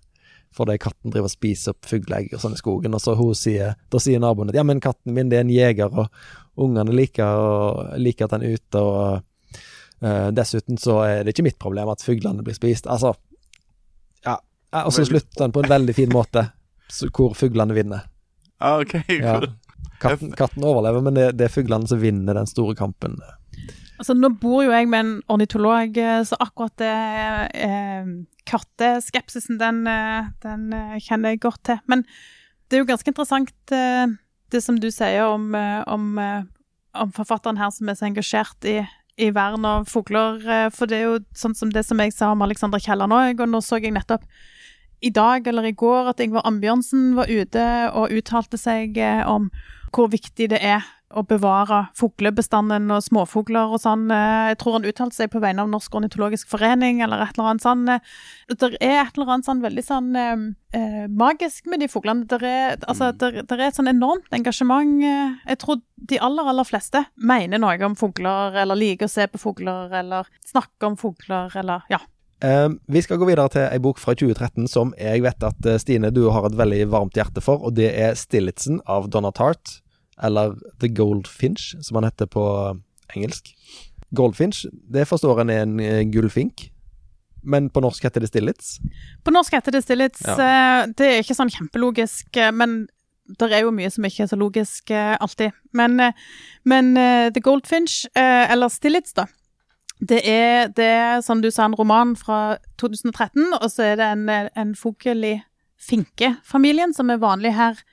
Fordi 0.56 0.78
katten 0.80 1.12
driver 1.12 1.28
og 1.28 1.34
spiser 1.34 1.74
opp 1.74 1.90
fugleegg 1.90 2.30
og 2.32 2.40
sånn 2.40 2.54
i 2.54 2.62
skogen, 2.62 2.94
og 2.96 3.02
så 3.02 3.18
sier, 3.36 3.74
da 3.90 4.00
sier 4.00 4.22
naboen 4.22 4.54
at 4.54 4.56
ja, 4.56 4.64
men 4.64 4.80
katten 4.80 5.18
min 5.18 5.28
det 5.28 5.42
er 5.42 5.44
en 5.44 5.52
jeger, 5.52 5.90
og 5.92 6.62
ungene 6.62 6.94
liker, 6.94 7.96
liker 8.00 8.30
at 8.30 8.38
den 8.38 8.46
er 8.46 8.54
ute, 8.56 8.80
og 8.80 9.25
eh, 10.02 10.28
dessuten 10.36 10.80
så 10.80 11.00
er 11.04 11.22
det 11.24 11.34
ikke 11.34 11.46
mitt 11.46 11.58
problem 11.62 11.92
at 11.92 12.04
fuglene 12.04 12.44
blir 12.46 12.56
spist. 12.56 12.88
Altså, 12.90 13.14
ja. 14.26 14.38
Og 14.84 14.92
så 14.92 15.06
slutter 15.08 15.46
den 15.46 15.54
på 15.54 15.62
en 15.64 15.70
veldig 15.70 15.94
fin 15.96 16.12
måte, 16.12 16.48
så, 16.92 17.08
hvor 17.14 17.36
fuglene 17.38 17.76
vinner. 17.76 18.08
Ah, 18.58 18.80
ok, 18.80 18.98
Ja. 19.20 19.40
Katten, 19.96 20.32
katten 20.36 20.64
overlever, 20.64 21.00
men 21.00 21.16
det, 21.16 21.30
det 21.40 21.46
er 21.46 21.52
fuglene 21.54 21.88
som 21.88 22.00
vinner 22.02 22.36
den 22.36 22.48
store 22.50 22.74
kampen. 22.76 23.14
Altså, 23.96 24.12
nå 24.12 24.28
bor 24.36 24.60
jo 24.66 24.74
jeg 24.74 24.88
med 24.92 25.04
en 25.04 25.12
ornitolog, 25.32 25.96
eh, 25.96 26.20
så 26.28 26.36
akkurat 26.44 26.74
det 26.80 26.96
eh, 27.64 28.10
katteskepsisen, 28.48 29.56
den, 29.60 29.86
eh, 29.88 30.28
den 30.44 30.68
kjenner 31.00 31.32
jeg 31.32 31.40
godt 31.46 31.62
til. 31.70 31.80
Men 31.88 32.04
det 32.68 32.76
er 32.76 32.84
jo 32.84 32.90
ganske 32.90 33.12
interessant 33.12 33.54
det 33.72 34.62
som 34.62 34.76
du 34.82 34.90
sier 34.92 35.24
om, 35.30 35.48
om, 35.54 36.04
om 36.98 37.12
forfatteren 37.14 37.58
her 37.58 37.70
som 37.74 37.88
er 37.88 37.96
så 37.98 38.08
engasjert 38.08 38.66
i, 38.68 38.80
i 39.16 39.30
vern 39.34 39.64
av 39.64 39.86
fugler. 39.88 40.40
eh, 40.48 40.68
For 40.70 40.86
det 40.86 40.98
er 40.98 41.08
jo 41.08 41.18
sånn 41.34 41.56
som 41.56 41.72
det 41.72 41.84
som 41.86 41.98
jeg 42.00 42.12
sa 42.12 42.32
om 42.32 42.42
Alexander 42.42 42.78
Kielland 42.78 43.12
òg, 43.12 43.40
og 43.40 43.48
nå 43.48 43.62
så 43.64 43.80
jeg 43.80 43.92
nettopp 43.96 44.24
i 45.04 45.10
dag 45.10 45.46
eller 45.46 45.68
i 45.68 45.76
går 45.76 46.10
at 46.12 46.20
Ingvar 46.24 46.46
Ambjørnsen 46.48 47.14
var 47.18 47.28
ute 47.28 47.64
og 47.92 48.12
uttalte 48.16 48.58
seg 48.60 48.96
eh, 48.98 49.24
om 49.28 49.50
hvor 49.92 50.08
viktig 50.12 50.50
det 50.52 50.60
er 50.60 50.84
å 51.14 51.22
bevare 51.22 51.84
fuglebestanden 51.94 52.90
og 52.90 53.02
småfugler 53.04 53.70
og 53.72 53.78
sånn. 53.80 54.08
Eh, 54.10 54.48
Jeg 54.50 54.58
tror 54.58 54.72
han 54.72 54.88
uttalte 54.90 55.14
seg 55.14 55.30
på 55.30 55.40
vegne 55.40 55.62
av 55.62 55.68
Norsk 55.70 55.94
ornitologisk 55.94 56.48
forening 56.50 57.00
eller 57.04 57.22
et 57.22 57.38
eller 57.38 57.50
annet 57.52 57.62
sånn. 57.62 57.88
eh, 57.88 58.00
Det 58.48 58.72
er 58.80 59.04
et 59.06 59.16
eller 59.16 59.30
annet 59.32 59.46
sånn 59.46 59.62
veldig 59.62 59.84
sånn 59.86 60.16
eh, 60.16 60.42
eh, 60.74 61.06
magisk 61.08 61.66
med 61.66 61.80
de 61.80 61.88
fuglene. 61.88 62.26
Det 62.26 62.42
er, 62.42 62.76
altså, 62.88 63.12
der, 63.16 63.42
der 63.42 63.58
er 63.60 63.68
et 63.68 63.78
sånn 63.78 63.88
enormt 63.88 64.26
engasjement. 64.32 65.00
Jeg 65.46 65.58
tror 65.58 65.80
de 65.96 66.18
aller, 66.18 66.44
aller 66.44 66.64
fleste 66.64 67.04
mener 67.16 67.58
noe 67.58 67.78
om 67.86 67.94
fugler, 67.94 68.54
eller 68.56 68.74
liker 68.74 69.06
å 69.06 69.10
se 69.10 69.26
på 69.26 69.38
fugler, 69.38 69.92
eller 69.94 70.26
snakke 70.44 70.86
om 70.90 70.96
fugler, 70.96 71.50
eller 71.54 71.86
ja. 71.88 71.98
Eh, 72.42 72.68
vi 72.92 73.00
skal 73.00 73.16
gå 73.16 73.24
videre 73.30 73.48
til 73.48 73.62
ei 73.64 73.78
bok 73.78 73.96
fra 73.98 74.12
2013 74.12 74.66
som 74.68 74.92
jeg 74.98 75.22
vet 75.22 75.42
at 75.42 75.80
Stine, 75.80 76.10
du 76.12 76.28
har 76.30 76.44
et 76.44 76.58
veldig 76.58 76.82
varmt 76.92 77.14
hjerte 77.16 77.40
for, 77.40 77.62
og 77.64 77.74
det 77.78 77.94
er 77.96 78.12
'Stillitsen' 78.12 78.80
av 78.86 79.08
Donna 79.08 79.30
Tart, 79.32 79.80
eller 80.22 80.56
'The 80.80 80.88
Goldfinch', 80.88 81.74
som 81.82 81.96
han 81.96 82.04
heter 82.04 82.26
på 82.26 82.44
engelsk. 83.16 83.52
Goldfinch, 84.14 84.64
det 84.92 85.08
forstår 85.08 85.40
en 85.40 85.50
er 85.50 85.62
en 85.62 85.80
eh, 85.80 86.04
gullfink, 86.04 86.70
men 87.42 87.70
på 87.70 87.80
norsk 87.80 88.02
heter 88.02 88.20
det 88.20 88.30
'Stillits'. 88.30 88.80
På 89.24 89.30
norsk 89.30 89.52
heter 89.52 89.72
det 89.72 89.84
stillits. 89.84 90.22
Ja. 90.26 90.86
Det 90.86 91.06
er 91.06 91.22
ikke 91.22 91.34
sånn 91.34 91.50
kjempelogisk, 91.50 92.36
eh, 92.36 92.52
men 92.52 92.86
det 93.26 93.52
er 93.52 93.64
jo 93.64 93.74
mye 93.74 93.90
som 93.90 94.04
ikke 94.06 94.22
er 94.24 94.30
så 94.30 94.38
logisk 94.38 94.90
eh, 94.90 95.16
alltid. 95.20 95.54
Men, 95.74 95.98
eh, 96.00 96.12
men 96.64 96.96
eh, 96.96 97.30
The 97.34 97.40
Goldfinch, 97.40 98.06
eh, 98.14 98.52
eller 98.52 98.68
Stillits, 98.68 99.12
da. 99.12 99.26
Det 99.98 100.20
er, 100.28 100.68
det 100.76 100.84
er, 100.84 101.20
som 101.24 101.40
du 101.42 101.50
sa, 101.50 101.64
en 101.64 101.74
roman 101.74 102.16
fra 102.16 102.58
2013, 102.78 103.54
og 103.56 103.70
så 103.72 103.82
er 103.92 103.96
det 103.96 104.10
en, 104.12 104.28
eh, 104.28 104.48
en 104.56 104.74
fugl 104.74 105.24
i 105.24 105.36
finkefamilien, 105.80 106.94
som 106.94 107.10
er 107.10 107.22
vanlig 107.22 107.54
her 107.56 107.80
eh, 107.80 107.84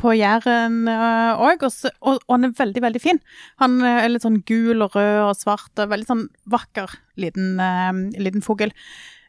på 0.00 0.12
Jæren 0.16 0.88
òg. 0.88 1.62
og, 1.66 1.88
og, 2.00 2.18
han 2.30 2.48
er 2.48 2.56
veldig, 2.56 2.82
veldig 2.82 3.02
fin. 3.02 3.20
Han 3.60 3.78
eh, 3.84 4.02
er 4.04 4.12
litt 4.12 4.24
sånn 4.24 4.40
gul 4.48 4.84
og 4.84 4.96
rød 4.96 5.20
og 5.28 5.38
svart, 5.38 5.72
og 5.76 5.92
veldig 5.92 6.08
sånn 6.08 6.26
vakker 6.50 6.94
liten, 7.20 7.58
eh, 7.60 8.20
liten 8.22 8.44
fugl. 8.44 8.72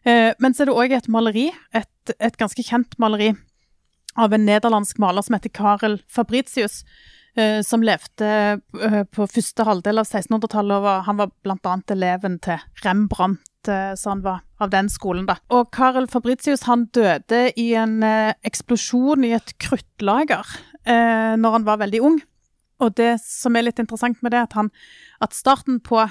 Eh, 0.08 0.32
men 0.42 0.56
så 0.56 0.64
er 0.64 0.72
det 0.72 0.78
òg 0.78 0.96
et 0.98 1.10
maleri, 1.12 1.48
et, 1.78 2.14
et 2.18 2.38
ganske 2.40 2.66
kjent 2.66 2.98
maleri, 3.02 3.34
av 4.20 4.34
en 4.34 4.46
nederlandsk 4.46 5.00
maler 5.00 5.24
som 5.24 5.38
heter 5.38 5.54
Karel 5.56 6.00
Fabritius, 6.12 6.82
eh, 7.40 7.62
som 7.66 7.84
levde 7.86 8.32
eh, 8.82 9.04
på 9.08 9.28
første 9.30 9.66
halvdel 9.68 10.02
av 10.02 10.10
1600-tallet. 10.10 10.82
og 10.82 11.06
Han 11.08 11.22
var 11.22 11.32
annet 11.46 11.96
eleven 11.96 12.40
til 12.44 12.60
Rembrandt, 12.84 13.44
eh, 13.46 13.51
så 13.68 14.10
han 14.10 14.24
var 14.26 14.42
av 14.62 14.72
den 14.74 14.90
skolen, 14.92 15.26
da. 15.30 15.38
Og 15.54 15.70
Karel 15.74 16.08
Fabritius 16.12 16.66
han 16.70 16.88
døde 16.96 17.48
i 17.60 17.72
en 17.78 18.02
eh, 18.06 18.34
eksplosjon 18.48 19.26
i 19.26 19.34
et 19.38 19.54
kruttlager 19.62 20.48
eh, 20.86 21.34
når 21.38 21.58
han 21.58 21.68
var 21.68 21.82
veldig 21.82 22.02
ung. 22.06 22.20
Og 22.82 22.96
det 22.98 23.16
som 23.24 23.56
er 23.56 23.68
litt 23.68 23.82
interessant 23.82 24.22
med 24.26 24.34
det, 24.34 24.44
at, 24.48 24.58
han, 24.58 24.72
at 25.22 25.38
starten 25.38 25.80
på 25.84 26.04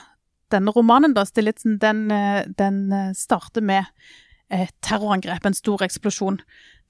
denne 0.50 0.74
romanen, 0.74 1.14
da, 1.14 1.24
Stillitsen, 1.26 1.78
den, 1.82 2.08
eh, 2.14 2.42
den 2.58 2.88
eh, 2.94 3.12
starter 3.18 3.64
med 3.64 3.90
et 4.50 4.74
terrorangrep, 4.82 5.46
en 5.46 5.54
stor 5.54 5.82
eksplosjon, 5.86 6.40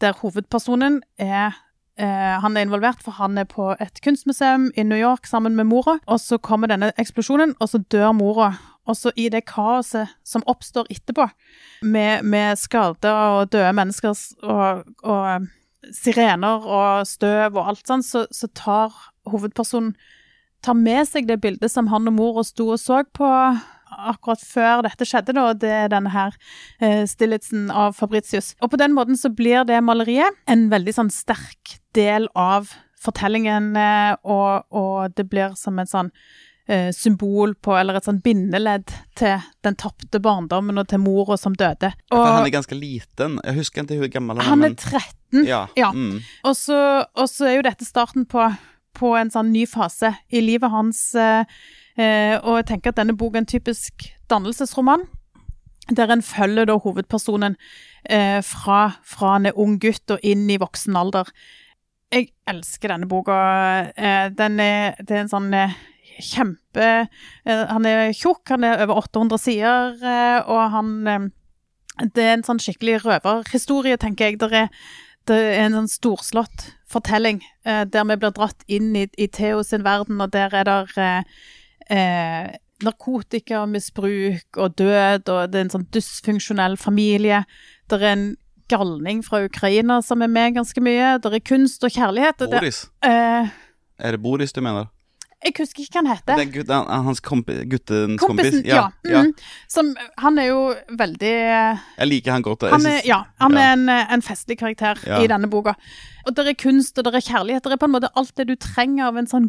der 0.01 0.16
hovedpersonen 0.23 1.03
er 1.20 1.59
eh, 2.00 2.34
han 2.42 2.56
er 2.56 2.66
involvert, 2.66 3.02
for 3.04 3.16
han 3.20 3.38
er 3.38 3.46
på 3.48 3.70
et 3.80 4.00
kunstmuseum 4.04 4.70
i 4.74 4.84
New 4.86 4.98
York 4.98 5.28
sammen 5.28 5.56
med 5.56 5.68
mora. 5.70 5.98
Og 6.06 6.20
så 6.20 6.38
kommer 6.40 6.72
denne 6.72 6.92
eksplosjonen, 7.00 7.54
og 7.60 7.70
så 7.70 7.82
dør 7.92 8.12
mora. 8.16 8.54
Og 8.88 8.96
så 8.96 9.12
i 9.16 9.28
det 9.30 9.44
kaoset 9.46 10.10
som 10.26 10.44
oppstår 10.50 10.88
etterpå, 10.90 11.28
med, 11.82 12.24
med 12.24 12.58
skader 12.58 13.36
og 13.36 13.52
døde 13.52 13.72
mennesker 13.76 14.16
og, 14.42 14.86
og 15.04 15.26
eh, 15.34 15.50
sirener 15.96 16.64
og 16.66 17.06
støv 17.08 17.56
og 17.56 17.68
alt 17.70 17.86
sånn, 17.86 18.02
så, 18.04 18.24
så 18.32 18.48
tar 18.56 18.96
hovedpersonen 19.30 19.94
tar 20.64 20.76
med 20.76 21.08
seg 21.08 21.28
det 21.28 21.40
bildet 21.40 21.72
som 21.72 21.88
han 21.92 22.08
og 22.10 22.16
mora 22.16 22.44
sto 22.44 22.70
og 22.74 22.80
så 22.80 23.02
på 23.16 23.28
akkurat 23.90 24.42
før 24.44 24.85
dette 24.87 25.07
skjedde, 25.09 25.35
da, 25.37 25.48
og 25.50 25.62
det 25.62 25.72
er 25.85 25.90
denne 25.92 26.12
her 26.14 26.37
eh, 26.81 27.03
Stillitsen 27.09 27.70
av 27.70 27.96
Fabritius. 27.98 28.55
Og 28.61 28.72
på 28.72 28.81
den 28.81 28.94
måten 28.96 29.18
så 29.18 29.33
blir 29.33 29.66
det 29.68 29.81
maleriet 29.85 30.38
en 30.50 30.68
veldig 30.72 30.96
sånn 30.96 31.12
sterk 31.14 31.79
del 31.96 32.29
av 32.38 32.70
fortellingen, 33.00 33.72
eh, 33.81 34.14
og, 34.29 34.68
og 34.76 35.16
det 35.16 35.26
blir 35.31 35.57
som 35.59 35.79
en 35.81 35.88
sånn 35.88 36.12
eh, 36.70 36.90
symbol 36.94 37.55
på, 37.55 37.74
eller 37.79 37.98
et 37.98 38.07
sånn 38.07 38.20
bindeledd 38.24 38.92
til 39.18 39.46
den 39.64 39.79
tapte 39.81 40.20
barndommen 40.22 40.81
og 40.81 40.88
til 40.90 41.03
mora 41.03 41.38
som 41.40 41.57
døde. 41.57 41.92
For 42.12 42.26
han 42.26 42.46
er 42.46 42.55
ganske 42.55 42.79
liten. 42.79 43.38
Jeg 43.44 43.61
husker 43.61 43.85
ikke 43.85 44.03
hvor 44.05 44.14
gammel 44.18 44.42
han 44.42 44.46
er. 44.46 44.50
han 44.50 44.66
er 44.68 44.76
13. 44.76 45.46
Ja. 45.48 45.64
Ja. 45.79 45.92
Mm. 45.94 46.20
Og 46.44 46.57
så, 46.59 46.81
og 47.16 47.31
så 47.31 47.50
er 47.50 47.61
jo 47.61 47.66
dette 47.66 47.88
starten 47.88 48.26
på, 48.31 48.46
på 48.98 49.14
en 49.18 49.33
sånn 49.33 49.53
ny 49.55 49.66
fase 49.70 50.14
i 50.31 50.42
livet 50.44 50.72
hans. 50.72 51.03
Eh, 51.18 51.61
og 51.98 52.55
jeg 52.57 52.66
tenker 52.68 52.92
at 52.92 53.00
denne 53.00 53.16
boka 53.18 53.37
er 53.37 53.42
en 53.42 53.48
typisk 53.50 54.07
dannelsesroman, 54.31 55.03
der 55.96 56.12
en 56.12 56.22
følger 56.22 56.68
da 56.68 56.76
hovedpersonen 56.79 57.57
eh, 58.05 58.40
fra, 58.46 58.81
fra 59.05 59.35
han 59.37 59.50
ung 59.55 59.79
gutt 59.83 60.14
og 60.14 60.22
inn 60.26 60.46
i 60.50 60.59
voksen 60.61 60.96
alder. 60.96 61.31
Jeg 62.11 62.31
elsker 62.50 62.92
denne 62.92 63.09
boka. 63.11 63.37
Eh, 63.94 64.31
den 64.35 64.61
er, 64.62 64.98
det 64.98 65.16
er 65.16 65.24
en 65.24 65.33
sånn 65.33 65.53
eh, 65.55 65.76
kjempe 66.20 66.88
eh, 67.05 67.66
Han 67.70 67.87
er 67.87 68.11
tjukk, 68.16 68.42
han 68.50 68.66
er 68.66 68.83
over 68.85 69.05
800 69.05 69.42
sider, 69.42 69.94
eh, 70.03 70.40
og 70.46 70.64
han 70.74 70.96
eh, 71.07 71.31
Det 72.16 72.26
er 72.26 72.35
en 72.38 72.46
sånn 72.46 72.62
skikkelig 72.62 73.03
røverhistorie, 73.05 73.98
tenker 74.00 74.31
jeg. 74.31 74.40
Det 74.40 74.50
er, 74.64 74.68
det 75.29 75.38
er 75.38 75.64
en 75.66 75.81
sånn 75.83 75.94
storslått 75.94 76.70
fortelling 76.90 77.42
eh, 77.64 77.85
der 77.87 78.07
vi 78.09 78.18
blir 78.18 78.35
dratt 78.35 78.66
inn 78.66 78.94
i, 78.98 79.07
i 79.14 79.31
Theo 79.31 79.62
sin 79.66 79.87
verden, 79.87 80.20
og 80.20 80.33
der 80.35 80.55
er 80.55 80.66
det 80.66 81.24
eh, 81.90 82.53
narkotikamisbruk 82.85 84.57
og 84.57 84.76
død, 84.79 85.29
og 85.29 85.50
det 85.53 85.59
er 85.59 85.66
en 85.66 85.74
sånn 85.74 85.88
dysfunksjonell 85.94 86.79
familie. 86.81 87.42
Det 87.90 87.98
er 88.00 88.12
en 88.12 88.24
galning 88.70 89.24
fra 89.26 89.42
Ukraina 89.44 89.98
som 90.07 90.22
er 90.22 90.31
med 90.31 90.55
ganske 90.61 90.81
mye. 90.85 91.18
Det 91.22 91.33
er 91.35 91.44
kunst 91.44 91.85
og 91.85 91.92
kjærlighet. 91.92 92.40
Og 92.40 92.50
det, 92.55 92.61
Boris. 92.62 92.85
eh, 93.03 93.50
er 93.98 94.16
det 94.16 94.22
Boris 94.22 94.53
du 94.53 94.62
mener? 94.64 94.88
jeg 95.40 95.55
husker 95.57 95.81
ikke 95.81 95.94
hva 95.94 96.00
han 96.03 96.11
heter. 96.12 96.37
Den, 96.37 96.50
gut- 96.53 96.68
han, 96.68 97.05
hans 97.07 97.20
kompi, 97.24 97.55
guttens 97.70 98.20
kompis? 98.20 98.59
Ja. 98.68 98.90
ja. 99.09 99.22
Mm, 99.24 99.31
som, 99.72 99.94
han 100.20 100.38
er 100.38 100.50
jo 100.50 100.59
veldig 101.00 101.31
Jeg 101.33 102.09
liker 102.11 102.35
han 102.35 102.44
godt. 102.44 102.66
Han 102.68 102.85
er, 102.85 103.00
ja, 103.09 103.22
han 103.40 103.57
ja. 103.57 103.62
er 103.62 103.72
en, 103.79 103.88
en 103.88 104.22
festlig 104.22 104.59
karakter 104.61 105.00
Ja. 105.09 105.22
i 105.24 105.31
denne 105.33 105.48
boka. 105.48 105.72
Og 106.29 106.37
det 106.37 106.44
er 106.46 106.59
kunst, 106.61 106.98
og 106.98 107.09
det 107.09 107.14
er 107.14 107.24
kjærlighet. 107.24 107.64
Det 107.64 107.72
er 107.72 107.81
på 107.81 107.88
en 107.88 107.96
måte 107.96 108.12
alt 108.20 108.35
det 108.37 108.50
du 108.50 108.55
trenger 108.61 109.09
av 109.09 109.16
en 109.16 109.31
sånn 109.31 109.48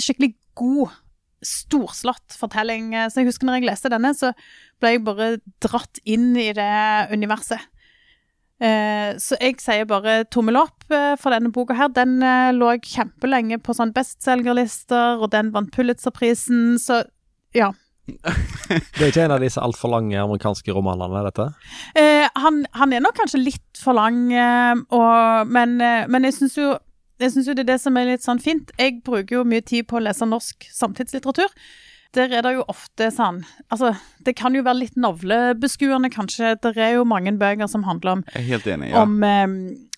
skikkelig 0.00 0.32
god, 0.58 0.98
storslått 1.44 2.36
fortelling. 2.36 2.92
Så 3.08 3.22
jeg 3.22 3.30
husker 3.30 3.48
når 3.48 3.60
jeg 3.60 3.68
leste 3.70 3.92
denne, 3.92 4.14
så 4.16 4.32
ble 4.80 4.94
jeg 4.94 5.04
bare 5.06 5.28
dratt 5.64 6.00
inn 6.08 6.32
i 6.38 6.50
det 6.56 6.72
universet. 7.12 7.62
Eh, 8.60 9.16
så 9.16 9.38
jeg 9.40 9.56
sier 9.62 9.86
bare 9.88 10.18
tommel 10.28 10.58
opp 10.60 10.84
eh, 10.92 11.14
for 11.20 11.32
denne 11.32 11.52
boka 11.54 11.76
her. 11.78 11.88
Den 11.96 12.18
eh, 12.20 12.50
lå 12.52 12.74
kjempelenge 12.84 13.56
på 13.64 13.72
sånn 13.76 13.94
bestselgerlister, 13.96 15.22
og 15.22 15.32
den 15.32 15.52
vant 15.54 15.72
Pulitzerprisen, 15.72 16.76
så 16.80 17.00
ja. 17.56 17.70
Det 18.10 19.00
er 19.00 19.08
ikke 19.08 19.24
en 19.24 19.36
av 19.38 19.42
disse 19.42 19.62
altfor 19.62 19.94
lange 19.94 20.18
amerikanske 20.20 20.74
romanene, 20.76 21.24
dette? 21.30 21.48
Eh, 21.96 22.26
han, 22.42 22.62
han 22.76 22.92
er 22.92 23.04
nok 23.04 23.16
kanskje 23.22 23.40
litt 23.40 23.80
for 23.80 23.96
lang, 23.96 24.26
eh, 24.28 24.84
og, 24.92 25.48
men, 25.48 25.78
eh, 25.80 26.04
men 26.12 26.28
jeg 26.28 26.36
syns 26.42 26.60
jo 26.60 26.74
jeg 27.20 27.32
synes 27.34 27.46
jo 27.48 27.54
det 27.54 27.64
er 27.66 27.72
det 27.74 27.80
som 27.82 27.96
er 27.96 28.04
litt 28.10 28.24
sånn 28.24 28.40
fint. 28.42 28.70
Jeg 28.78 29.02
bruker 29.04 29.36
jo 29.40 29.44
mye 29.44 29.62
tid 29.62 29.86
på 29.90 29.98
å 29.98 30.02
lese 30.04 30.26
norsk 30.28 30.66
samtidslitteratur. 30.72 31.48
Der 32.16 32.32
er 32.34 32.42
det 32.42 32.54
jo 32.56 32.64
ofte 32.66 33.06
sånn 33.14 33.44
Altså, 33.70 33.92
det 34.26 34.34
kan 34.34 34.54
jo 34.56 34.64
være 34.66 34.80
litt 34.80 34.96
navlebeskuende, 34.98 36.10
kanskje. 36.10 36.56
Det 36.60 36.72
er 36.76 36.96
jo 36.96 37.04
mange 37.06 37.32
bøker 37.38 37.68
som 37.70 37.84
handler 37.86 38.16
om, 38.18 38.24
enig. 38.34 38.90
Ja. 38.90 39.02
om, 39.02 39.22
eh, 39.22 39.46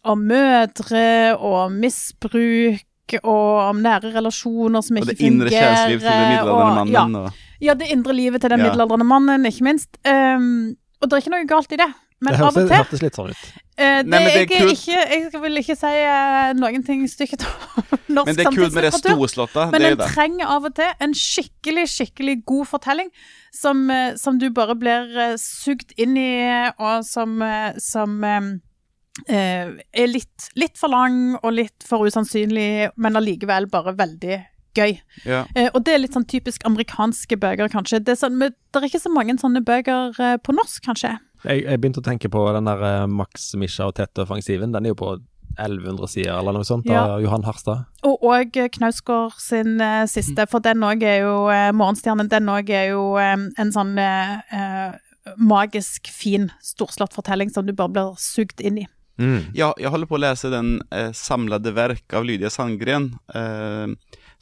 om 0.04 0.26
mødre 0.28 1.36
og 1.38 1.72
misbruk 1.72 2.82
og 3.22 3.70
om 3.70 3.80
nære 3.82 4.12
relasjoner 4.14 4.82
som 4.84 4.96
ikke 4.96 5.16
fungerer. 5.16 5.16
og 5.16 5.18
det 5.18 5.26
indre 5.26 5.48
kjærlighetsliv 5.50 5.98
til 6.00 6.10
den 6.10 6.28
middelaldrende 6.32 6.92
mannen. 6.92 6.92
ja. 6.92 7.20
Og, 7.20 7.32
ja, 7.62 7.74
det 7.74 7.90
indre 7.92 8.12
livet 8.14 8.40
til 8.40 8.50
den 8.50 8.58
Ja. 8.60 8.64
middelaldrende 8.66 9.04
mannen, 9.06 9.46
ikke 9.46 9.64
minst. 9.64 9.96
Um, 10.04 10.76
og 11.00 11.08
det 11.10 11.12
er 11.12 11.20
ikke 11.20 11.30
noe 11.30 11.46
galt 11.46 11.72
i 11.72 11.76
det. 11.76 11.90
Men 12.22 12.36
det 12.36 12.46
av 12.46 12.56
og 12.56 12.58
til 12.68 12.70
hørtes 12.70 13.02
litt 13.02 13.18
sånn 13.18 13.30
ut. 13.34 13.44
Uh, 13.72 13.82
det, 13.82 13.86
Nei, 14.06 14.18
men 14.20 14.26
det 14.26 14.32
er 14.32 14.42
jeg, 14.42 14.48
kult. 14.52 14.72
ikke, 14.76 14.98
jeg 15.10 15.42
vil 15.42 15.60
ikke 15.62 15.76
si 15.80 15.92
uh, 16.06 16.50
noen 16.54 16.84
ting 16.86 17.00
stygt 17.10 17.46
om 17.48 17.86
norsk 18.18 18.28
men 18.28 18.36
det 18.38 18.44
er 18.44 18.54
kult 18.54 18.76
med 18.76 18.86
det 18.86 18.92
storslåtte. 18.94 19.64
Men 19.72 19.82
det 19.82 19.88
er 19.88 19.96
en 19.96 20.02
det. 20.02 20.10
trenger 20.12 20.52
av 20.54 20.68
og 20.68 20.76
til 20.78 21.06
en 21.06 21.16
skikkelig, 21.18 21.86
skikkelig 21.90 22.36
god 22.46 22.68
fortelling 22.74 23.10
som, 23.54 23.82
uh, 23.90 24.12
som 24.20 24.38
du 24.38 24.46
bare 24.54 24.76
blir 24.78 25.10
uh, 25.16 25.32
sugd 25.40 25.96
inn 25.98 26.14
i, 26.20 26.28
og 26.78 27.02
som, 27.08 27.42
som, 27.82 28.22
er 29.28 30.08
litt, 30.08 30.46
litt 30.56 30.78
for 30.80 30.92
lang 30.92 31.34
og 31.42 31.50
litt 31.56 31.84
for 31.84 32.06
usannsynlig, 32.06 32.92
men 33.02 33.18
allikevel 33.18 33.66
bare 33.72 33.96
veldig 33.98 34.38
gøy. 34.78 34.94
Ja. 35.28 35.42
Eh, 35.58 35.68
og 35.74 35.82
det 35.84 35.96
er 35.96 36.00
litt 36.00 36.14
sånn 36.16 36.28
typisk 36.28 36.64
amerikanske 36.68 37.36
bøker, 37.36 37.68
kanskje. 37.72 38.00
Det 38.00 38.14
er, 38.14 38.22
sånn, 38.22 38.38
men 38.40 38.54
det 38.54 38.80
er 38.80 38.88
ikke 38.88 39.02
så 39.02 39.12
mange 39.12 39.36
sånne 39.42 39.60
bøker 39.66 40.16
på 40.40 40.56
norsk, 40.56 40.80
kanskje. 40.86 41.16
Jeg, 41.45 41.64
jeg 41.64 41.80
begynte 41.82 42.03
å 42.03 42.07
tenke 42.07 42.30
på 42.32 42.43
den 42.55 42.68
der 42.70 42.82
eh, 42.86 43.07
Max 43.11 43.53
Misha 43.59 43.88
og 43.90 43.97
Tette-offensiven. 43.99 44.72
Den 44.74 44.86
er 44.86 44.95
jo 44.95 44.99
på 45.01 45.12
1100 45.59 46.09
sider 46.09 46.32
eller 46.38 46.55
noe 46.57 46.64
sånt, 46.64 46.86
Ja. 46.88 47.03
av 47.16 47.22
Johan 47.22 47.45
Harstad. 47.45 47.84
Og 48.07 48.22
og 48.22 48.55
Knausgård 48.72 49.34
sin 49.43 49.80
uh, 49.82 50.07
siste, 50.09 50.47
for 50.49 50.64
den 50.64 50.80
òg 50.86 51.03
er 51.05 51.18
jo 51.26 51.34
uh, 51.51 51.72
Morgenstjernen. 51.76 52.30
Den 52.30 52.49
òg 52.49 52.70
er 52.70 52.93
jo 52.95 53.18
um, 53.18 53.49
en 53.59 53.72
sånn 53.74 53.97
eh, 54.01 54.38
eh, 54.55 54.95
magisk 55.36 56.09
fin, 56.11 56.49
storslått 56.64 57.14
fortelling 57.14 57.51
som 57.53 57.66
du 57.66 57.74
bare 57.76 57.93
blir 57.93 58.14
sugd 58.18 58.62
inn 58.64 58.78
i. 58.84 58.86
Ja, 59.55 59.68
jeg 59.78 59.90
holder 59.93 60.09
på 60.11 60.16
å 60.16 60.22
lese 60.22 60.49
den 60.51 60.80
eh, 60.90 61.12
samlede 61.14 61.70
verk 61.76 62.14
av 62.16 62.24
Lydia 62.26 62.49
Sandgren, 62.51 63.12
eh, 63.34 63.93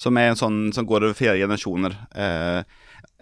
som 0.00 0.16
er 0.16 0.30
en 0.30 0.38
sånn 0.40 0.60
som 0.72 0.86
går 0.88 1.08
over 1.08 1.18
flere 1.18 1.36
generasjoner. 1.42 1.96
Eh, 2.14 2.62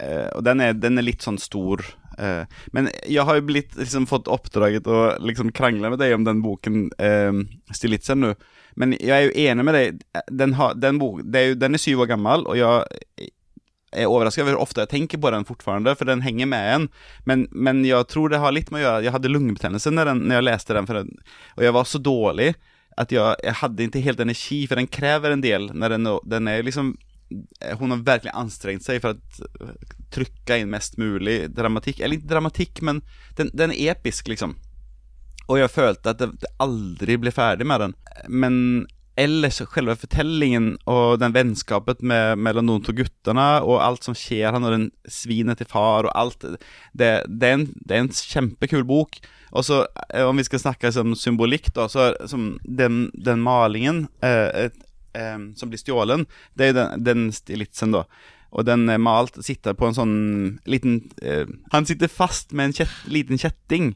eh, 0.05 0.29
og 0.37 0.45
den 0.47 0.61
er, 0.62 0.76
den 0.79 1.01
er 1.01 1.09
litt 1.09 1.24
sånn 1.24 1.41
stor. 1.43 1.83
Eh, 2.18 2.60
men 2.74 2.90
jeg 3.06 3.24
har 3.24 3.38
jo 3.38 3.46
blitt, 3.48 3.76
liksom, 3.78 4.08
fått 4.10 4.30
oppdraget 4.30 4.88
å 4.90 5.16
liksom 5.22 5.52
krangle 5.54 5.92
med 5.92 6.00
deg 6.02 6.16
om 6.16 6.26
den 6.26 6.42
boken, 6.44 6.88
eh, 6.98 7.42
Stilitzen, 7.74 8.24
nå. 8.24 8.34
Men 8.78 8.94
jeg 8.98 9.14
er 9.14 9.26
jo 9.26 9.48
enig 9.48 9.66
med 9.66 9.74
deg. 9.74 10.04
Den, 10.30 10.54
har, 10.58 10.76
den, 10.78 11.00
bok, 11.00 11.22
er 11.34 11.52
jo, 11.52 11.58
den 11.58 11.74
er 11.74 11.82
syv 11.82 12.04
år 12.04 12.12
gammel, 12.12 12.46
og 12.46 12.58
jeg 12.58 13.30
er 13.96 14.10
overrasket 14.10 14.44
over 14.44 14.54
hvor 14.54 14.66
ofte 14.66 14.84
jeg 14.84 14.92
tenker 14.92 15.20
på 15.22 15.32
den 15.32 15.46
fortfarande, 15.48 15.94
for 15.98 16.08
den 16.08 16.22
henger 16.22 16.50
med 16.50 16.72
en. 16.74 16.88
Men, 17.28 17.46
men 17.50 17.82
jeg 17.86 18.06
tror 18.12 18.30
det 18.30 18.42
har 18.42 18.54
litt 18.54 18.70
med 18.70 18.82
å 18.82 18.84
gjøre 18.84 19.06
Jeg 19.06 19.14
hadde 19.16 19.32
lungebetennelse 19.32 19.92
når, 19.94 20.12
når 20.20 20.38
jeg 20.38 20.48
leste 20.50 20.76
den, 20.76 20.90
den, 20.98 21.14
og 21.56 21.64
jeg 21.64 21.76
var 21.78 21.88
så 21.88 22.02
dårlig 22.02 22.52
at 22.98 23.14
jeg, 23.14 23.38
jeg 23.46 23.58
hadde 23.60 23.86
ikke 23.86 24.02
helt 24.04 24.22
energi, 24.22 24.58
for 24.66 24.80
den 24.80 24.90
krever 24.90 25.32
en 25.32 25.42
del. 25.42 25.68
Når 25.70 25.94
den, 25.94 26.08
den 26.26 26.50
er 26.50 26.64
liksom 26.66 26.96
Hun 27.79 27.93
har 27.93 28.05
virkelig 28.07 28.33
anstrengt 28.37 28.87
seg 28.87 29.03
for 29.05 29.16
å 29.16 29.72
trykke 30.14 30.61
inn 30.61 30.72
mest 30.72 30.97
mulig 31.01 31.43
dramatikk. 31.55 32.01
Eller 32.01 32.18
ikke 32.18 32.33
dramatikk, 32.33 32.83
men 32.87 33.03
den, 33.41 33.53
den 33.57 33.74
er 33.74 33.97
episk, 33.97 34.31
liksom. 34.33 34.57
Og 35.49 35.61
jeg 35.62 35.72
følte 35.72 36.12
at 36.12 36.20
det, 36.20 36.33
det 36.43 36.53
aldri 36.61 37.16
ble 37.20 37.33
ferdig 37.33 37.68
med 37.68 37.85
den. 37.85 37.95
Men 38.29 38.57
ellers, 39.18 39.59
selve 39.59 39.97
fortellingen 39.99 40.74
og 40.91 41.18
den 41.22 41.35
vennskapet 41.35 42.05
med, 42.07 42.39
mellom 42.39 42.68
de 42.70 42.79
to 42.87 42.95
guttene, 43.01 43.49
og 43.64 43.81
alt 43.83 44.07
som 44.07 44.16
skjer 44.16 44.53
han 44.55 44.66
og 44.66 44.74
den 44.76 44.87
svinet 45.11 45.61
til 45.61 45.70
far, 45.70 46.07
og 46.07 46.14
alt 46.14 46.45
Det, 46.45 47.11
det, 47.26 47.49
er, 47.49 47.57
en, 47.57 47.66
det 47.83 47.97
er 47.97 48.05
en 48.05 48.12
kjempekul 48.14 48.87
bok. 48.89 49.18
Og 49.57 49.64
så, 49.64 49.81
eh, 50.12 50.26
om 50.29 50.37
vi 50.37 50.45
skal 50.45 50.61
snakke 50.61 50.93
som 50.93 51.14
symbolikk, 51.16 51.72
da, 51.74 51.89
så 51.89 52.11
er 52.11 52.18
den, 52.64 53.09
den 53.16 53.43
malingen 53.45 54.07
eh, 54.22 54.68
eh, 55.16 55.38
som 55.56 55.70
blir 55.70 55.80
stjålet, 55.80 56.26
det 56.59 56.72
er 56.72 56.76
den, 56.76 57.06
den 57.06 57.30
stilitsen, 57.34 57.94
da. 57.96 58.04
Og 58.48 58.64
den 58.64 58.88
er 58.88 59.00
malt 59.00 59.36
sitter 59.44 59.76
på 59.76 59.88
en 59.88 59.96
sånn 59.96 60.14
liten 60.68 61.02
eh, 61.20 61.44
Han 61.74 61.84
sitter 61.88 62.09
fast 62.09 62.54
med 62.56 62.70
en 62.70 62.76
kjett, 62.78 62.94
liten 63.12 63.40
kjetting. 63.40 63.90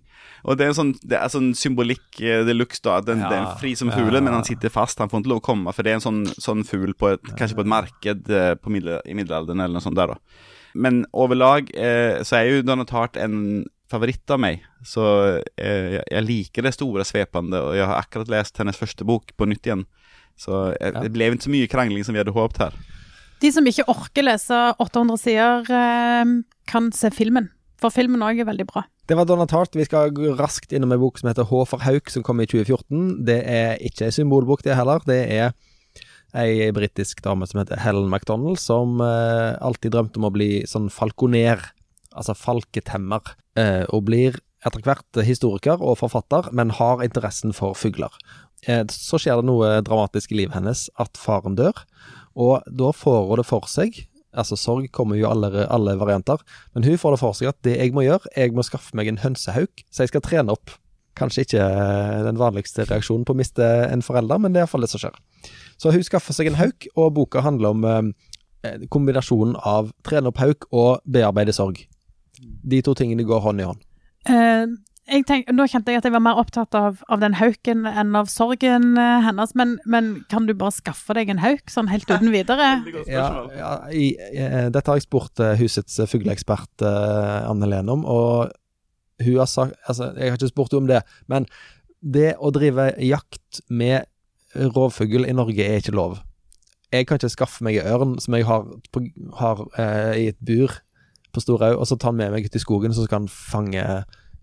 Og 0.45 0.59
det 0.59 0.67
er 0.67 0.73
en 0.73 0.77
sånn 0.77 0.93
Det 1.01 1.17
er 1.17 1.33
sånn 1.33 1.53
symbolikk 1.57 2.21
eh, 2.21 2.43
de 2.45 2.57
luxe, 2.57 2.83
da. 2.85 2.99
Den, 3.05 3.25
Ja, 3.25 3.31
den 3.33 3.47
er 3.47 3.61
fri 3.63 3.73
som 3.79 3.89
ja. 3.89 3.97
fuglen, 3.97 4.27
men 4.27 4.37
han 4.37 4.47
sitter 4.47 4.73
fast. 4.73 5.01
Han 5.01 5.09
får 5.13 5.25
ikke 5.25 5.33
lov 5.33 5.41
å 5.41 5.47
komme, 5.49 5.73
for 5.73 5.87
det 5.87 5.95
er 5.95 6.01
en 6.01 6.05
sånn, 6.05 6.25
sånn 6.37 6.67
fugl 6.69 6.93
på 6.99 7.15
et, 7.15 7.33
kanskje 7.39 7.59
på 7.59 7.65
et 7.65 7.73
marked 7.73 8.33
eh, 8.33 8.53
på 8.61 8.75
middel, 8.75 9.01
i 9.09 9.17
middelalderen, 9.17 9.65
eller 9.65 9.79
noe 9.79 9.85
sånt 9.85 9.97
der, 9.99 10.13
da. 10.13 10.51
Men 10.73 11.03
overlag 11.13 11.69
eh, 11.77 12.21
så 12.25 12.39
er 12.39 12.49
jo 12.49 12.65
Donald 12.65 12.93
Hart 12.93 13.19
en 13.21 13.65
favoritt 13.93 14.31
av 14.33 14.41
meg. 14.41 14.63
Så 14.89 15.05
eh, 15.61 15.99
jeg, 15.99 16.05
jeg 16.07 16.29
liker 16.29 16.69
det 16.69 16.77
store, 16.77 17.09
svepende, 17.09 17.61
og 17.61 17.77
jeg 17.77 17.89
har 17.89 18.01
akkurat 18.01 18.33
lest 18.33 18.61
hennes 18.61 18.79
første 18.79 19.09
bok 19.09 19.33
på 19.37 19.49
nytt 19.49 19.69
igjen. 19.69 19.87
Så 20.43 20.61
jeg, 20.75 20.93
Ja. 20.95 21.03
det 21.05 21.13
ble 21.15 21.31
ikke 21.31 21.47
så 21.47 21.53
mye 21.55 21.71
krangling 21.71 22.05
som 22.07 22.17
vi 22.17 22.23
hadde 22.23 22.35
håpet 22.35 22.59
her. 22.67 22.79
De 23.43 23.51
som 23.55 23.67
ikke 23.67 23.87
orker 23.91 24.27
lese 24.27 24.59
800 24.83 25.19
sider, 25.19 25.67
eh, 25.71 26.33
kan 26.67 26.91
se 26.95 27.11
filmen. 27.11 27.49
For 27.83 27.91
filmen 27.91 28.23
òg 28.23 28.39
er 28.43 28.47
veldig 28.47 28.67
bra. 28.71 28.85
Det 29.11 29.17
var 29.19 29.27
Donna 29.27 29.47
Tart. 29.51 29.75
Vi 29.75 29.85
skal 29.89 30.13
gå 30.15 30.37
raskt 30.39 30.71
innom 30.73 30.93
en 30.95 31.01
bok 31.03 31.19
som 31.19 31.29
heter 31.33 31.49
H 31.49 31.65
for 31.67 31.83
hauk, 31.83 32.09
som 32.11 32.23
kom 32.23 32.39
i 32.41 32.47
2014. 32.47 33.25
Det 33.27 33.41
er 33.45 33.79
ikke 33.83 34.07
ei 34.07 34.15
symbolbok, 34.15 34.63
det 34.63 34.77
heller. 34.79 35.03
Det 35.05 35.19
er 35.29 35.53
ei 36.39 36.71
britisk 36.73 37.21
dame 37.25 37.47
som 37.49 37.61
heter 37.61 37.83
Helen 37.83 38.09
MacDonald, 38.09 38.61
som 38.63 39.01
eh, 39.05 39.57
alltid 39.61 39.93
drømte 39.93 40.17
om 40.23 40.29
å 40.31 40.33
bli 40.33 40.63
sånn 40.71 40.89
falconer, 40.95 41.61
altså 42.15 42.37
falketemmer, 42.39 43.35
eh, 43.59 43.85
og 43.91 44.07
blir 44.07 44.39
etter 44.65 44.81
hvert 44.87 45.19
historiker 45.27 45.83
og 45.83 45.99
forfatter, 45.99 46.53
men 46.55 46.71
har 46.79 47.03
interessen 47.03 47.53
for 47.53 47.75
fugler. 47.75 48.15
Eh, 48.67 48.85
så 48.93 49.19
skjer 49.21 49.41
det 49.41 49.49
noe 49.49 49.75
dramatisk 49.85 50.33
i 50.33 50.43
livet 50.43 50.57
hennes, 50.59 50.87
at 51.03 51.19
faren 51.19 51.59
dør, 51.59 51.85
og 52.39 52.67
da 52.67 52.93
får 52.95 53.29
hun 53.29 53.43
det 53.43 53.49
for 53.49 53.69
seg 53.71 54.07
Altså, 54.33 54.57
sorg 54.57 54.87
kommer 54.97 55.19
jo 55.19 55.27
alle, 55.29 55.67
alle 55.69 55.93
varianter, 56.01 56.41
men 56.73 56.87
hun 56.87 56.97
får 56.97 57.13
det 57.13 57.21
for 57.21 57.37
seg 57.37 57.51
at 57.51 57.59
det 57.67 57.75
jeg 57.77 57.93
må 57.93 58.07
gjøre, 58.07 58.31
jeg 58.33 58.55
må 58.57 58.65
skaffe 58.65 58.97
meg 58.97 59.11
en 59.11 59.21
hønsehauk, 59.21 59.83
så 59.93 60.07
jeg 60.07 60.09
skal 60.09 60.23
trene 60.25 60.55
opp. 60.55 60.73
Kanskje 61.21 61.45
ikke 61.45 61.61
eh, 61.61 62.23
den 62.25 62.41
vanligste 62.41 62.87
reaksjonen 62.89 63.27
på 63.29 63.35
å 63.35 63.37
miste 63.37 63.67
en 63.91 64.01
forelder, 64.01 64.41
men 64.41 64.55
det 64.55 64.63
er 64.63 64.65
iallfall 64.65 64.87
det 64.87 64.89
som 64.95 65.03
skjer. 65.03 65.19
Så 65.77 65.93
hun 65.93 66.07
skaffer 66.07 66.33
seg 66.33 66.49
en 66.49 66.57
hauk, 66.57 66.89
og 66.97 67.13
boka 67.19 67.45
handler 67.45 67.77
om 67.77 67.85
eh, 67.85 68.87
kombinasjonen 68.89 69.59
av 69.69 69.93
trene 70.07 70.33
opp 70.33 70.41
hauk 70.41 70.65
og 70.71 71.05
bearbeide 71.05 71.53
sorg. 71.53 71.85
De 72.41 72.81
to 72.81 72.97
tingene 72.97 73.29
går 73.29 73.45
hånd 73.45 73.61
i 73.61 73.69
hånd. 73.69 73.85
Jeg 74.33 74.71
tenk, 75.11 75.51
nå 75.51 75.67
kjente 75.71 75.93
jeg 75.93 76.01
at 76.01 76.07
jeg 76.07 76.15
var 76.15 76.23
mer 76.23 76.39
opptatt 76.41 76.75
av, 76.79 77.01
av 77.11 77.21
den 77.23 77.35
hauken 77.39 77.87
enn 77.89 78.15
av 78.19 78.31
sorgen 78.31 78.97
eh, 79.01 79.25
hennes, 79.27 79.55
men, 79.59 79.77
men 79.85 80.13
kan 80.31 80.47
du 80.47 80.55
bare 80.59 80.75
skaffe 80.77 81.17
deg 81.19 81.33
en 81.33 81.43
hauk 81.43 81.73
sånn 81.73 81.91
helt 81.91 82.09
uten 82.11 82.31
videre? 82.37 82.71
Ja, 83.11 83.27
ja 83.57 83.73
i, 83.91 84.13
eh, 84.19 84.69
dette 84.73 84.87
har 84.89 85.01
jeg 85.01 85.09
spurt 85.09 85.43
uh, 85.43 85.55
husets 85.59 85.99
fugleekspert 86.11 86.85
Anne 86.87 87.69
Lene 87.69 87.97
om, 87.97 88.07
og 88.07 88.53
hun 89.23 89.39
har 89.39 89.51
sagt 89.51 89.77
Altså, 89.87 90.13
jeg 90.17 90.33
har 90.33 90.39
ikke 90.39 90.51
spurt 90.51 90.73
henne 90.75 90.85
om 90.85 90.91
det, 90.91 91.03
men 91.31 91.47
det 92.03 92.33
å 92.43 92.51
drive 92.55 92.91
jakt 93.03 93.63
med 93.71 94.09
rovfugl 94.75 95.27
i 95.27 95.35
Norge 95.35 95.65
er 95.65 95.79
ikke 95.81 95.95
lov. 95.95 96.19
Jeg 96.93 97.07
kan 97.07 97.21
ikke 97.21 97.31
skaffe 97.33 97.65
meg 97.65 97.79
en 97.79 97.93
ørn 97.95 98.17
som 98.21 98.35
jeg 98.37 98.45
har, 98.49 98.67
på, 98.93 99.05
har 99.39 99.63
i 100.19 100.27
et 100.33 100.41
bur 100.43 100.75
på 101.33 101.41
Storhaug, 101.41 101.79
og 101.79 101.87
så 101.89 101.97
ta 101.97 102.11
den 102.11 102.19
med 102.21 102.35
meg 102.35 102.49
ut 102.49 102.59
i 102.59 102.61
skogen, 102.61 102.93
så 102.93 103.07
skal 103.07 103.23
han 103.23 103.31
fange 103.31 103.85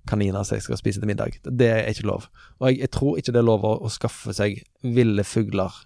kaniner 0.09 0.45
som 0.47 0.57
jeg 0.57 0.65
skal 0.65 0.79
spise 0.79 1.01
til 1.01 1.09
middag. 1.09 1.37
Det 1.45 1.69
er 1.69 1.91
ikke 1.91 2.09
lov. 2.09 2.25
Og 2.59 2.71
jeg, 2.71 2.81
jeg 2.85 2.91
tror 2.95 3.19
ikke 3.19 3.35
det 3.35 3.43
er 3.43 3.47
lov 3.47 3.67
å, 3.67 3.75
å 3.85 3.91
skaffe 3.93 4.33
seg 4.35 4.63
ville 4.83 5.25
fugler 5.27 5.83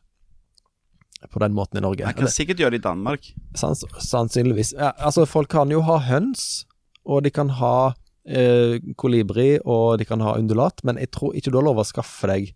på 1.32 1.40
den 1.40 1.54
måten 1.56 1.80
i 1.80 1.84
Norge. 1.84 2.06
Man 2.06 2.18
kan 2.18 2.32
sikkert 2.32 2.60
gjøre 2.60 2.76
det 2.76 2.82
i 2.82 2.88
Danmark. 2.88 3.30
Sans, 3.56 3.84
sannsynligvis. 4.00 4.74
Ja, 4.80 4.92
altså, 4.98 5.26
folk 5.30 5.52
kan 5.54 5.72
jo 5.72 5.84
ha 5.88 6.00
høns, 6.04 6.66
og 7.08 7.24
de 7.24 7.32
kan 7.34 7.54
ha 7.60 7.94
eh, 8.28 8.80
kolibri, 9.00 9.58
og 9.64 10.00
de 10.02 10.08
kan 10.10 10.24
ha 10.24 10.36
undulat, 10.40 10.84
men 10.84 11.00
jeg 11.00 11.14
tror 11.16 11.36
ikke 11.38 11.54
du 11.54 11.60
har 11.62 11.68
lov 11.70 11.82
å 11.84 11.88
skaffe 11.88 12.30
deg 12.32 12.52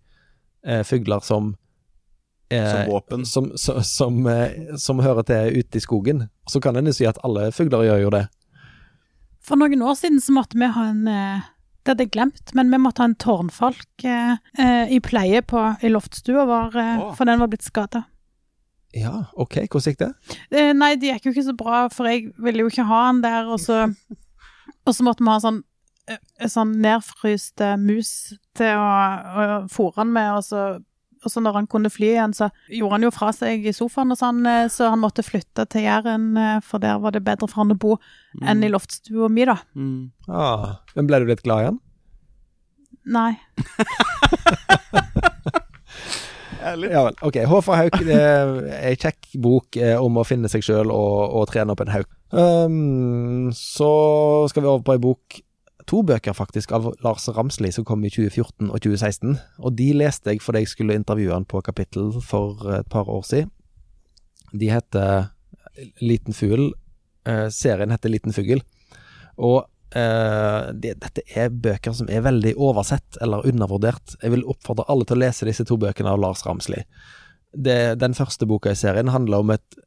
eh, 0.66 0.84
fugler 0.88 1.24
som 1.24 1.54
eh, 2.52 2.72
Som 2.72 2.92
våpen. 2.92 3.26
Som, 3.26 3.52
som, 3.56 3.84
som, 3.84 4.24
eh, 4.32 4.76
som 4.80 5.04
hører 5.04 5.28
til 5.28 5.62
ute 5.62 5.80
i 5.80 5.84
skogen. 5.84 6.28
Så 6.50 6.64
kan 6.64 6.76
en 6.76 6.92
jo 6.92 6.96
si 6.96 7.08
at 7.08 7.20
alle 7.28 7.52
fugler 7.56 7.88
gjør 7.88 8.08
jo 8.08 8.16
det. 8.20 8.26
For 9.48 9.60
noen 9.60 9.84
år 9.84 9.96
siden 9.96 10.20
så 10.20 10.34
måtte 10.36 10.60
vi 10.60 10.68
ha 10.76 10.90
en 10.92 11.06
eh, 11.08 11.46
Det 11.88 11.94
hadde 11.94 12.04
jeg 12.04 12.12
glemt, 12.18 12.52
men 12.52 12.68
vi 12.68 12.78
måtte 12.84 13.00
ha 13.00 13.08
en 13.08 13.14
tårnfalk 13.16 14.04
eh, 14.04 14.34
eh, 14.60 14.90
i 14.92 14.98
pleie 15.00 15.40
på, 15.40 15.62
i 15.80 15.88
loftstua 15.88 16.44
vår, 16.50 16.74
eh, 16.82 17.04
for 17.16 17.30
den 17.30 17.40
var 17.40 17.48
blitt 17.48 17.64
skada. 17.64 18.02
Ja, 18.92 19.14
ok, 19.40 19.62
hvordan 19.72 19.94
gikk 19.94 20.02
det? 20.02 20.10
Eh, 20.52 20.74
nei, 20.76 20.90
det 21.00 21.14
gikk 21.14 21.30
jo 21.30 21.32
ikke 21.32 21.46
så 21.48 21.56
bra, 21.56 21.86
for 21.88 22.12
jeg 22.12 22.34
ville 22.44 22.66
jo 22.66 22.74
ikke 22.74 22.90
ha 22.90 23.00
han 23.06 23.24
der, 23.24 23.48
og 23.48 23.64
så, 23.64 23.86
og 24.86 24.98
så 24.98 25.08
måtte 25.08 25.24
vi 25.24 25.32
ha 25.32 25.38
sånn 25.46 25.62
eh, 26.12 26.20
Sånn 26.52 26.76
nedfryste 26.84 27.72
mus 27.80 28.12
til 28.60 28.76
å, 28.76 28.92
å 28.92 29.48
fôre 29.72 30.02
han 30.02 30.12
med, 30.12 30.42
og 30.42 30.44
så, 30.44 30.66
og 31.28 31.34
så 31.34 31.44
når 31.44 31.60
han 31.62 31.68
kunne 31.70 31.92
fly 31.94 32.14
igjen, 32.14 32.36
så 32.36 32.50
gjorde 32.72 32.98
han 32.98 33.08
jo 33.08 33.14
fra 33.16 33.32
seg 33.36 33.68
i 33.68 33.76
sofaen 33.76 34.16
og 34.16 34.20
sånn, 34.20 34.42
eh, 34.50 34.68
så 34.72 34.92
han 34.94 35.04
måtte 35.04 35.26
flytte 35.26 35.68
til 35.72 35.86
Jæren, 35.86 36.30
eh, 36.40 36.60
for 36.66 36.84
der 36.84 37.02
var 37.04 37.16
det 37.16 37.26
bedre 37.28 37.50
for 37.50 37.62
han 37.62 37.76
å 37.76 37.80
bo 37.80 37.98
enn 38.42 38.64
i 38.64 38.72
loftstua 38.72 39.30
mi, 39.34 39.46
da. 39.50 39.58
Mm. 39.76 40.10
Ah, 40.32 40.80
men 40.96 41.10
ble 41.10 41.22
du 41.22 41.30
litt 41.32 41.44
glad 41.46 41.66
igjen? 41.66 41.82
Nei. 43.08 43.34
Ja 46.68 47.04
vel. 47.06 47.16
Ok, 47.24 47.38
Håfa 47.48 47.78
hauk 47.80 47.98
det 48.04 48.18
er 48.18 48.50
ei 48.82 48.96
kjekk 49.00 49.30
bok 49.40 49.78
eh, 49.80 49.96
om 50.02 50.18
å 50.20 50.26
finne 50.28 50.50
seg 50.52 50.66
sjøl 50.66 50.92
og, 50.92 51.36
og 51.38 51.46
trene 51.52 51.72
opp 51.74 51.84
en 51.86 51.94
hauk. 51.94 52.10
Um, 52.28 53.54
så 53.56 53.92
skal 54.52 54.66
vi 54.66 54.68
over 54.72 54.84
på 54.84 54.98
ei 54.98 55.04
bok 55.04 55.38
To 55.88 56.02
bøker 56.04 56.36
faktisk 56.36 56.74
av 56.76 56.90
Lars 57.04 57.30
Ramsli 57.32 57.70
som 57.72 57.86
kom 57.88 58.04
i 58.04 58.12
2014 58.12 58.68
og 58.68 58.82
2016. 58.84 59.38
Og 59.64 59.76
de 59.80 59.88
leste 59.96 60.34
jeg 60.34 60.44
fordi 60.44 60.66
jeg 60.66 60.74
skulle 60.74 60.98
intervjue 61.00 61.32
han 61.32 61.48
på 61.48 61.62
kapittel 61.64 62.12
for 62.24 62.60
et 62.76 62.90
par 62.92 63.08
år 63.08 63.24
siden. 63.28 63.54
De 64.52 64.68
heter 64.72 65.30
Liten 66.04 66.36
fugl. 66.36 66.74
Eh, 67.28 67.48
serien 67.54 67.94
heter 67.94 68.12
Liten 68.12 68.36
fugl. 68.36 68.60
Og 69.38 69.62
eh, 69.96 70.74
det, 70.76 70.98
dette 71.04 71.24
er 71.40 71.56
bøker 71.56 71.96
som 71.96 72.12
er 72.12 72.26
veldig 72.26 72.58
oversett 72.60 73.22
eller 73.24 73.48
undervurdert. 73.48 74.18
Jeg 74.20 74.36
vil 74.36 74.48
oppfordre 74.50 74.88
alle 74.92 75.08
til 75.08 75.20
å 75.20 75.24
lese 75.24 75.48
disse 75.48 75.68
to 75.68 75.80
bøkene 75.80 76.12
av 76.12 76.20
Lars 76.20 76.44
Ramsli. 76.48 76.84
Den 77.56 78.14
første 78.14 78.46
boka 78.46 78.74
i 78.74 78.78
serien 78.78 79.08
handler 79.14 79.42
om 79.42 79.56
et 79.56 79.78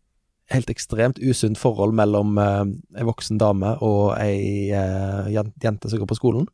helt 0.55 0.70
ekstremt 0.72 1.20
usunt 1.22 1.59
forhold 1.61 1.94
mellom 1.96 2.38
eh, 2.40 2.64
ei 2.98 3.07
voksen 3.07 3.38
dame 3.40 3.76
og 3.86 4.14
ei 4.18 4.70
eh, 4.74 5.30
jente 5.30 5.90
som 5.90 6.01
går 6.01 6.11
på 6.11 6.18
skolen. 6.18 6.48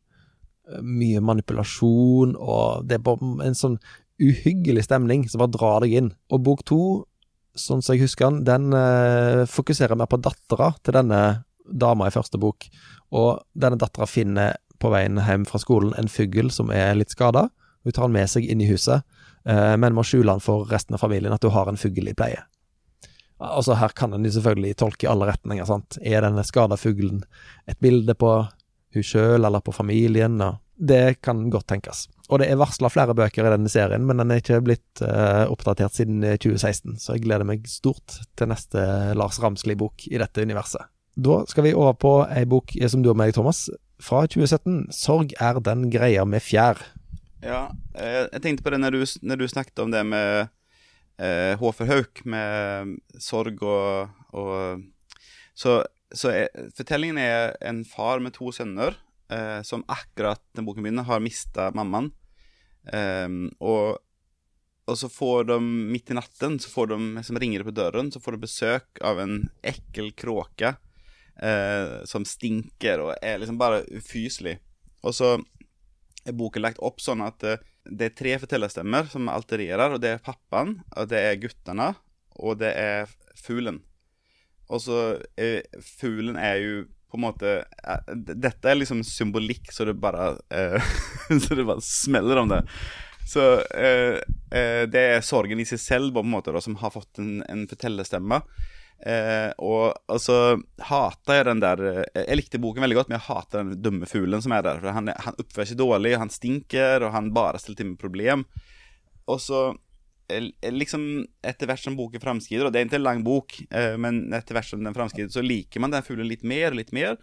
Mye 0.83 1.21
manipulasjon, 1.23 2.35
og 2.35 2.87
det 2.87 2.97
er 2.97 3.05
bare 3.05 3.31
en 3.45 3.55
sånn 3.57 3.77
uhyggelig 4.19 4.87
stemning 4.87 5.25
som 5.29 5.41
bare 5.41 5.53
drar 5.55 5.85
deg 5.85 5.95
inn. 5.99 6.09
Og 6.33 6.43
bok 6.45 6.63
to, 6.67 6.81
sånn 7.57 7.81
som 7.81 7.95
jeg 7.95 8.05
husker 8.05 8.29
den, 8.29 8.43
den 8.47 8.77
eh, 8.77 9.45
fokuserer 9.49 9.97
mer 9.97 10.09
på 10.11 10.19
dattera 10.21 10.73
til 10.83 10.97
denne 10.97 11.21
dama 11.67 12.09
i 12.09 12.13
første 12.13 12.39
bok. 12.41 12.67
Og 13.15 13.41
denne 13.57 13.79
dattera 13.79 14.09
finner 14.09 14.57
på 14.77 14.91
veien 14.93 15.17
hjem 15.23 15.47
fra 15.49 15.61
skolen 15.61 15.95
en 15.97 16.11
fugl 16.11 16.51
som 16.53 16.69
er 16.75 16.93
litt 16.99 17.15
skada. 17.15 17.47
Hun 17.87 17.95
tar 17.95 18.09
den 18.09 18.17
med 18.19 18.29
seg 18.29 18.45
inn 18.45 18.61
i 18.61 18.67
huset, 18.69 19.01
men 19.47 19.95
må 19.95 20.03
skjule 20.05 20.35
den 20.35 20.43
for 20.43 20.67
resten 20.69 20.97
av 20.97 21.01
familien 21.01 21.33
at 21.33 21.45
hun 21.47 21.55
har 21.55 21.71
en 21.71 21.79
fugl 21.79 22.11
i 22.11 22.13
pleie. 22.17 22.43
Altså 23.43 23.77
Her 23.77 23.93
kan 23.93 24.13
en 24.13 24.25
selvfølgelig 24.25 24.77
tolke 24.81 25.09
alle 25.09 25.27
retninger. 25.29 25.65
sant? 25.65 25.99
Er 26.01 26.21
denne 26.25 26.43
skada 26.43 26.77
fuglen 26.77 27.23
et 27.67 27.79
bilde 27.79 28.15
på 28.17 28.31
hun 28.93 29.03
sjøl 29.03 29.45
eller 29.45 29.61
på 29.61 29.75
familien? 29.75 30.41
Det 30.77 31.21
kan 31.21 31.49
godt 31.49 31.67
tenkes. 31.67 32.07
Og 32.29 32.41
det 32.41 32.49
er 32.51 32.59
varsla 32.59 32.89
flere 32.91 33.15
bøker 33.15 33.45
i 33.45 33.53
denne 33.53 33.69
serien, 33.71 34.03
men 34.05 34.19
den 34.19 34.33
er 34.33 34.41
ikke 34.41 34.59
blitt 34.65 35.01
uh, 35.01 35.47
oppdatert 35.47 35.95
siden 35.95 36.25
eh, 36.27 36.35
2016, 36.35 36.97
så 36.99 37.15
jeg 37.15 37.23
gleder 37.23 37.47
meg 37.47 37.63
stort 37.71 38.17
til 38.35 38.51
neste 38.51 38.83
Lars 39.15 39.39
Ramsli-bok 39.39 40.09
i 40.11 40.19
dette 40.19 40.43
universet. 40.43 40.89
Da 41.17 41.39
skal 41.49 41.65
vi 41.65 41.73
over 41.73 41.95
på 41.97 42.11
ei 42.27 42.43
bok 42.45 42.75
eh, 42.75 42.89
som 42.91 43.01
du 43.01 43.09
og 43.13 43.17
meg, 43.17 43.31
Thomas, 43.33 43.69
fra 44.03 44.25
2017. 44.27 44.91
'Sorg 44.93 45.33
er 45.39 45.61
den 45.63 45.87
greia 45.93 46.27
med 46.27 46.43
fjær'. 46.43 46.83
Ja, 47.41 47.69
eh, 47.95 48.27
jeg 48.27 48.43
tenkte 48.43 48.65
på 48.65 48.73
det 48.73 48.81
når 48.83 48.97
du, 48.97 49.05
når 49.23 49.39
du 49.39 49.47
snakket 49.47 49.79
om 49.79 49.93
det 49.93 50.03
med 50.05 50.51
eh, 51.17 51.57
Håfer 51.59 51.89
Hauk, 51.91 52.23
med 52.25 52.97
sorg 53.19 53.63
og, 53.65 54.13
og 54.37 54.85
Så, 55.57 55.79
så 56.13 56.29
er, 56.29 56.49
fortellingen 56.77 57.17
er 57.17 57.55
en 57.65 57.83
far 57.85 58.21
med 58.21 58.35
to 58.35 58.51
sønner 58.53 58.93
eh, 59.33 59.61
som 59.65 59.85
akkurat 59.89 60.43
den 60.53 60.67
boken 60.67 60.85
begynner, 60.85 61.07
har 61.07 61.23
mista 61.23 61.71
mammaen. 61.73 62.11
Eh, 62.93 63.29
og, 63.57 63.97
og 64.85 64.99
så 65.01 65.09
får 65.09 65.49
de 65.49 65.57
midt 65.63 66.13
i 66.13 66.17
natten, 66.19 66.59
så 66.61 66.69
får 66.69 66.93
de, 66.93 66.99
som 67.25 67.39
ringer 67.41 67.65
på 67.65 67.73
døren, 67.73 68.11
så 68.13 68.21
får 68.21 68.37
de 68.37 68.43
besøk 68.45 69.01
av 69.01 69.19
en 69.23 69.39
ekkel 69.65 70.13
kråke 70.13 70.75
eh, 71.41 72.05
som 72.05 72.25
stinker 72.25 73.03
og 73.03 73.15
er 73.17 73.41
liksom 73.41 73.57
bare 73.59 73.83
ufyselig. 73.89 74.59
Og 75.01 75.15
så 75.17 75.33
er 76.27 76.37
boken 76.37 76.63
lagt 76.63 76.81
opp 76.83 77.01
sånn 77.03 77.25
at 77.25 77.43
eh, 77.47 77.61
det 77.89 78.09
er 78.09 78.17
tre 78.17 78.35
fortellerstemmer 78.41 79.07
som 79.11 79.29
altererer, 79.31 79.95
og 79.95 80.01
det 80.03 80.15
er 80.15 80.23
pappaen, 80.23 80.77
og 80.95 81.09
det 81.11 81.23
er 81.23 81.39
guttene, 81.41 81.93
og 82.37 82.59
det 82.61 82.73
er 82.77 83.11
fuglen. 83.39 83.81
Og 84.67 84.81
så 84.83 84.99
Fuglen 85.79 86.35
er 86.35 86.57
jo 86.59 86.79
på 87.07 87.15
en 87.15 87.23
måte 87.23 87.51
eh, 87.63 88.15
Dette 88.17 88.67
er 88.67 88.79
liksom 88.81 88.99
symbolikk 89.07 89.71
så 89.71 89.85
det 89.87 89.93
bare 90.01 90.33
eh, 90.51 90.89
Så 91.43 91.55
det 91.55 91.63
bare 91.63 91.83
smeller 91.83 92.41
om 92.41 92.51
det. 92.51 92.61
Så 93.27 93.43
eh, 93.75 94.19
eh, 94.55 94.83
det 94.87 95.03
er 95.13 95.25
sorgen 95.25 95.59
i 95.59 95.67
seg 95.67 95.81
selv 95.83 96.13
på 96.15 96.23
en 96.23 96.31
måte 96.31 96.53
da, 96.55 96.61
som 96.63 96.77
har 96.79 96.93
fått 96.93 97.19
en, 97.19 97.41
en 97.51 97.65
fortellerstemme. 97.67 98.39
Eh, 98.97 99.51
og, 99.61 99.93
altså 100.09 100.37
så 100.57 100.85
hater 100.89 101.37
jeg 101.37 101.45
den 101.45 101.59
der 101.61 101.81
eh, 101.85 102.23
Jeg 102.23 102.39
likte 102.39 102.59
boken 102.61 102.81
veldig 102.81 102.95
godt, 102.97 103.11
men 103.11 103.19
jeg 103.19 103.27
hater 103.27 103.61
den 103.61 103.81
dumme 103.85 104.09
fuglen 104.09 104.41
som 104.43 104.55
er 104.55 104.65
der. 104.65 104.81
For 104.81 104.95
han, 104.95 105.11
han 105.13 105.37
oppfører 105.43 105.71
seg 105.71 105.81
dårlig, 105.81 106.15
han 106.17 106.33
stinker, 106.33 107.05
og 107.05 107.13
han 107.13 107.33
bare 107.35 107.61
stiller 107.61 107.81
til 107.81 107.91
med 107.91 108.01
problem. 108.01 108.47
Og 109.27 109.41
så 109.43 109.69
liksom 110.27 111.03
etter 111.45 111.69
hvert 111.69 111.83
som 111.85 111.95
boken 111.95 112.19
framskrider, 112.19 112.67
og 112.67 112.73
det 112.73 112.81
er 112.81 112.87
ikke 112.89 112.99
en 112.99 113.05
lang 113.05 113.23
bok, 113.23 113.55
eh, 113.71 113.95
men 113.99 114.25
etter 114.35 114.57
hvert 114.57 114.67
som 114.67 114.83
den 114.83 114.95
framskrider, 114.95 115.31
så 115.31 115.43
liker 115.45 115.83
man 115.83 115.93
den 115.93 116.03
fuglen 116.03 116.27
litt 116.27 116.43
mer 116.43 116.73
og 116.73 116.81
litt 116.81 116.93
mer. 116.95 117.15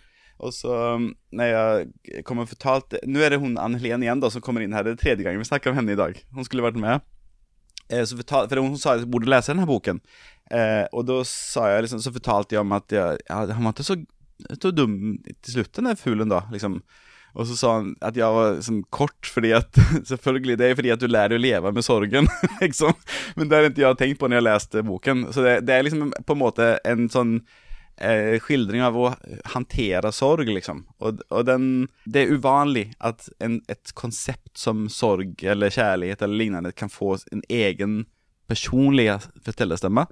Og 0.42 0.54
så 0.56 0.72
mm, 0.98 1.10
når 1.38 1.50
jeg 1.50 2.22
kommer 2.26 2.48
fortalt 2.50 2.96
Nå 3.06 3.20
er 3.22 3.30
det 3.30 3.38
hun 3.38 3.52
Anne 3.60 3.78
Helene 3.78 4.02
igjen 4.02 4.22
da 4.22 4.32
som 4.34 4.42
kommer 4.42 4.64
inn 4.64 4.72
her. 4.74 4.82
Det 4.82 4.96
er 4.96 5.02
tredje 5.02 5.26
gangen 5.26 5.38
vi 5.38 5.46
snakker 5.46 5.70
om 5.70 5.78
henne 5.78 5.94
i 5.94 6.00
dag. 6.00 6.18
Hun 6.34 6.46
skulle 6.46 6.64
vært 6.64 6.80
med. 6.80 7.04
Eh, 7.92 8.02
så 8.02 8.18
fortal, 8.18 8.48
for 8.48 8.64
hun 8.64 8.74
sa 8.80 8.94
at 8.94 9.04
jeg 9.04 9.10
burde 9.12 9.30
lese 9.30 9.52
denne 9.52 9.68
boken. 9.68 10.00
Eh, 10.52 10.84
og 10.92 11.06
da 11.08 11.22
sa 11.28 11.70
jeg 11.72 11.86
liksom, 11.86 12.02
så 12.04 12.12
fortalte 12.14 12.56
jeg 12.56 12.64
om 12.64 12.76
at 12.76 12.92
jeg, 12.92 13.22
ja, 13.28 13.40
han 13.48 13.64
var 13.64 13.76
ikke 13.76 13.86
så, 13.86 13.96
så 14.58 14.74
dum 14.74 14.98
til 15.40 15.58
slutt, 15.58 15.72
den 15.78 15.88
der 15.88 16.00
fuglen, 16.00 16.32
da. 16.32 16.44
liksom 16.52 16.82
og 17.34 17.48
så 17.48 17.56
sa 17.58 17.72
han 17.80 17.90
at 18.04 18.14
jeg 18.18 18.30
var 18.30 18.52
liksom 18.56 18.80
kort, 18.94 19.26
fordi 19.26 19.50
at 19.56 19.80
Selvfølgelig, 20.10 20.58
det 20.60 20.68
er 20.68 20.78
fordi 20.78 20.94
at 20.94 21.02
du 21.02 21.08
lærer 21.10 21.36
å 21.36 21.42
leve 21.42 21.74
med 21.74 21.86
sorgen, 21.86 22.30
liksom. 22.62 22.94
Men 23.34 23.50
det 23.50 23.58
har 23.58 23.68
ikke 23.70 23.84
jeg 23.84 24.00
tenkt 24.00 24.20
på 24.22 24.30
når 24.30 24.40
jeg 24.40 24.48
leste 24.48 24.86
boken. 24.86 25.26
Så 25.34 25.44
det, 25.44 25.58
det 25.66 25.74
er 25.74 25.86
liksom 25.86 26.12
på 26.14 26.36
en 26.36 26.42
måte 26.44 26.68
en 26.86 27.08
sånn 27.10 27.34
eh, 27.98 28.38
skildring 28.42 28.84
av 28.86 28.98
å 28.98 29.10
håndtere 29.54 30.14
sorg, 30.14 30.50
liksom. 30.54 30.84
Og, 31.02 31.24
og 31.34 31.46
den 31.50 31.68
Det 32.06 32.22
er 32.22 32.36
uvanlig 32.38 32.86
at 33.02 33.26
en, 33.42 33.60
et 33.66 33.94
konsept 33.98 34.54
som 34.58 34.86
sorg 34.92 35.42
eller 35.42 35.74
kjærlighet 35.74 36.22
eller 36.22 36.38
lignende 36.38 36.74
kan 36.76 36.92
få 36.92 37.16
en 37.34 37.42
egen 37.50 38.04
personlig 38.50 39.08
fortellerstemme. 39.46 40.06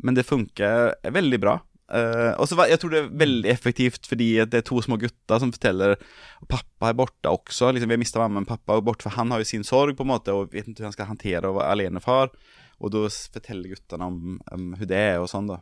Men 0.00 0.16
det 0.16 0.28
funker 0.28 0.94
veldig 1.12 1.40
bra. 1.42 1.58
Uh, 1.90 2.38
og 2.38 2.46
så 2.46 2.54
Jeg 2.70 2.78
tror 2.78 2.92
det 2.92 2.98
er 3.00 3.14
veldig 3.18 3.50
effektivt 3.50 4.04
fordi 4.06 4.28
det 4.46 4.60
er 4.60 4.62
to 4.62 4.76
små 4.78 4.94
gutter 4.94 5.40
som 5.42 5.50
forteller 5.50 5.96
Og 6.38 6.46
pappa 6.46 6.92
er 6.92 6.94
borte 6.94 7.26
også. 7.26 7.72
liksom 7.74 7.90
Vi 7.90 7.96
har 7.96 8.02
mista 8.02 8.20
mamma, 8.22 8.38
men 8.38 8.46
pappa 8.46 8.76
er 8.76 8.84
borte, 8.86 9.02
for 9.02 9.16
han 9.16 9.32
har 9.34 9.42
jo 9.42 9.48
sin 9.48 9.66
sorg 9.66 9.96
på 9.98 10.06
en 10.06 10.12
måte 10.12 10.34
og 10.34 10.52
vet 10.52 10.68
ikke 10.68 10.78
hvordan 10.78 10.90
han 10.90 10.98
skal 10.98 11.10
håndtere 11.10 11.50
å 11.50 11.56
være 11.58 11.74
alenefar. 11.74 12.30
Og 12.80 12.94
da 12.94 13.02
forteller 13.10 13.74
guttene 13.74 14.06
om, 14.06 14.38
om 14.54 14.70
hvordan 14.76 14.92
det 14.92 15.02
er 15.10 15.18
og 15.20 15.28
sånn, 15.32 15.50
da. 15.50 15.58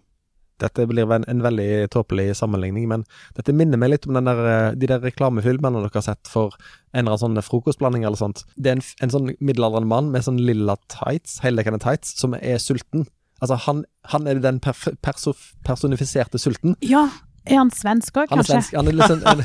Dette 0.63 0.87
blir 0.91 1.11
en, 1.15 1.25
en 1.31 1.43
veldig 1.45 1.89
tåpelig 1.95 2.33
sammenligning, 2.39 2.89
men 2.91 3.05
dette 3.37 3.55
minner 3.55 3.81
meg 3.81 3.93
litt 3.93 4.09
om 4.09 4.17
den 4.19 4.29
der, 4.29 4.41
eh, 4.53 4.73
de 4.79 4.91
der 4.91 5.03
reklamefilmene 5.05 5.85
dere 5.85 5.95
har 5.95 6.07
sett 6.09 6.31
for 6.31 6.57
en 6.93 7.05
eller 7.05 7.15
annen 7.15 7.23
sånn 7.39 7.45
frokostblanding 7.47 8.05
eller 8.05 8.19
sånt. 8.21 8.45
Det 8.57 8.73
er 8.73 8.79
en, 8.81 8.85
en 9.05 9.15
sånn 9.15 9.31
middelaldrende 9.39 9.91
mann 9.91 10.11
med 10.15 10.27
sånn 10.27 10.41
lilla 10.43 10.77
tights, 10.93 11.39
heldekkende 11.45 11.81
tights, 11.85 12.17
som 12.21 12.35
er 12.39 12.59
sulten. 12.63 13.07
Altså, 13.41 13.55
han, 13.69 13.85
han 14.11 14.27
er 14.27 14.41
den 14.43 14.59
perf 14.65 14.89
perso 15.05 15.35
personifiserte 15.67 16.41
sulten. 16.43 16.75
Ja, 16.83 17.07
er 17.47 17.61
han 17.63 17.71
svensk 17.73 18.17
òg, 18.19 18.33
Han 18.33 18.43
er 18.43 18.49
kanskje? 18.49 18.57
svensk. 18.59 18.75
Han 18.77 18.89
er 18.91 18.97
liksom 18.99 19.23
en, 19.23 19.45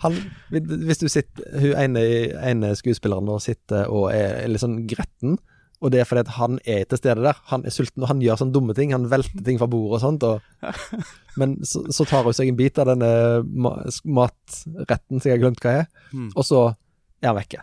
han, 0.00 0.18
Hvis 0.86 1.02
du 1.02 1.08
sitter 1.12 1.58
Hun 1.60 1.74
ene, 1.76 2.04
ene 2.46 2.70
skuespilleren 2.78 3.26
nå 3.28 3.36
sitter 3.42 3.90
og 3.92 4.12
er 4.14 4.46
litt 4.48 4.62
sånn 4.62 4.78
gretten, 4.88 5.36
og 5.80 5.90
det 5.94 6.00
er 6.02 6.08
fordi 6.08 6.20
at 6.26 6.32
han 6.36 6.58
er 6.68 6.82
til 6.90 6.98
stede 7.00 7.22
der. 7.24 7.38
Han 7.48 7.62
er 7.64 7.72
sulten, 7.72 8.02
og 8.04 8.10
han 8.10 8.20
gjør 8.20 8.36
sånne 8.42 8.52
dumme 8.52 8.74
ting. 8.76 8.92
Han 8.92 9.06
velter 9.08 9.40
ting 9.46 9.56
fra 9.60 9.68
bordet 9.72 9.96
og 9.96 10.02
sånt. 10.02 10.26
Og, 10.28 10.40
men 11.40 11.54
så, 11.64 11.86
så 11.94 12.04
tar 12.08 12.26
hun 12.26 12.36
seg 12.36 12.50
en 12.52 12.58
bit 12.58 12.76
av 12.82 12.90
denne 12.90 13.08
matretten 14.04 15.20
som 15.20 15.28
jeg 15.30 15.38
har 15.38 15.42
glemt 15.46 15.62
hva 15.64 15.78
er, 15.82 15.88
Mm. 16.12 16.30
og 16.34 16.42
så 16.44 16.60
er 17.22 17.28
han 17.30 17.36
vekke. 17.38 17.60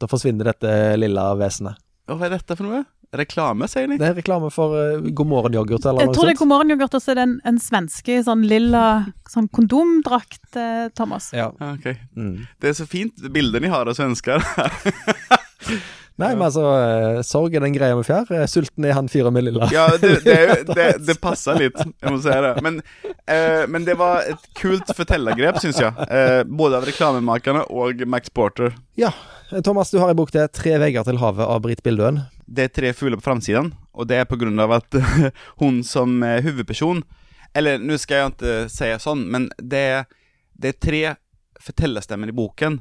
Da 0.00 0.08
forsvinner 0.08 0.48
dette 0.50 0.70
lilla 0.98 1.30
vesenet. 1.36 1.76
Og 2.08 2.18
hva 2.20 2.28
er 2.28 2.36
dette 2.38 2.56
for 2.56 2.64
noe? 2.68 2.84
Reklame, 3.16 3.68
sier 3.70 3.86
de? 3.86 3.96
Det 4.00 4.06
er 4.08 4.16
reklame 4.18 4.48
for 4.50 4.72
uh, 4.74 5.04
God 5.14 5.28
morgen-yoghurt 5.30 5.84
eller 5.86 6.02
Jeg 6.02 6.10
noe 6.10 6.16
tror 6.16 6.26
det 6.26 6.32
er 6.32 6.36
sånt. 6.36 6.40
God 6.42 6.50
morgen-yoghurt, 6.50 6.96
og 6.98 7.02
så 7.04 7.12
er 7.12 7.18
det 7.20 7.24
en, 7.28 7.34
en 7.52 7.60
svenske 7.62 8.16
i 8.18 8.24
sånn 8.26 8.42
lilla 8.50 8.82
sånn 9.30 9.46
kondomdrakt, 9.54 10.48
eh, 10.58 10.88
Thomas. 10.98 11.30
Ja. 11.36 11.50
Ja, 11.62 11.70
ok. 11.78 11.86
Mm. 12.18 12.32
Det 12.60 12.72
er 12.72 12.76
så 12.80 12.88
fint, 12.90 13.14
bildene 13.32 13.62
de 13.68 13.70
har 13.72 13.86
av 13.92 13.94
svensker. 13.98 14.42
Nei, 16.16 16.30
men 16.32 16.46
altså, 16.46 16.62
eh, 16.80 17.18
sorg 17.28 17.54
er 17.58 17.60
den 17.60 17.74
greia 17.74 17.96
med 17.96 18.06
fjær. 18.08 18.30
Eh, 18.32 18.46
Sulten 18.48 18.86
er 18.88 18.94
han 18.96 19.08
fyren 19.12 19.34
med 19.36 19.44
lilla. 19.44 19.66
Ja, 19.72 19.84
det, 20.00 20.22
det, 20.24 20.36
det, 20.76 20.86
det 21.04 21.16
passer 21.20 21.58
litt, 21.60 21.76
jeg 21.76 22.12
må 22.12 22.20
si 22.24 22.32
det. 22.32 22.52
Men, 22.64 22.78
eh, 23.28 23.66
men 23.68 23.84
det 23.84 23.98
var 24.00 24.24
et 24.32 24.46
kult 24.56 24.88
fortellergrep, 24.96 25.60
syns 25.60 25.82
jeg. 25.82 25.92
Eh, 26.08 26.40
både 26.48 26.80
av 26.80 26.88
reklamemakerne 26.88 27.66
og 27.68 28.00
Max 28.08 28.32
Porter. 28.32 28.72
Ja, 28.96 29.12
Thomas, 29.60 29.92
du 29.92 30.00
har 30.00 30.10
en 30.10 30.16
bok 30.16 30.32
til 30.32 30.48
'Tre 30.48 30.78
vegger 30.80 31.04
til 31.04 31.20
havet' 31.20 31.44
av 31.44 31.60
Britt 31.60 31.84
Bildøen. 31.84 32.24
Det 32.48 32.64
er 32.64 32.72
tre 32.72 32.94
fugler 32.96 33.20
på 33.20 33.28
framsiden, 33.28 33.74
og 33.92 34.08
det 34.08 34.16
er 34.22 34.24
på 34.24 34.40
grunn 34.40 34.58
av 34.62 34.72
at 34.72 34.96
hun 35.60 35.82
som 35.84 36.22
hovedperson 36.22 36.44
huvudperson 36.46 37.04
Eller 37.54 37.78
nå 37.78 37.96
skal 37.98 38.16
jeg 38.16 38.32
ikke 38.32 38.56
si 38.72 38.88
sånn, 39.00 39.28
men 39.32 39.50
det 39.60 39.84
er, 39.92 40.04
det 40.56 40.68
er 40.68 40.80
tre 40.80 41.02
fortellerstemmer 41.60 42.28
i 42.28 42.36
boken. 42.36 42.80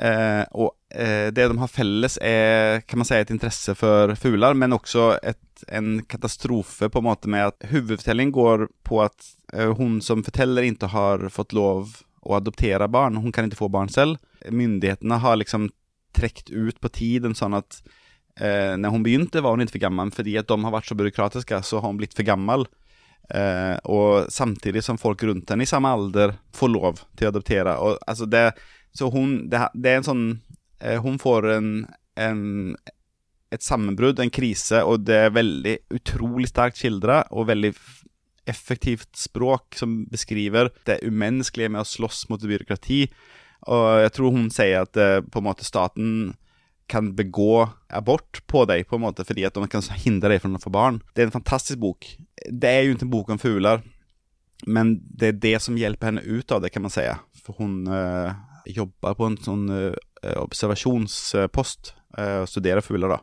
Eh, 0.00 0.44
og 0.56 0.70
eh, 0.94 1.28
det 1.34 1.44
de 1.50 1.58
har 1.60 1.68
felles, 1.68 2.16
er 2.24 2.80
kan 2.88 3.02
man 3.02 3.08
si, 3.08 3.18
et 3.18 3.32
interesse 3.34 3.74
for 3.76 4.14
fugler, 4.16 4.56
men 4.56 4.72
også 4.72 5.10
et, 5.20 5.64
en 5.68 5.98
katastrofe 6.08 6.88
på 6.88 7.02
en 7.02 7.08
måte 7.10 7.28
med 7.28 7.50
at 7.50 7.68
hovedfortellingen 7.68 8.32
går 8.32 8.68
på 8.86 9.02
at 9.04 9.32
eh, 9.52 9.74
hun 9.76 9.98
som 10.04 10.24
forteller 10.24 10.64
ikke 10.70 10.88
har 10.94 11.28
fått 11.32 11.52
lov 11.56 12.00
å 12.24 12.36
adoptere 12.38 12.88
barn. 12.88 13.20
Hun 13.20 13.32
kan 13.32 13.48
ikke 13.48 13.60
få 13.60 13.70
barn 13.72 13.92
selv. 13.92 14.20
Myndighetene 14.48 15.20
har 15.20 15.40
liksom 15.40 15.68
trukket 16.16 16.50
ut 16.50 16.80
på 16.80 16.90
tiden 16.92 17.36
sånn 17.36 17.54
at 17.60 17.82
eh, 18.40 18.76
når 18.80 18.96
hun 18.96 19.04
begynte 19.04 19.44
var 19.44 19.56
hun 19.56 19.64
ikke 19.64 19.78
for 19.78 19.86
gammel. 19.86 20.12
fordi 20.16 20.36
at 20.40 20.48
de 20.48 20.58
har 20.64 20.74
vært 20.74 20.88
så 20.88 20.96
byråkratiske 20.96 21.62
så 21.64 21.80
har 21.80 21.88
hun 21.92 22.00
blitt 22.00 22.16
for 22.16 22.28
gammel. 22.28 22.66
Eh, 23.30 23.76
og 23.84 24.32
samtidig 24.32 24.82
som 24.84 24.98
folk 24.98 25.22
rundt 25.22 25.50
henne 25.52 25.62
i 25.64 25.70
samme 25.70 25.92
alder 25.92 26.34
får 26.56 26.72
lov 26.72 27.04
til 27.16 27.28
å 27.28 27.34
adoptere. 27.34 27.76
Og, 27.78 28.00
altså 28.06 28.26
det, 28.26 28.50
så 28.96 29.10
hun, 29.12 29.50
det, 29.50 29.62
det 29.74 29.92
er 29.92 30.00
en 30.00 30.06
sånn 30.08 30.24
eh, 30.82 30.98
Hun 31.02 31.20
får 31.22 31.46
en, 31.54 31.68
en 32.18 32.74
et 33.50 33.64
sammenbrudd, 33.66 34.20
en 34.22 34.30
krise, 34.30 34.82
og 34.86 35.06
det 35.08 35.16
er 35.26 35.34
veldig 35.34 35.74
utrolig 35.96 36.50
sterkt 36.50 36.78
skildra, 36.78 37.24
og 37.34 37.48
veldig 37.50 37.72
effektivt 38.50 39.10
språk 39.18 39.78
som 39.78 40.04
beskriver 40.10 40.70
det 40.88 41.00
umenneskelige 41.06 41.72
med 41.74 41.82
å 41.82 41.88
slåss 41.88 42.28
mot 42.30 42.42
byråkrati. 42.42 43.02
Og 43.70 43.86
jeg 44.04 44.12
tror 44.16 44.36
hun 44.36 44.48
sier 44.54 44.86
at 44.86 44.98
eh, 44.98 45.18
på 45.20 45.42
en 45.42 45.48
måte 45.50 45.66
staten 45.66 46.12
kan 46.90 47.12
begå 47.14 47.68
abort 47.94 48.40
på 48.50 48.64
deg, 48.66 48.86
på 48.88 48.98
en 48.98 49.04
måte, 49.04 49.26
fordi 49.26 49.44
at 49.46 49.54
de 49.54 49.68
kan 49.70 49.84
hindre 50.02 50.32
deg 50.32 50.42
fra 50.42 50.50
å 50.56 50.62
få 50.62 50.72
barn. 50.74 50.98
Det 51.14 51.22
er 51.22 51.28
en 51.28 51.36
fantastisk 51.36 51.78
bok. 51.82 52.08
Det 52.46 52.70
er 52.70 52.86
jo 52.86 52.96
ikke 52.96 53.06
en 53.06 53.12
bok 53.12 53.34
om 53.34 53.42
fugler, 53.42 53.84
men 54.66 54.96
det 55.06 55.28
er 55.28 55.42
det 55.44 55.56
som 55.62 55.78
hjelper 55.78 56.10
henne 56.10 56.24
ut 56.26 56.50
av 56.54 56.64
det, 56.64 56.72
kan 56.74 56.86
man 56.86 56.94
si. 56.94 57.04
For 57.44 57.58
hun 57.60 57.84
eh, 57.86 58.32
jobber 58.66 59.14
på 59.14 59.26
en 59.30 59.36
sånn 59.40 59.66
eh, 59.70 60.36
observasjonspost 60.40 61.92
eh, 62.18 62.40
og 62.42 62.48
studerer 62.50 62.80
fugler, 62.84 63.08
da. 63.16 63.20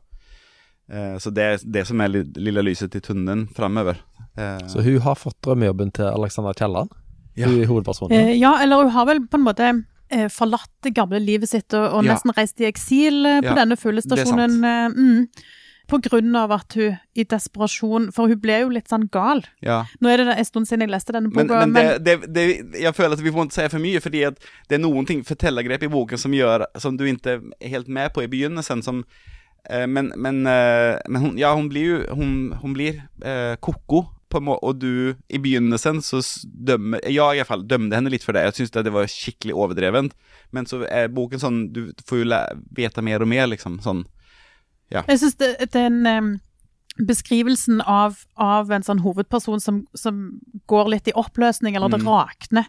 Eh, 0.91 1.17
så 1.19 1.31
det 1.35 1.43
er 1.43 1.57
det 1.65 1.85
som 1.89 2.01
er 2.01 2.13
lille 2.15 2.63
lyset 2.63 2.95
i 2.95 3.01
tunnelen 3.03 3.47
framover. 3.55 3.99
Eh, 4.38 4.57
Så 4.71 4.81
hun 4.85 4.99
har 5.03 5.15
fått 5.19 5.39
drømmejobben 5.43 5.91
til 5.93 6.05
Alexander 6.05 6.53
Kielland, 6.57 6.89
Ja. 7.35 7.47
hun 7.47 7.61
er 7.61 7.67
hovedpersonen. 7.67 8.11
Eh, 8.17 8.33
ja, 8.39 8.55
eller 8.63 8.83
hun 8.83 8.91
har 8.91 9.05
vel 9.05 9.19
på 9.27 9.38
en 9.38 9.45
måte 9.45 9.85
forlatt 10.31 10.69
det 10.83 10.93
gamle 10.95 11.19
livet 11.19 11.49
sitt 11.49 11.73
og, 11.73 11.93
og 11.97 12.05
Ja. 12.05 12.13
nesten 12.13 12.31
reist 12.38 12.61
i 12.61 12.65
eksil 12.69 13.25
på 13.41 13.43
Ja, 13.51 13.55
denne 13.55 13.75
fuglestasjonen. 13.75 14.61
Mm, 14.95 15.27
på 15.88 15.99
grunn 16.03 16.35
av 16.35 16.51
at 16.55 16.75
hun 16.77 16.97
i 17.17 17.23
desperasjon 17.27 18.09
For 18.15 18.31
hun 18.31 18.41
ble 18.43 18.59
jo 18.61 18.73
litt 18.75 18.91
sånn 18.91 19.07
gal. 19.13 19.43
ja. 19.63 19.79
Nå 20.03 20.11
er 20.11 20.23
det 20.23 20.35
en 20.35 20.47
stund 20.47 20.67
siden 20.69 20.85
jeg 20.85 20.93
leste 20.93 21.15
denne 21.15 21.31
Men, 21.31 21.47
boka, 21.47 21.63
men 21.65 21.77
det, 22.03 22.17
det, 22.25 22.33
det, 22.35 22.45
jeg 22.83 22.95
føler 22.97 23.15
at 23.17 23.23
vi 23.23 23.33
får 23.33 23.47
ikke 23.47 23.57
si 23.57 23.69
for 23.73 23.83
mye, 23.83 24.03
fordi 24.03 24.25
det 24.69 24.77
er 24.77 24.83
noen 24.83 25.07
ting, 25.07 25.23
fortellergrep 25.27 25.88
i 25.88 25.93
boken 25.93 26.21
som 26.21 26.35
gjør 26.35 26.67
Som 26.81 26.99
du 26.99 27.05
ikke 27.07 27.39
er 27.39 27.73
helt 27.73 27.88
med 27.88 28.13
på 28.15 28.25
i 28.25 28.29
begynnelsen, 28.31 28.83
som 28.85 29.05
eh, 29.69 29.88
Men, 29.88 30.11
men, 30.15 30.43
eh, 30.51 30.99
men 31.07 31.23
hun, 31.23 31.33
ja, 31.39 31.53
hun 31.55 31.71
blir 31.71 31.89
jo 31.93 32.19
Hun, 32.19 32.35
hun 32.61 32.77
blir 32.77 33.01
eh, 33.23 33.55
koko, 33.63 34.05
på 34.27 34.41
en 34.41 34.47
måte, 34.49 34.67
og 34.67 34.81
du 34.83 35.15
I 35.31 35.39
begynnelsen 35.39 36.03
så 36.03 36.19
dømmer 36.43 36.99
Ja, 37.07 37.31
i 37.31 37.39
hvert 37.39 37.53
fall 37.53 37.63
dømte 37.67 37.95
henne 37.95 38.11
litt 38.11 38.27
for 38.27 38.35
det. 38.35 38.43
Jeg 38.49 38.59
syns 38.59 38.75
det 38.75 38.91
var 38.91 39.07
skikkelig 39.07 39.55
overdrevent. 39.55 40.17
Men 40.51 40.67
så 40.67 40.83
er 40.83 41.07
boken 41.07 41.39
sånn 41.39 41.61
Du 41.71 41.85
får 42.07 42.25
jo 42.25 42.43
vite 42.75 43.03
mer 43.07 43.23
og 43.23 43.31
mer, 43.31 43.47
liksom. 43.47 43.79
Sånn. 43.85 44.03
Jeg 45.07 45.19
syns 45.19 45.35
den 45.71 46.05
um, 46.07 46.39
beskrivelsen 47.07 47.81
av, 47.85 48.17
av 48.39 48.71
en 48.71 48.83
sånn 48.85 49.01
hovedperson 49.03 49.61
som, 49.61 49.81
som 49.95 50.39
går 50.67 50.89
litt 50.95 51.07
i 51.11 51.15
oppløsning, 51.17 51.75
eller 51.75 51.89
det 51.93 52.01
Mm. 52.01 52.07
rakner 52.07 52.65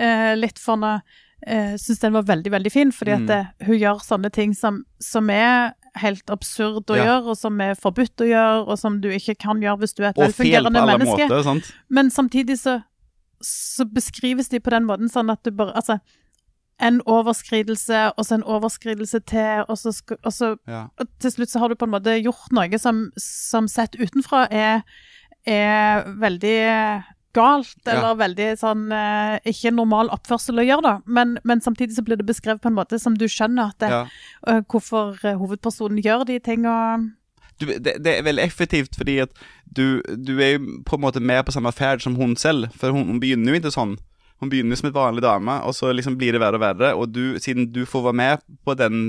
uh, 0.00 0.34
litt 0.36 0.58
for 0.58 0.76
henne, 0.76 1.02
uh, 1.46 1.74
syns 1.76 2.00
den 2.00 2.12
var 2.16 2.22
veldig, 2.22 2.50
veldig 2.50 2.72
fin. 2.72 2.90
Fordi 2.92 3.12
at 3.12 3.20
Mm. 3.20 3.26
det, 3.26 3.66
hun 3.66 3.78
gjør 3.78 4.00
sånne 4.02 4.30
ting 4.32 4.54
som, 4.54 4.84
som 5.00 5.28
er 5.30 5.74
helt 5.96 6.26
absurd 6.30 6.86
å 6.90 6.96
Ja. 6.96 7.04
gjøre, 7.04 7.26
og 7.30 7.36
som 7.36 7.60
er 7.60 7.74
forbudt 7.74 8.16
å 8.22 8.26
gjøre, 8.28 8.68
og 8.68 8.78
som 8.78 9.00
du 9.00 9.08
ikke 9.10 9.36
kan 9.38 9.60
gjøre 9.60 9.78
hvis 9.80 9.94
du 9.94 10.02
er 10.04 10.08
et 10.10 10.16
velfungerende 10.16 10.86
menneske. 10.86 11.28
måter. 11.28 11.72
Men 11.90 12.10
samtidig 12.10 12.58
så, 12.58 12.82
så 13.42 13.84
beskrives 13.84 14.48
de 14.48 14.60
på 14.60 14.70
den 14.70 14.84
måten 14.86 15.08
sånn 15.10 15.30
at 15.30 15.42
du 15.42 15.50
bare 15.50 15.72
Altså, 15.74 16.00
en 16.80 17.00
overskridelse, 17.06 18.12
og 18.16 18.24
så 18.24 18.34
en 18.38 18.42
overskridelse 18.48 19.20
til, 19.28 19.64
og 19.68 19.76
så, 19.78 19.92
og 20.24 20.32
så 20.32 20.56
Ja. 20.68 20.86
og 20.98 21.06
til 21.20 21.30
slutt 21.30 21.50
så 21.52 21.58
har 21.60 21.68
du 21.68 21.74
på 21.76 21.84
en 21.88 21.92
måte 21.92 22.14
gjort 22.22 22.50
noe 22.56 22.78
som, 22.78 23.10
som 23.18 23.68
sett 23.68 23.96
utenfra 24.00 24.46
er, 24.50 24.82
er 25.46 26.04
veldig 26.20 27.04
galt, 27.32 27.76
Ja. 27.86 27.92
eller 27.92 28.16
veldig 28.18 28.48
sånn 28.58 28.90
eh, 28.92 29.38
Ikke 29.46 29.70
normal 29.70 30.08
oppførsel 30.10 30.58
å 30.58 30.64
gjøre, 30.66 30.82
da, 30.82 30.94
men, 31.06 31.38
men 31.44 31.60
samtidig 31.60 31.94
så 31.94 32.02
blir 32.02 32.16
det 32.18 32.26
beskrevet 32.26 32.60
på 32.60 32.68
en 32.72 32.74
måte 32.74 32.98
som 32.98 33.14
du 33.14 33.26
skjønner 33.30 33.70
at 33.70 33.78
det, 33.78 33.90
Ja. 33.90 34.06
eh, 34.48 34.60
hvorfor 34.66 35.14
eh, 35.24 35.36
hovedpersonen 35.38 36.02
gjør 36.02 36.24
de 36.26 36.38
tinga. 36.40 36.74
du, 37.60 37.66
det, 37.78 38.02
det 38.02 38.18
er 38.18 38.22
veldig 38.24 38.42
effektivt 38.42 38.96
fordi 38.96 39.18
at 39.20 39.30
du, 39.70 40.00
du 40.16 40.38
er 40.40 40.56
jo 40.58 40.80
på 40.84 40.96
en 40.96 41.02
måte 41.04 41.20
med 41.20 41.44
på 41.46 41.52
samme 41.52 41.70
ferd 41.72 42.00
som 42.02 42.16
hun 42.16 42.34
selv. 42.36 42.72
For 42.74 42.90
hun, 42.90 43.04
hun 43.06 43.20
begynner 43.20 43.52
jo 43.54 43.60
ikke 43.60 43.70
sånn. 43.76 43.98
Hun 44.40 44.48
begynner 44.52 44.78
som 44.78 44.88
et 44.88 44.96
vanlig 44.96 45.22
dame, 45.24 45.58
og 45.68 45.74
så 45.76 45.90
liksom 45.92 46.16
blir 46.20 46.32
det 46.32 46.40
verre 46.40 46.56
og 46.56 46.62
verre. 46.64 46.92
Og 46.96 47.10
du, 47.12 47.36
siden 47.42 47.68
du 47.74 47.82
får 47.88 48.06
være 48.08 48.18
med 48.20 48.44
på 48.64 48.74
den 48.80 49.02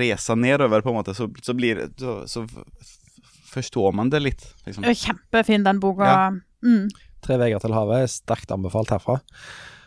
resa 0.00 0.34
nedover, 0.38 0.80
på 0.80 0.92
en 0.94 0.96
måte, 1.00 1.12
så, 1.16 1.28
så 1.44 1.54
blir 1.56 1.76
det 1.82 1.88
så, 2.00 2.22
så 2.30 2.46
forstår 3.52 3.92
man 3.96 4.10
det 4.12 4.22
litt. 4.24 4.44
Liksom. 4.66 4.84
Kjempefin, 4.84 5.64
den 5.66 5.80
boka. 5.80 6.08
Ja. 6.08 6.26
Mm. 6.66 6.88
Tre 7.24 7.38
veier 7.40 7.60
til 7.62 7.74
havet 7.76 8.04
er 8.04 8.12
sterkt 8.12 8.52
anbefalt 8.54 8.92
herfra. 8.94 9.20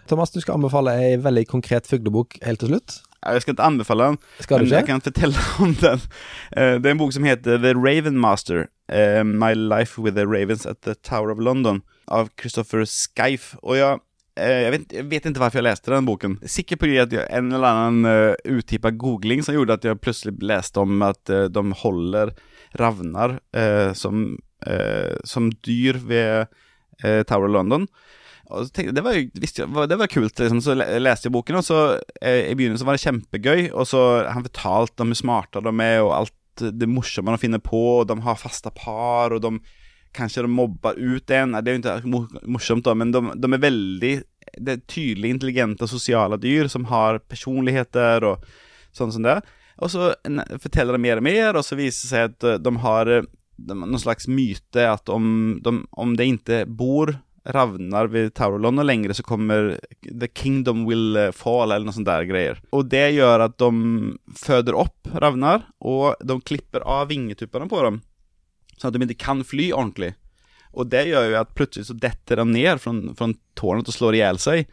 Thomas, 0.10 0.32
du 0.34 0.40
skal 0.42 0.58
anbefale 0.58 0.96
ei 0.98 1.14
veldig 1.22 1.46
konkret 1.52 1.86
fuglebok 1.90 2.40
helt 2.46 2.62
til 2.64 2.72
slutt. 2.74 2.96
Jeg 3.20 3.44
skal 3.44 3.54
ikke 3.54 3.66
anbefale 3.68 4.06
den, 4.08 4.18
Skal 4.40 4.62
du 4.62 4.64
men 4.64 4.74
jeg 4.74 4.88
kan 4.88 5.02
fortelle 5.04 5.42
om 5.66 5.74
den. 5.78 6.02
Eh, 6.56 6.76
det 6.80 6.88
er 6.88 6.96
en 6.96 7.02
bok 7.02 7.14
som 7.14 7.28
heter 7.28 7.60
The 7.62 7.74
Raven 7.78 8.18
Master. 8.18 8.70
eh, 8.90 9.22
My 9.24 9.54
Life 9.54 10.02
with 10.02 10.16
the 10.16 10.26
Ravens 10.26 10.66
at 10.66 10.82
the 10.82 10.96
Tower 10.96 11.30
of 11.30 11.40
London. 11.40 11.84
Av 12.08 12.30
Christopher 12.40 12.86
Skeif. 12.90 13.52
Og 13.62 13.76
jeg, 13.78 14.00
eh, 14.00 14.06
jeg, 14.40 14.72
vet, 14.74 14.96
jeg 15.00 15.08
vet 15.12 15.28
ikke 15.30 15.44
hvorfor 15.44 15.62
jeg 15.62 15.68
leste 15.68 15.94
den 15.94 16.08
boken. 16.08 16.38
Sikkert 16.48 16.86
av 16.88 17.18
en 17.26 17.52
eller 17.54 17.68
annen 17.70 18.08
uh, 18.08 18.56
uttippet 18.58 18.98
googling 19.02 19.44
som 19.46 19.58
gjorde 19.58 19.80
at 19.80 19.88
jeg 19.88 20.02
plutselig 20.02 20.38
leste 20.42 20.82
om 20.82 21.04
at 21.06 21.34
uh, 21.34 21.46
de 21.52 21.64
holder 21.84 22.34
ravner 22.80 23.38
uh, 23.58 23.92
som, 23.98 24.32
uh, 24.68 25.14
som 25.28 25.52
dyr 25.66 26.00
ved 26.10 26.50
eh, 27.04 27.24
Tower 27.24 27.48
of 27.48 27.54
London. 27.54 27.88
Tenkte, 28.74 28.96
det 28.98 29.04
var 29.06 29.14
jo 29.14 29.86
det 29.86 29.98
var 30.00 30.10
kult, 30.10 30.40
liksom. 30.40 30.62
så 30.62 30.74
leste 30.74 31.28
jeg 31.28 31.36
boken, 31.36 31.60
og 31.60 31.66
så 31.66 31.82
eh, 32.18 32.50
i 32.50 32.56
begynnelsen 32.58 32.88
var 32.88 32.98
det 32.98 33.04
kjempegøy. 33.04 33.68
Og 33.78 33.86
så 33.88 34.06
han 34.26 34.46
fortalte 34.48 35.06
om 35.06 35.14
hvor 35.14 35.20
smarte 35.22 35.62
de 35.66 35.74
er, 35.86 36.00
og 36.02 36.16
alt 36.16 36.64
det 36.80 36.90
morsomme 36.90 37.36
de 37.36 37.42
finner 37.44 37.62
på, 37.64 37.84
og 38.02 38.10
de 38.10 38.18
har 38.26 38.40
faste 38.40 38.72
par, 38.76 39.36
og 39.36 39.44
de 39.44 39.54
kanskje 40.16 40.44
de 40.46 40.52
mobber 40.52 40.98
ut 40.98 41.32
en. 41.36 41.58
Det 41.60 41.72
er 41.72 41.78
jo 41.78 42.00
ikke 42.00 42.50
morsomt, 42.50 42.86
da, 42.88 42.96
men 42.98 43.14
de, 43.14 43.24
de 43.36 43.54
er 43.54 43.64
veldig 43.64 44.14
det 44.58 44.74
er 44.74 44.86
tydelig 44.90 45.30
intelligente 45.36 45.88
sosiale 45.88 46.40
dyr 46.42 46.68
som 46.72 46.88
har 46.90 47.20
personligheter 47.30 48.26
og 48.26 48.46
sånn 48.96 49.14
som 49.14 49.26
det. 49.26 49.40
Og 49.80 49.92
så 49.94 50.12
forteller 50.60 50.98
de 50.98 51.04
mer 51.04 51.22
og 51.22 51.28
mer, 51.28 51.56
og 51.56 51.66
så 51.66 51.78
viser 51.80 52.04
det 52.04 52.12
seg 52.12 52.32
at 52.32 52.48
eh, 52.48 52.60
de 52.60 52.76
har 52.84 53.12
eh, 53.14 53.28
noen 53.70 54.02
slags 54.02 54.28
myte 54.32 54.86
at 54.90 55.12
om, 55.12 55.60
de, 55.64 55.76
om 55.92 56.16
det 56.18 56.32
ikke 56.34 56.64
bor 56.68 57.14
ravnar 57.50 58.10
ved 58.12 58.38
London 58.60 58.86
lenger 58.86 59.14
så 59.16 59.24
kommer 59.24 59.80
The 60.04 60.28
Kingdom 60.28 60.86
will 60.86 61.16
eh, 61.18 61.32
fall 61.32 61.72
eller 61.72 61.88
noe 61.88 61.96
sånt 61.96 62.10
der 62.10 62.28
greier. 62.28 62.60
Og 62.76 62.90
det 62.92 63.08
gjør 63.16 63.48
at 63.48 63.58
de 63.62 63.72
føder 64.38 64.78
opp 64.78 65.10
ravnar, 65.14 65.70
og 65.80 66.20
de 66.20 66.40
klipper 66.44 66.84
av 66.84 67.08
vingetuppene 67.10 67.70
på 67.72 67.84
dem. 67.86 68.02
Så 68.80 68.88
at 68.90 68.96
de 68.98 69.06
ikke 69.06 69.20
kan 69.28 69.44
fly 69.44 69.70
ordentlig. 69.76 70.14
Og 70.74 70.88
det 70.92 71.08
gjør 71.10 71.32
jo 71.34 71.40
at 71.42 71.56
plutselig 71.58 71.88
så 71.90 71.96
detter 71.98 72.40
de 72.40 72.46
ned 72.54 72.80
fra, 72.80 72.94
fra 73.18 73.28
tårnet 73.60 73.90
og 73.90 73.96
slår 73.96 74.20
ihjel 74.20 74.38
seg. 74.40 74.68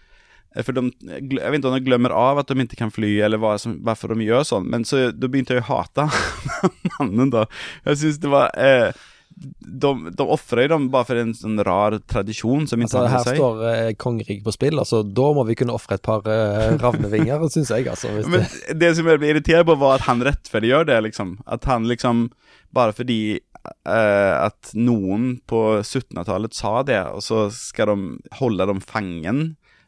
Eh, 0.55 0.63
For 0.63 0.77
de, 0.77 0.87
jeg 1.09 1.25
vet 1.33 1.59
ikke 1.59 1.71
om 1.73 1.77
de 1.79 1.83
glemmer 1.89 2.15
av 2.15 2.39
at 2.43 2.53
de 2.53 2.63
ikke 2.67 2.79
kan 2.85 2.93
fly, 2.95 3.15
eller 3.27 3.41
hva 3.43 3.57
som, 3.59 3.79
hvorfor 3.85 4.13
de 4.15 4.27
gjør 4.29 4.45
sånn. 4.47 4.69
Men 4.73 4.85
så 4.89 5.09
da 5.17 5.29
begynte 5.33 5.57
jeg 5.59 5.65
å 5.65 5.69
hate 5.73 6.07
mannen, 6.99 7.33
da. 7.35 7.47
Jeg 7.89 8.03
syns 8.05 8.21
det 8.23 8.31
var 8.33 8.53
eh, 8.61 8.93
De, 9.37 9.91
de 10.17 10.25
ofrer 10.33 10.69
dem 10.73 10.87
bare 10.93 11.05
for 11.09 11.19
en 11.21 11.33
sånn 11.37 11.59
rar 11.67 11.97
tradisjon 12.09 12.65
som 12.71 12.81
ikke 12.81 12.89
Altså, 13.03 13.11
her 13.13 13.25
seg. 13.27 13.41
står 13.41 13.65
eh, 13.73 13.91
kongeriket 14.01 14.45
på 14.47 14.55
spill, 14.55 14.79
altså 14.81 15.03
da 15.05 15.27
må 15.37 15.43
vi 15.49 15.57
kunne 15.61 15.75
ofre 15.77 15.99
et 15.99 16.05
par 16.07 16.25
eh, 16.31 16.77
ravnevinger, 16.81 17.45
syns 17.53 17.73
jeg, 17.75 17.89
altså. 17.93 18.13
Men 18.25 18.47
det, 18.81 18.95
som 18.97 19.09
jeg 19.11 19.21
ble 19.21 19.33
irritert 19.35 19.67
på, 19.69 19.77
var 19.83 19.99
at 19.99 20.07
han 20.09 20.25
rettferdiggjør 20.25 20.89
det, 20.93 21.01
liksom. 21.11 21.39
At 21.49 21.69
han 21.73 21.89
liksom 21.91 22.29
Bare 22.77 22.93
fordi 22.97 23.39
at 23.87 24.73
noen 24.75 25.37
på 25.49 25.61
1700-tallet 25.81 26.57
sa 26.57 26.81
det, 26.87 27.01
og 27.15 27.23
så 27.25 27.47
skal 27.55 27.93
de 27.93 28.35
holde 28.41 28.67
dem 28.71 28.83
fangen, 28.85 29.41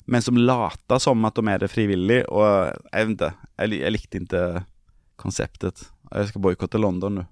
men 0.08 0.24
som 0.24 0.38
later 0.40 1.00
som 1.02 1.26
at 1.28 1.36
de 1.36 1.52
er 1.52 1.60
det 1.60 1.70
frivillig, 1.72 2.22
og 2.32 2.70
jeg 2.92 3.10
vet 3.10 3.16
ikke. 3.16 3.32
Jeg, 3.58 3.80
jeg 3.82 3.94
likte 3.94 4.22
ikke 4.22 4.44
konseptet. 5.20 5.82
Jeg 6.14 6.30
skal 6.30 6.44
boikotte 6.44 6.80
London 6.80 7.20
nå. 7.20 7.26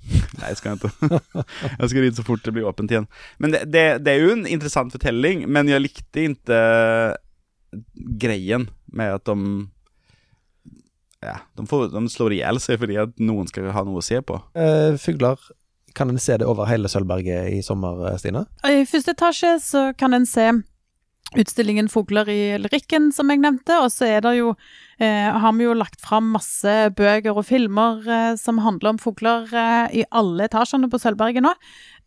Nei, 0.00 0.48
jeg 0.48 0.58
skal 0.58 0.78
ikke. 0.78 1.20
jeg 1.80 1.90
skal 1.92 2.06
dit 2.06 2.18
så 2.18 2.24
fort 2.26 2.44
det 2.46 2.54
blir 2.56 2.68
åpent 2.68 2.92
igjen. 2.92 3.08
Men 3.38 3.54
det, 3.54 3.66
det, 3.70 3.84
det 4.04 4.14
er 4.14 4.24
jo 4.24 4.32
en 4.34 4.46
interessant 4.48 4.94
fortelling, 4.94 5.44
men 5.50 5.68
jeg 5.70 5.84
likte 5.84 6.24
ikke 6.30 6.62
greien 8.20 8.66
med 8.90 9.20
at 9.20 9.28
de 9.28 9.68
Ja, 11.20 11.36
de, 11.54 11.66
får, 11.68 11.90
de 11.92 12.00
slår 12.08 12.34
i 12.34 12.40
hjel 12.40 12.58
seg 12.64 12.80
fordi 12.80 12.96
at 13.02 13.18
noen 13.20 13.48
skal 13.50 13.68
ha 13.76 13.84
noe 13.86 14.00
å 14.00 14.04
se 14.04 14.22
på. 14.24 14.40
Uh, 14.56 14.96
fugler, 14.98 15.38
kan 15.94 16.10
en 16.10 16.18
se 16.18 16.36
det 16.40 16.48
over 16.48 16.68
hele 16.70 16.90
Sølvberget 16.90 17.52
i 17.56 17.62
sommer, 17.62 18.06
eh, 18.10 18.18
Stine? 18.20 18.46
I 18.64 18.84
første 18.88 19.14
etasje 19.16 19.56
så 19.64 19.90
kan 19.98 20.14
en 20.14 20.26
se 20.26 20.50
utstillingen 21.38 21.88
'Fugler 21.88 22.28
i 22.28 22.58
lyrikken', 22.58 23.12
som 23.12 23.30
jeg 23.30 23.38
nevnte. 23.38 23.76
Og 23.84 23.90
så 23.92 24.06
er 24.06 24.20
det 24.20 24.38
jo, 24.38 24.54
eh, 24.98 25.30
har 25.30 25.52
vi 25.52 25.64
jo 25.64 25.74
lagt 25.74 26.00
fram 26.00 26.32
masse 26.32 26.90
bøker 26.96 27.36
og 27.36 27.46
filmer 27.46 28.02
eh, 28.08 28.36
som 28.36 28.58
handler 28.58 28.90
om 28.90 28.98
fugler 28.98 29.46
eh, 29.52 30.00
i 30.00 30.04
alle 30.10 30.48
etasjene 30.48 30.90
på 30.90 30.98
Sølvberget 30.98 31.42
nå. 31.42 31.54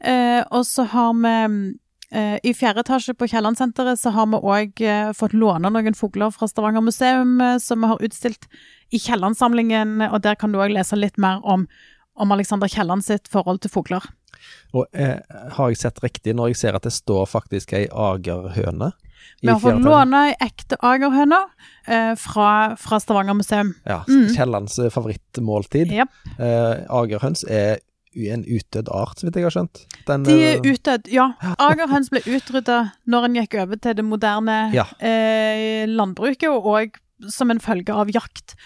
Eh, 0.04 0.44
og 0.52 0.66
så 0.66 0.86
har 0.86 1.14
vi 1.14 1.80
Eh, 2.14 2.38
I 2.46 2.54
fjerde 2.54 2.84
etasje 2.84 3.16
på 3.18 3.26
Kielland-senteret 3.26 3.98
så 3.98 4.12
har 4.14 4.28
vi 4.30 4.38
òg 4.38 4.82
fått 5.18 5.34
låne 5.34 5.72
noen 5.74 5.96
fugler 5.98 6.30
fra 6.30 6.46
Stavanger 6.46 6.84
museum 6.86 7.42
eh, 7.42 7.58
som 7.58 7.82
vi 7.82 7.90
har 7.90 8.04
utstilt 8.06 8.46
i 8.94 9.00
Kielland-samlingen, 9.02 9.98
og 10.12 10.22
der 10.22 10.38
kan 10.38 10.54
du 10.54 10.60
òg 10.62 10.76
lese 10.76 11.00
litt 11.00 11.18
mer 11.18 11.42
om, 11.42 11.66
om 12.16 12.32
Alexander 12.36 12.68
Kielland 12.70 13.03
sitt 13.05 13.28
forhold 13.32 13.61
til 13.64 13.72
fugler. 13.74 14.03
Og 14.76 14.86
eh, 14.93 15.20
har 15.55 15.70
jeg 15.72 15.78
sett 15.80 16.01
riktig 16.03 16.34
når 16.36 16.51
jeg 16.51 16.59
ser 16.64 16.76
at 16.78 16.84
det 16.86 16.91
står 16.93 17.26
faktisk 17.32 17.74
ei 17.78 17.86
agerhøne? 17.88 18.91
Vi 19.41 19.47
har 19.47 19.59
fått 19.61 19.80
låne 19.86 20.20
ei 20.30 20.34
ekte 20.43 20.76
agerhøne 20.84 21.38
eh, 21.88 22.11
fra, 22.20 22.76
fra 22.80 22.99
Stavanger 22.99 23.38
museum. 23.39 23.74
Ja, 23.88 24.01
Mm. 24.07 24.28
Kiellands 24.36 24.78
eh, 24.80 24.89
favorittmåltid. 24.91 25.91
Yep. 25.95 26.09
Eh, 26.39 26.84
agerhøns 26.91 27.45
er 27.47 27.80
en 28.14 28.43
utdødd 28.45 28.91
art, 28.93 29.18
så 29.18 29.26
vidt 29.26 29.39
jeg 29.39 29.47
har 29.47 29.55
skjønt. 29.55 29.80
Den, 30.09 30.26
De 30.28 30.36
er 30.43 30.59
eh, 30.59 30.68
utdødd, 30.74 31.07
ja. 31.14 31.30
Agerhøns 31.70 32.11
ble 32.14 32.22
utrydda 32.36 32.82
når 33.09 33.30
en 33.30 33.39
gikk 33.39 33.57
over 33.64 33.80
til 33.82 33.95
det 33.97 34.05
moderne 34.05 34.57
Ja. 34.76 34.86
eh, 34.99 35.88
landbruket, 35.89 36.49
og 36.51 36.99
som 37.32 37.49
en 37.53 37.64
følge 37.64 37.95
av 37.95 38.11
jakt. 38.14 38.57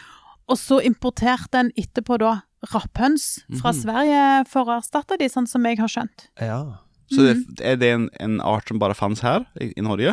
Og 0.50 0.58
så 0.58 0.82
importerte 0.84 1.60
en 1.62 1.72
etterpå 1.78 2.18
da 2.20 2.40
rapphøns 2.74 3.40
fra 3.62 3.72
Mhm. 3.72 3.82
Sverige 3.82 4.48
for 4.50 4.66
å 4.66 4.78
erstatte 4.82 5.18
de, 5.20 5.28
sånn 5.30 5.48
som 5.48 5.64
jeg 5.66 5.78
har 5.80 5.88
skjønt. 5.88 6.28
ja. 6.42 6.64
Så 7.10 7.24
det, 7.24 7.62
er 7.64 7.78
det 7.80 7.88
en, 7.94 8.10
en 8.20 8.42
art 8.42 8.68
som 8.68 8.80
bare 8.80 8.94
fantes 8.94 9.22
her, 9.24 9.46
i, 9.62 9.70
i 9.78 9.82
Norge? 9.82 10.12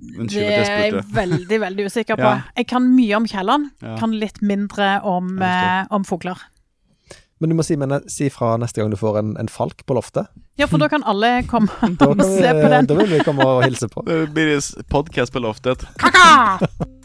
Unnskyld 0.00 0.40
Det 0.40 0.54
er 0.56 0.78
jeg 0.86 1.02
veldig, 1.12 1.58
veldig 1.60 1.84
usikker 1.90 2.16
på. 2.20 2.22
Ja. 2.30 2.40
Jeg 2.56 2.66
kan 2.70 2.86
mye 2.96 3.16
om 3.18 3.26
Kielland, 3.28 3.70
Ja. 3.82 3.98
kan 4.00 4.14
litt 4.16 4.40
mindre 4.40 5.02
om, 5.04 5.34
eh, 5.42 5.84
om 5.90 6.04
fugler. 6.08 6.40
Men 7.40 7.50
du 7.50 7.56
må 7.56 7.62
si, 7.64 7.76
men, 7.76 7.92
si 8.08 8.30
fra 8.32 8.56
neste 8.56 8.80
gang 8.80 8.90
du 8.90 8.96
får 8.96 9.18
en, 9.18 9.36
en 9.40 9.48
falk 9.48 9.84
på 9.84 9.94
loftet. 9.96 10.28
Ja, 10.56 10.64
for 10.66 10.78
da 10.80 10.88
kan 10.88 11.04
alle 11.04 11.42
komme 11.48 11.68
og 11.82 12.20
se 12.24 12.52
på 12.56 12.68
den. 12.72 12.86
da 12.88 12.94
vil 12.94 13.12
vi 13.18 13.20
komme 13.24 13.44
og 13.44 13.62
hilse 13.64 13.88
på. 13.92 14.04
Det 14.08 14.32
blir 14.32 14.60
podkast 14.88 15.32
på 15.32 15.40
loftet. 15.44 15.84
Kaka! 16.00 16.58